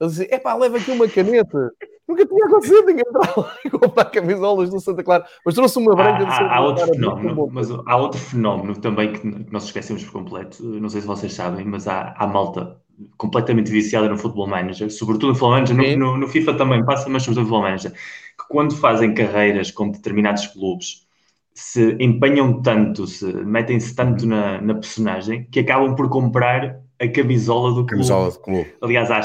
[0.00, 1.72] Ele disse, epá, leva aqui uma caneta.
[2.10, 5.24] Nunca tinha acontecido ninguém entrar lá e comprar camisolas do Santa Clara.
[5.46, 9.46] Mas trouxe uma branca há, há, há outro fenómeno, mas há outro fenómeno também que
[9.52, 10.60] nós esquecemos por completo.
[10.60, 12.76] Não sei se vocês sabem, mas há, há malta
[13.16, 17.08] completamente viciada no Football Manager, sobretudo no Football Manager, no, no, no, FIFA também passa,
[17.08, 21.06] mas sobretudo no Football Manager, que quando fazem carreiras com determinados clubes,
[21.54, 27.72] se empenham tanto, se metem-se tanto na, na, personagem, que acabam por comprar a camisola
[27.72, 28.64] do camisola clube.
[28.64, 28.74] clube.
[28.82, 29.20] Aliás, há,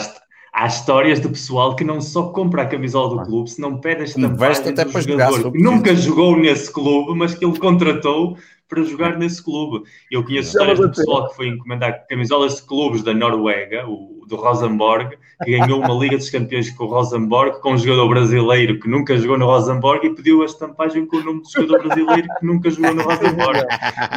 [0.55, 4.01] há histórias de pessoal que não só compra a camisola do clube, se não pede
[4.01, 8.37] a estampagem até do jogador que nunca jogou nesse clube, mas que ele contratou
[8.67, 9.83] para jogar nesse clube.
[10.09, 14.37] Eu conheço histórias de pessoal que foi encomendar camisolas de clubes da Noruega, o do
[14.37, 18.87] Rosenborg, que ganhou uma Liga dos Campeões com o Rosenborg, com um jogador brasileiro que
[18.87, 22.45] nunca jogou no Rosenborg e pediu a estampagem com o nome do jogador brasileiro que
[22.45, 23.59] nunca jogou no Rosenborg.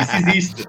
[0.00, 0.68] Isso existe.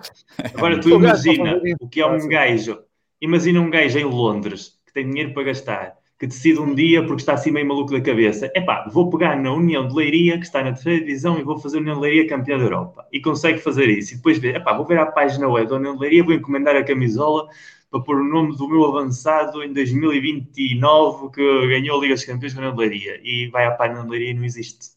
[0.56, 2.80] Agora tu imagina o que é um gajo.
[3.22, 7.22] Imagina um gajo em Londres que tem dinheiro para gastar, que decide um dia, porque
[7.22, 10.46] está assim meio maluco da cabeça, é pá, vou pegar na União de Leiria, que
[10.46, 13.08] está na terceira divisão, e vou fazer a União de Leiria campeã da Europa.
[13.12, 14.14] E consegue fazer isso.
[14.14, 16.34] E depois ver, é pá, vou ver a página web da União de Leiria, vou
[16.34, 17.48] encomendar a camisola
[17.90, 22.54] para pôr o nome do meu avançado em 2029, que ganhou a Liga dos Campeões
[22.54, 23.22] com a União de Leiria.
[23.24, 24.90] E vai à página de Leiria e não existe.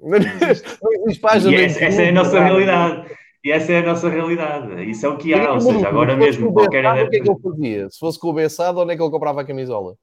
[0.00, 1.52] Não existe página.
[1.52, 3.06] E essa, essa é a nossa realidade.
[3.44, 4.90] E essa é a nossa realidade.
[4.90, 5.52] Isso é o que há.
[5.52, 6.82] Ou seja, agora mesmo qualquer.
[6.86, 7.90] O que é que ele fazia?
[7.90, 9.94] Se fosse com o Bessado, onde é que ele comprava a camisola?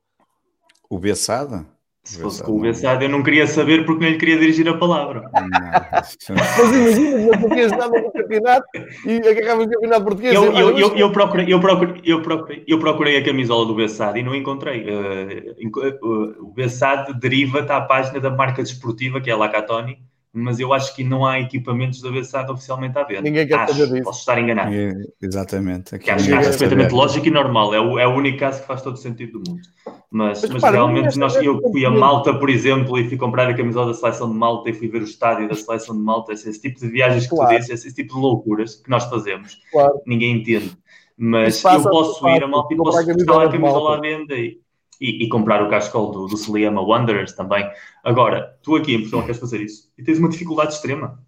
[0.87, 1.65] O Bessado?
[2.03, 4.77] Se fosse com o Bessado, eu não queria saber porque não lhe queria dirigir a
[4.77, 5.29] palavra.
[5.33, 8.65] Mas imagina, não podias nada no campeonato
[9.05, 10.33] e agarrava o campeonato português.
[10.33, 14.17] Eu, eu, eu, eu, procurei, eu, procurei, eu, procurei, eu procurei a camisola do Bessado
[14.17, 14.83] e não encontrei.
[14.83, 19.99] Uh, uh, o Bessado deriva-te à página da marca desportiva, que é a Lacatoni,
[20.33, 23.21] mas eu acho que não há equipamentos da Bessado oficialmente à venda.
[23.21, 24.03] Ninguém quer acho, saber disso.
[24.03, 24.73] Posso estar enganado.
[24.73, 25.99] É, exatamente.
[25.99, 27.73] Que acho, acho perfeitamente lógico e normal.
[27.73, 29.61] É o, é o único caso que faz todo o sentido do mundo.
[30.09, 33.53] Mas, mas, mas realmente nós, eu fui a Malta, por exemplo, e fui comprar a
[33.53, 36.31] camisola da seleção de Malta e fui ver o estádio da seleção de Malta.
[36.31, 37.49] Esse, esse tipo de viagens que claro.
[37.49, 39.59] tu dizes, esse, tipo de loucuras que nós fazemos.
[39.69, 40.01] Claro.
[40.07, 40.77] Ninguém entende.
[41.17, 44.59] Mas eu posso ir a Malta e posso buscar a camisola à venda e
[45.01, 47.67] e, e, comprar o cascol do, do Seliama Wanderers também.
[48.03, 51.19] Agora, tu aqui em Portugal queres fazer isso e tens uma dificuldade extrema.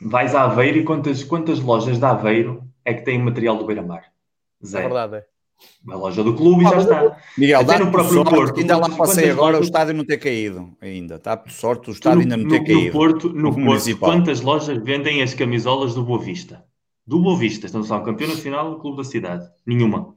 [0.00, 4.04] Vais a Aveiro e quantas, quantas lojas de Aveiro é que têm material do Beira-Mar?
[4.64, 4.84] Zero.
[4.84, 5.26] É verdade, é.
[5.88, 7.16] A loja do clube e ah, já está.
[7.38, 8.60] Miguel, dá no próprio Porto.
[8.60, 9.60] Ainda lá passei agora lojas...
[9.60, 11.14] o estádio não ter caído ainda.
[11.14, 12.86] Está por sorte o estádio ainda não ter caído.
[12.86, 16.62] No Porto, no Porto quantas lojas vendem as camisolas do Boa Vista?
[17.06, 19.48] Do Boa Vista, estamos a falar campeão nacional do clube da cidade.
[19.64, 20.14] Nenhuma.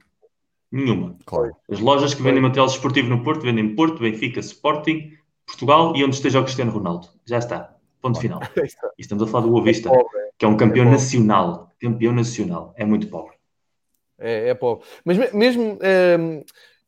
[0.70, 1.16] Nenhuma.
[1.24, 1.54] Claro.
[1.70, 5.12] As lojas que vendem material esportivo no Porto vendem Porto, Benfica, Sporting,
[5.44, 7.08] Portugal e onde esteja o Cristiano Ronaldo.
[7.26, 7.76] Já está.
[8.00, 8.40] Ponto final.
[8.98, 9.90] E estamos a falar do Boa Vista,
[10.38, 11.70] que é um campeão é nacional.
[11.80, 12.74] Campeão nacional.
[12.76, 13.34] É muito pobre.
[14.18, 14.86] É, é pobre.
[15.04, 16.16] Mas mesmo é,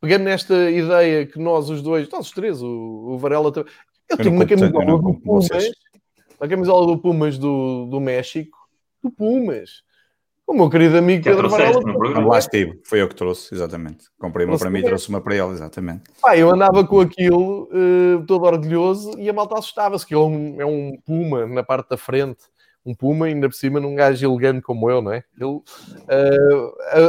[0.00, 3.52] pegando nesta ideia que nós os dois, nós os três, o, o Varela...
[3.54, 3.66] Eu,
[4.10, 5.48] eu tenho uma camisola do Pumas,
[6.38, 8.58] a camisola do Pumas do, do México,
[9.02, 9.82] do Pumas.
[10.46, 11.80] O meu querido amigo Pedro Varela.
[12.26, 14.06] Lá estive, foi eu que trouxe, exatamente.
[14.18, 16.02] Comprei uma para mim e trouxe uma para ele, exatamente.
[16.20, 20.60] Pá, eu andava com aquilo uh, todo orgulhoso e a malta assustava-se, que é um,
[20.60, 22.44] é um puma na parte da frente
[22.84, 25.22] um Puma, ainda por cima, num gajo elegante como eu, não é?
[25.38, 25.62] Ele uh,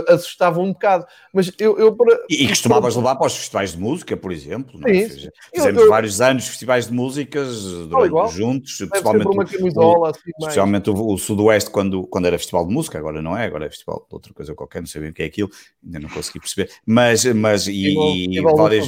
[0.09, 1.05] assustava um bocado.
[1.33, 1.77] Mas eu.
[1.77, 2.15] eu para...
[2.29, 5.09] E, e costumavas levar para os festivais de música, por exemplo, não é?
[5.09, 5.89] Sim, Fizemos eu, eu...
[5.89, 11.17] vários anos festivais de músicas durante, juntos, principalmente, uma camisola, o, assim, especialmente o, o,
[11.17, 14.33] Sudoeste, quando, quando era festival de música, agora não é, agora é festival de outra
[14.33, 15.49] coisa qualquer, não sei bem o que é aquilo,
[15.83, 16.69] ainda não consegui perceber.
[16.85, 18.87] Mas, mas e, e, e várias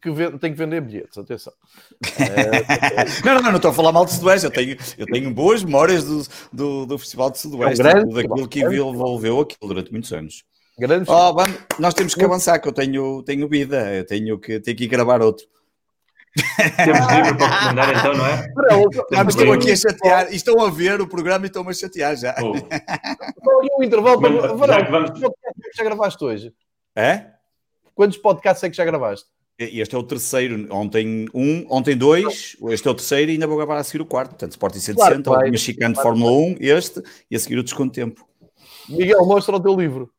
[0.00, 1.52] que tem que vender bilhetes, atenção.
[2.18, 3.22] É...
[3.24, 5.64] não, não, não, não estou a falar mal de Sudoeste, eu tenho, eu tenho boas
[5.64, 6.22] memórias do,
[6.52, 10.44] do, do Festival de Sudoeste, é um grande, daquilo que envolveu aquilo durante muitos anos.
[10.78, 14.60] Grande oh, vamos, nós temos que avançar, que eu tenho, tenho vida, eu tenho que,
[14.60, 15.46] tenho que ir gravar outro.
[16.76, 18.48] Temos livro para recomendar então, não é?
[19.10, 22.16] Não, estou aqui a chatear, e estão a ver o programa e estão-me a chatear
[22.16, 22.34] já.
[22.40, 23.78] Oh.
[23.78, 24.30] um intervalo para...
[24.66, 25.20] Já, vamos...
[25.76, 26.54] já gravaste hoje?
[26.96, 27.26] É?
[27.94, 29.28] Quantos podcasts é que já gravaste?
[29.58, 33.56] Este é o terceiro, ontem um, ontem dois, este é o terceiro e ainda vou
[33.56, 34.30] gravar a seguir o quarto.
[34.30, 37.92] Portanto, Sporting 160, claro, o mexicano de Fórmula 1, este, e a seguir o desconto
[37.92, 38.26] tempo.
[38.88, 40.10] Miguel, mostra o teu livro.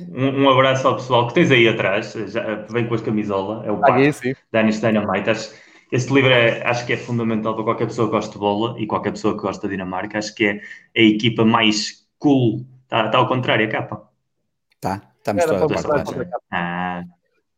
[0.00, 3.70] Um, um, abraço ao pessoal que tens aí atrás, já, vem com as camisola, é
[3.70, 5.50] o ah, Paco, Dani Dynamite.
[5.90, 8.86] Este livro é, acho que é fundamental para qualquer pessoa que gosta de bola e
[8.86, 10.18] qualquer pessoa que gosta da Dinamarca.
[10.18, 10.60] Acho que é
[10.96, 12.66] a equipa mais cool.
[12.84, 14.08] Está tá ao contrário, a capa.
[14.80, 16.04] Tá, está com mostrar
[16.50, 17.04] Ah,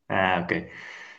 [0.09, 0.69] ah, ok.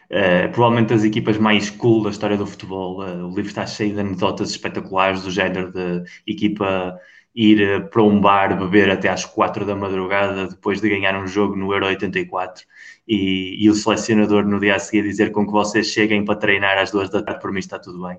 [0.05, 3.01] Uh, provavelmente as equipas mais cool da história do futebol.
[3.01, 6.99] Uh, o livro está cheio de anedotas espetaculares do género de equipa
[7.35, 11.27] ir eh, para um bar beber até às 4 da madrugada depois de ganhar um
[11.27, 12.63] jogo no Euro 84
[13.07, 16.77] e, e o selecionador no dia a seguir dizer com que vocês cheguem para treinar
[16.77, 18.17] às duas da tarde, por mim está tudo bem.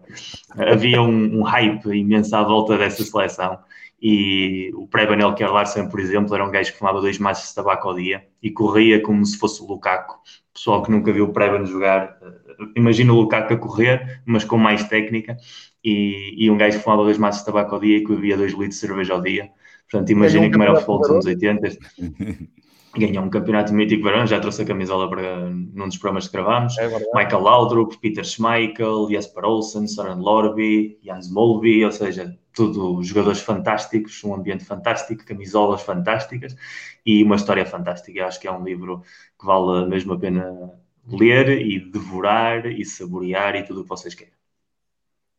[0.70, 3.58] Havia um, um hype imenso à volta dessa seleção
[4.00, 7.88] e o pré-Banel Larsen, por exemplo, era um gajo que fumava dois maços de tabaco
[7.88, 10.20] ao dia e corria como se fosse o Lukaku.
[10.52, 14.58] Pessoal que nunca viu o Preben jogar, eh, imagina o Lukaku a correr, mas com
[14.58, 15.36] mais técnica
[15.82, 18.36] e, e um gajo que fumava dois maços de tabaco ao dia e que bebia
[18.36, 19.50] dois litros de cerveja ao dia.
[19.90, 21.68] Portanto, imaginem como era o futebol dos anos 80.
[22.98, 26.76] Ganhou um campeonato mítico verão, já trouxe a camisola para num dos programas que gravámos.
[26.78, 33.40] É Michael Laudrup, Peter Schmeichel, Jesper Olsen, Soren Lorby, Jans Molby, ou seja, tudo jogadores
[33.40, 36.56] fantásticos, um ambiente fantástico, camisolas fantásticas
[37.04, 38.18] e uma história fantástica.
[38.18, 39.02] Eu acho que é um livro
[39.38, 40.72] que vale mesmo a pena
[41.06, 44.35] ler e devorar e saborear e tudo o que vocês querem.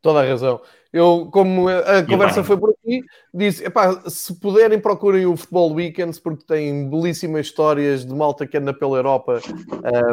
[0.00, 0.60] Toda a razão.
[0.92, 3.02] Eu, como eh, a conversa foi por aqui,
[3.34, 8.56] disse: epá, se puderem, procurem o Futebol Weekends, porque tem belíssimas histórias de malta que
[8.56, 9.40] anda pela Europa.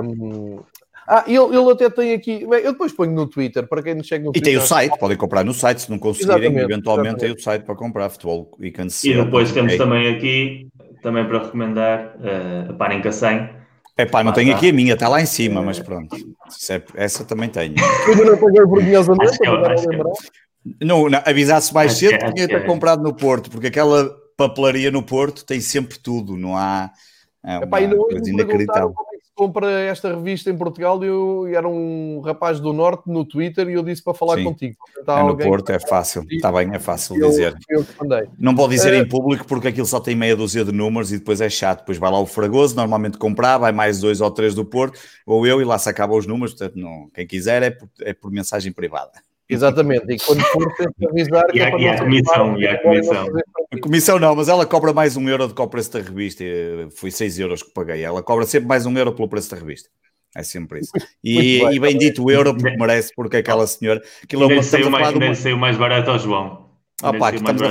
[0.01, 0.59] Um...
[1.07, 2.45] Ah, ele, ele até tem aqui.
[2.47, 4.53] Bem, eu depois ponho no Twitter, para quem não chega no Twitter.
[4.53, 7.35] E tem o site, podem comprar no site, se não conseguirem, exatamente, eventualmente exatamente.
[7.35, 9.03] tem o site para comprar Futebol Weekends.
[9.03, 10.67] E depois temos também aqui,
[11.03, 13.64] também para recomendar, uh, parem que a 100
[13.97, 14.57] é pá, não ah, tenho tá.
[14.57, 15.83] aqui a minha, está lá em cima, mas é.
[15.83, 16.15] pronto.
[16.69, 17.75] É- essa também tenho.
[18.07, 19.37] Ainda é não paguei por minhas amigas,
[20.81, 24.89] não, não, avisasse mais acho cedo, que, tinha até comprado no Porto, porque aquela papelaria
[24.89, 26.91] no Porto tem sempre tudo, não há.
[27.43, 28.95] É uma Epá, coisa inacreditável
[29.35, 33.25] é compra esta revista em Portugal e, eu, e era um rapaz do Norte no
[33.25, 34.45] Twitter e eu disse para falar Sim.
[34.45, 34.77] contigo.
[35.07, 36.25] É no Porto, é fácil.
[36.29, 37.55] Está bem, é fácil eu, dizer.
[37.69, 37.85] eu.
[38.39, 41.17] Não vou dizer Eh, em público porque aquilo só tem meia dúzia de números e
[41.17, 41.79] depois é chato.
[41.79, 45.45] Depois vai lá o Fragoso, normalmente comprar, vai mais dois ou três do Porto, ou
[45.45, 46.53] eu, e lá se acabam os números.
[46.53, 49.24] Portanto, não, quem quiser é por, é por mensagem privada.
[49.47, 52.03] Exatamente, e quando for, tem que avisar que E é a- e a não ser
[52.03, 53.27] comissão, e a comissão.
[53.73, 56.43] A comissão não, mas ela cobra mais um euro do que o preço da revista.
[56.43, 58.03] Eh, Foi 6 euros que paguei.
[58.03, 59.89] Ela cobra sempre mais um euro pelo preço da revista.
[60.35, 60.91] É sempre isso.
[61.23, 64.01] E, bem, e bendito o euro porque merece, porque aquela senhora.
[64.23, 66.65] Aquilo é uma, saiu a mais, de uma, saiu mais barato ao João.
[67.03, 67.69] Ainda pá, estamos, a,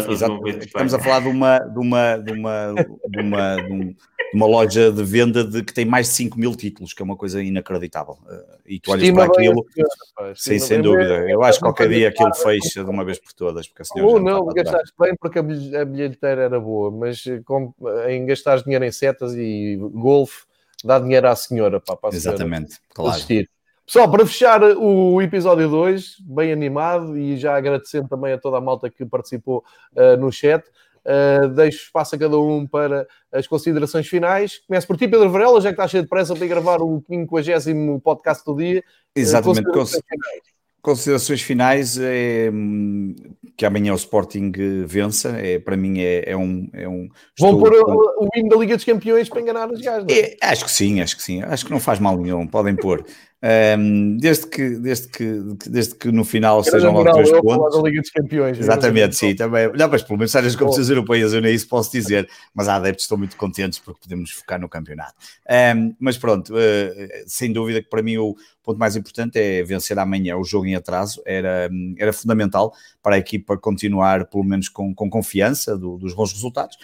[0.61, 2.75] estamos a falar de uma, de uma, de uma,
[3.09, 3.97] de uma, de um- de
[4.35, 7.17] uma loja de venda de, que tem mais de 5 mil títulos, que é uma
[7.17, 8.19] coisa inacreditável.
[8.29, 9.65] Eh, E tu olhas Estima para aquilo,
[10.35, 10.83] sim, sem bem.
[10.83, 11.31] dúvida.
[11.31, 14.11] Eu acho que qualquer dia aquilo fecha de uma vez por todas, porque a senhora
[14.11, 17.41] Ou já não não, gastaste bem porque a bilhe- a bilheteira era boa, mas eh,
[17.45, 17.73] com-
[18.09, 20.45] em gastar dinheiro em setas e golfe,
[20.85, 23.11] dá dinheiro à senhora, pá, para a senhora Exatamente, claro.
[23.13, 23.49] assistir.
[23.87, 28.61] Pessoal, para fechar o episódio 2, bem animado e já agradecendo também a toda a
[28.61, 29.63] malta que participou
[29.95, 30.65] eh, no chat,
[31.05, 34.61] eh, deixo espaço a cada um para as considerações finais.
[34.67, 37.03] Começo por ti, Pedro Varela, já que está cheio de pressa para ir gravar o
[37.09, 38.79] 50 podcast do dia.
[39.15, 39.65] Eh, Exatamente.
[39.65, 40.55] considerações Cons- finais.
[40.83, 43.15] Considerações finais é hum,
[43.57, 44.53] que amanhã o Sporting
[44.87, 45.31] vença.
[45.39, 46.69] É, para mim é, é um.
[46.75, 47.09] É um
[47.41, 50.33] Vão estou- pôr o, o hino da Liga dos Campeões para enganar os gajos, é?
[50.33, 51.43] É, acho que sim, acho que sim.
[51.43, 53.03] Acho que não faz mal nenhum, podem pôr.
[53.79, 57.77] Hum, desde, que, desde, que, desde que no final Grande sejam logo três pontos.
[57.77, 58.59] da Liga dos Campeões.
[58.59, 59.71] Exatamente, sim, também.
[59.77, 62.27] Não, mas pelo menos sai das competições europeias, eu nem isso posso dizer.
[62.55, 65.13] Mas há adeptos que estão muito contentes porque podemos focar no campeonato.
[65.77, 69.99] Um, mas pronto, uh, sem dúvida que para mim o ponto mais importante é vencer
[69.99, 71.21] amanhã o jogo em atraso.
[71.27, 71.69] Era,
[71.99, 72.73] era fundamental
[73.03, 76.79] para a equipa continuar, pelo menos, com, com confiança do- dos bons resultados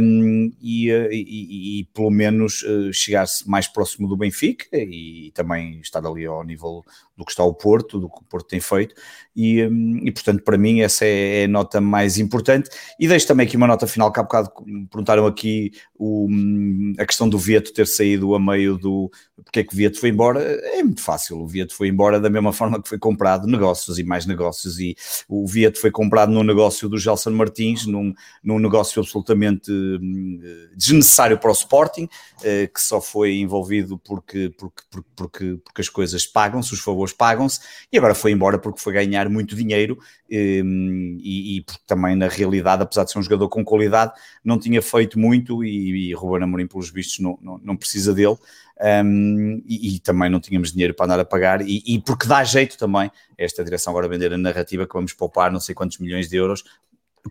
[0.00, 5.32] um, e, uh, e- e- e, pelo menos uh, chegar-se mais próximo do Benfica e
[5.34, 6.84] também estar ali ao nível
[7.16, 8.94] do que está o Porto, do que o Porto tem feito.
[9.34, 12.70] E, hum, e, portanto, para mim, essa é é a nota mais importante.
[12.98, 14.50] E deixo também aqui uma nota final, que há bocado
[14.90, 19.10] perguntaram aqui o, hum, a questão do Vieto ter saído a meio do.
[19.42, 20.40] Porque é que o Vieto foi embora?
[20.40, 21.40] É muito fácil.
[21.40, 24.78] O Vieto foi embora da mesma forma que foi comprado, negócios e mais negócios.
[24.78, 24.96] E
[25.28, 28.12] o Vieto foi comprado num negócio do Gelson Martins, num,
[28.42, 30.40] num negócio absolutamente hum,
[30.76, 32.08] desnecessário para o Sporting,
[32.42, 34.82] eh, que só foi envolvido porque, porque,
[35.16, 37.60] porque, porque, as coisas pagam-se, os favores pagam-se,
[37.92, 39.98] e agora foi embora porque foi ganhar muito dinheiro
[40.30, 44.12] hum, e, e também na realidade, apesar de ser um jogador com qualidade,
[44.44, 48.36] não tinha feito muito e, e Ruben Amorim, pelos vistos, não, não, não precisa dele.
[48.80, 52.42] Um, e, e também não tínhamos dinheiro para andar a pagar, e, e porque dá
[52.42, 53.08] jeito também
[53.38, 56.64] esta direção agora vender a narrativa que vamos poupar não sei quantos milhões de euros,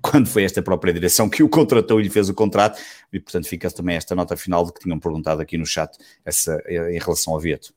[0.01, 2.81] quando foi esta própria direção que o contratou e lhe fez o contrato,
[3.11, 6.57] e portanto fica também esta nota final de que tinham perguntado aqui no chat essa,
[6.67, 7.73] em relação ao Vieto.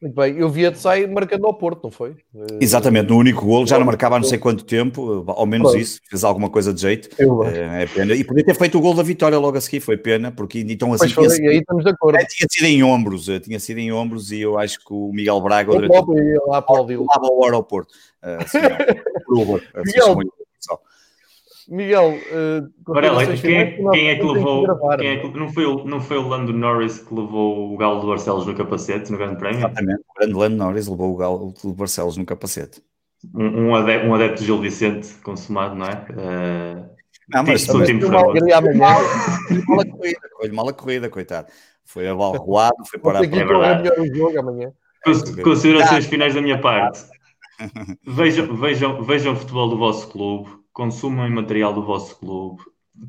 [0.00, 2.10] Muito bem, eu vi a de sair marcando ao Porto, não foi?
[2.34, 5.74] Eh, Exatamente, no único gol, já não marcava há não sei quanto tempo, ao menos
[5.74, 7.08] isso, fez alguma coisa de jeito.
[7.46, 8.14] É, é, pena.
[8.14, 10.92] E podia ter feito o gol da vitória logo a seguir, foi pena, porque então
[10.92, 11.08] assim.
[11.08, 12.18] Tinha, foi, aí estamos de acordo.
[12.18, 15.10] É, tinha sido em ombros, eh, tinha sido em ombros e eu acho que o
[15.12, 15.72] Miguel Braga.
[15.72, 17.94] O Bob ia lá para o Lava o aeroporto.
[18.22, 18.58] Uh, assim,
[19.84, 20.16] Miguel,
[21.68, 24.66] Miguel, uh, Varela, quem, é, quem é que levou?
[24.98, 28.00] quem é que, não, foi o, não foi o Lando Norris que levou o Galo
[28.00, 29.58] do Barcelos no capacete no Grande Prémio?
[29.58, 32.82] Exatamente, o grande Lando Norris levou o Galo do Barcelos no capacete.
[33.34, 36.06] Um, um, adepto, um adepto de Gil Vicente consumado, não é?
[36.10, 36.94] Uh,
[37.28, 41.48] não, mas também mal a corrida, foi mal a corrida, coitado.
[41.84, 44.72] Foi abalroado, foi para o jogo amanhã.
[45.42, 47.00] Considerações finais da minha parte.
[48.04, 52.62] Vejam, vejam, vejam o futebol do vosso clube consumam material do vosso clube.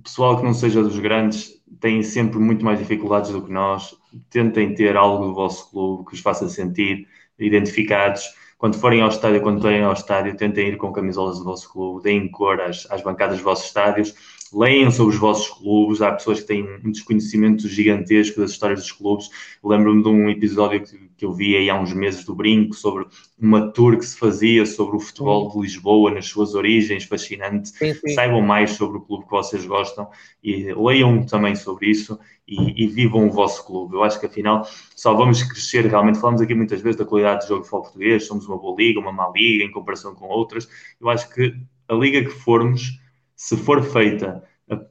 [0.03, 3.95] Pessoal que não seja dos grandes tem sempre muito mais dificuldades do que nós.
[4.29, 8.23] Tentem ter algo do vosso clube que os faça sentir identificados.
[8.57, 12.03] Quando forem ao estádio, quando forem ao estádio, tentem ir com camisolas do vosso clube,
[12.03, 14.15] deem cor às, às bancadas dos vossos estádios
[14.55, 16.01] leiam sobre os vossos clubes.
[16.01, 19.29] Há pessoas que têm um desconhecimento gigantesco das histórias dos clubes.
[19.63, 23.05] Lembro-me de um episódio que, que, eu vi aí há uns meses do Brinco sobre
[23.37, 27.69] uma tour que se fazia sobre o futebol de Lisboa nas suas origens, fascinante.
[27.69, 28.13] Sim, sim.
[28.13, 30.07] Saibam mais sobre o clube que vocês gostam
[30.41, 32.17] e leiam também sobre isso.
[32.47, 33.95] E, e, vivam o vosso clube.
[33.95, 36.19] Eu acho que afinal só vamos crescer realmente.
[36.19, 38.99] Falamos aqui muitas vezes da qualidade do jogo de futebol português, somos uma boa liga,
[38.99, 40.69] uma má liga em comparação com outras.
[41.01, 41.55] Eu acho que
[41.87, 42.99] a liga que formos
[43.35, 44.43] se for feita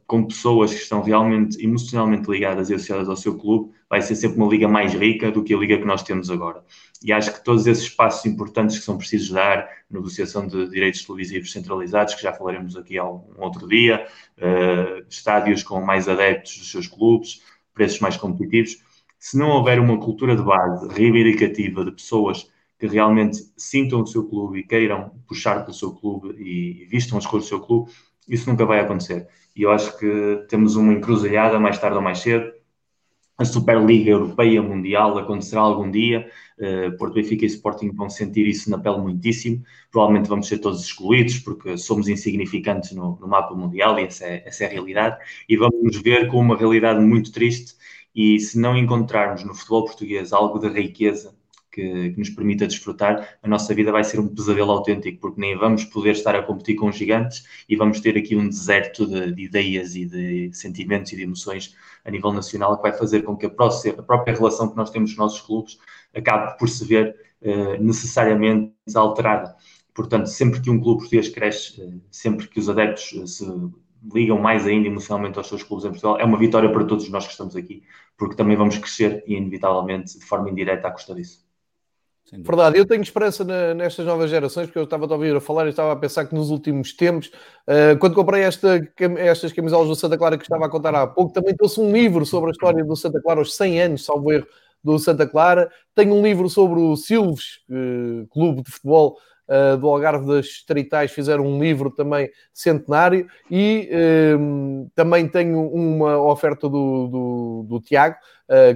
[0.06, 4.36] com pessoas que estão realmente emocionalmente ligadas e associadas ao seu clube, vai ser sempre
[4.36, 6.64] uma liga mais rica do que a liga que nós temos agora.
[7.02, 11.50] E acho que todos esses passos importantes que são precisos dar, negociação de direitos televisivos
[11.50, 14.06] centralizados, que já falaremos aqui um outro dia,
[14.38, 17.42] uh, estádios com mais adeptos dos seus clubes,
[17.74, 18.78] preços mais competitivos,
[19.18, 22.48] se não houver uma cultura de base reivindicativa de pessoas
[22.78, 27.26] que realmente sintam o seu clube e queiram puxar pelo seu clube e vistam as
[27.26, 27.90] cores do seu clube,
[28.28, 29.26] isso nunca vai acontecer.
[29.54, 32.52] E eu acho que temos uma encruzilhada mais tarde ou mais cedo.
[33.36, 36.30] A Superliga Europeia Mundial acontecerá algum dia.
[36.56, 39.62] Uh, Porto Benfica e Sporting vão sentir isso na pele muitíssimo.
[39.90, 44.42] Provavelmente vamos ser todos excluídos porque somos insignificantes no, no mapa mundial e essa é,
[44.46, 45.18] essa é a realidade.
[45.48, 47.74] E vamos nos ver com uma realidade muito triste.
[48.14, 51.34] E se não encontrarmos no futebol português algo de riqueza
[51.74, 55.56] que, que, nos permita desfrutar, a nossa vida vai ser um pesadelo autêntico, porque nem
[55.56, 59.42] vamos poder estar a competir com gigantes e vamos ter aqui um deserto de, de
[59.42, 61.74] ideias e de sentimentos e de emoções
[62.04, 64.90] a nível nacional que vai fazer com que a, próxima, a própria relação que nós
[64.90, 65.78] temos nos nossos clubes
[66.14, 69.56] acabe por se ver uh, necessariamente alterada.
[69.92, 73.44] Portanto, sempre que um clube português cresce, uh, sempre que os adeptos uh, se
[74.12, 77.24] ligam mais ainda emocionalmente aos seus clubes em Portugal, é uma vitória para todos nós
[77.24, 77.82] que estamos aqui,
[78.16, 81.43] porque também vamos crescer e, inevitavelmente, de forma indireta, à custa disso.
[82.32, 85.66] Verdade, eu tenho esperança na, nestas novas gerações, porque eu estava a ouvir a falar
[85.66, 87.30] e estava a pensar que nos últimos tempos,
[87.68, 88.80] uh, quando comprei esta,
[89.18, 92.24] estas camisolas do Santa Clara que estava a contar há pouco, também trouxe um livro
[92.24, 94.46] sobre a história do Santa Clara, os 100 anos, salvo erro,
[94.82, 95.70] do Santa Clara.
[95.94, 101.12] Tenho um livro sobre o Silves, uh, clube de futebol uh, do Algarve das Estreitais,
[101.12, 103.90] fizeram um livro também centenário e
[104.94, 108.16] também tenho uma oferta do, do, do Tiago,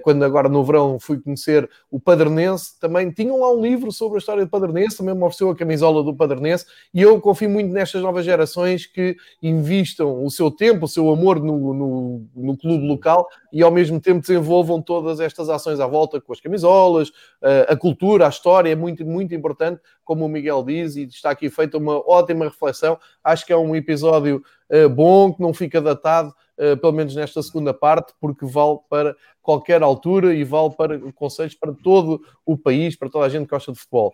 [0.02, 4.18] quando agora no verão fui conhecer o Padernense, também tinham lá um livro sobre a
[4.18, 8.02] história do Padernense, também me ofereceu a camisola do Padernense, e eu confio muito nestas
[8.02, 13.28] novas gerações que investam o seu tempo, o seu amor no, no, no clube local
[13.52, 17.10] e ao mesmo tempo desenvolvam todas estas ações à volta com as camisolas,
[17.42, 21.30] eh, a cultura, a história, é muito, muito importante, como o Miguel diz, e está
[21.30, 22.98] aqui feita uma ótima reflexão.
[23.22, 26.34] Acho que é um episódio eh, bom, que não fica datado,
[26.80, 29.14] pelo menos nesta segunda parte, porque vale para
[29.48, 33.50] qualquer altura e vale para conselhos para todo o país, para toda a gente que
[33.50, 34.12] gosta de futebol.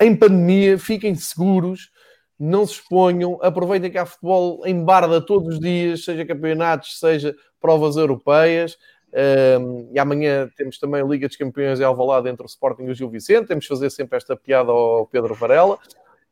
[0.00, 1.90] Em pandemia, fiquem seguros,
[2.38, 7.34] não se exponham, aproveitem que há futebol em barda todos os dias, seja campeonatos, seja
[7.60, 8.78] provas europeias.
[9.12, 12.90] Um, e amanhã temos também a Liga dos Campeões em Alvalade entre o Sporting e
[12.90, 13.48] o Gil Vicente.
[13.48, 15.80] Temos de fazer sempre esta piada ao Pedro Varela.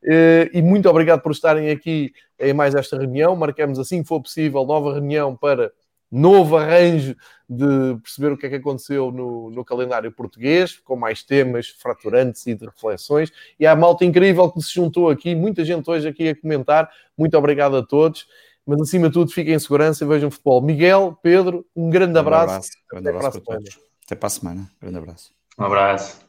[0.05, 3.35] Uh, e muito obrigado por estarem aqui em mais esta reunião.
[3.35, 5.73] Marcamos assim que for possível nova reunião para
[6.11, 7.15] novo arranjo
[7.49, 12.47] de perceber o que é que aconteceu no, no calendário português, com mais temas fraturantes
[12.47, 13.33] e de reflexões.
[13.59, 16.91] E há malta incrível que se juntou aqui, muita gente hoje aqui a comentar.
[17.17, 18.27] Muito obrigado a todos.
[18.67, 20.61] Mas acima de tudo, fiquem em segurança e vejam futebol.
[20.61, 22.53] Miguel, Pedro, um grande, abraço.
[22.53, 22.71] abraço.
[22.91, 23.79] Grande abraço para todos.
[24.05, 24.71] Até para a semana.
[24.79, 25.33] Grande abraço.
[25.59, 26.28] Um abraço.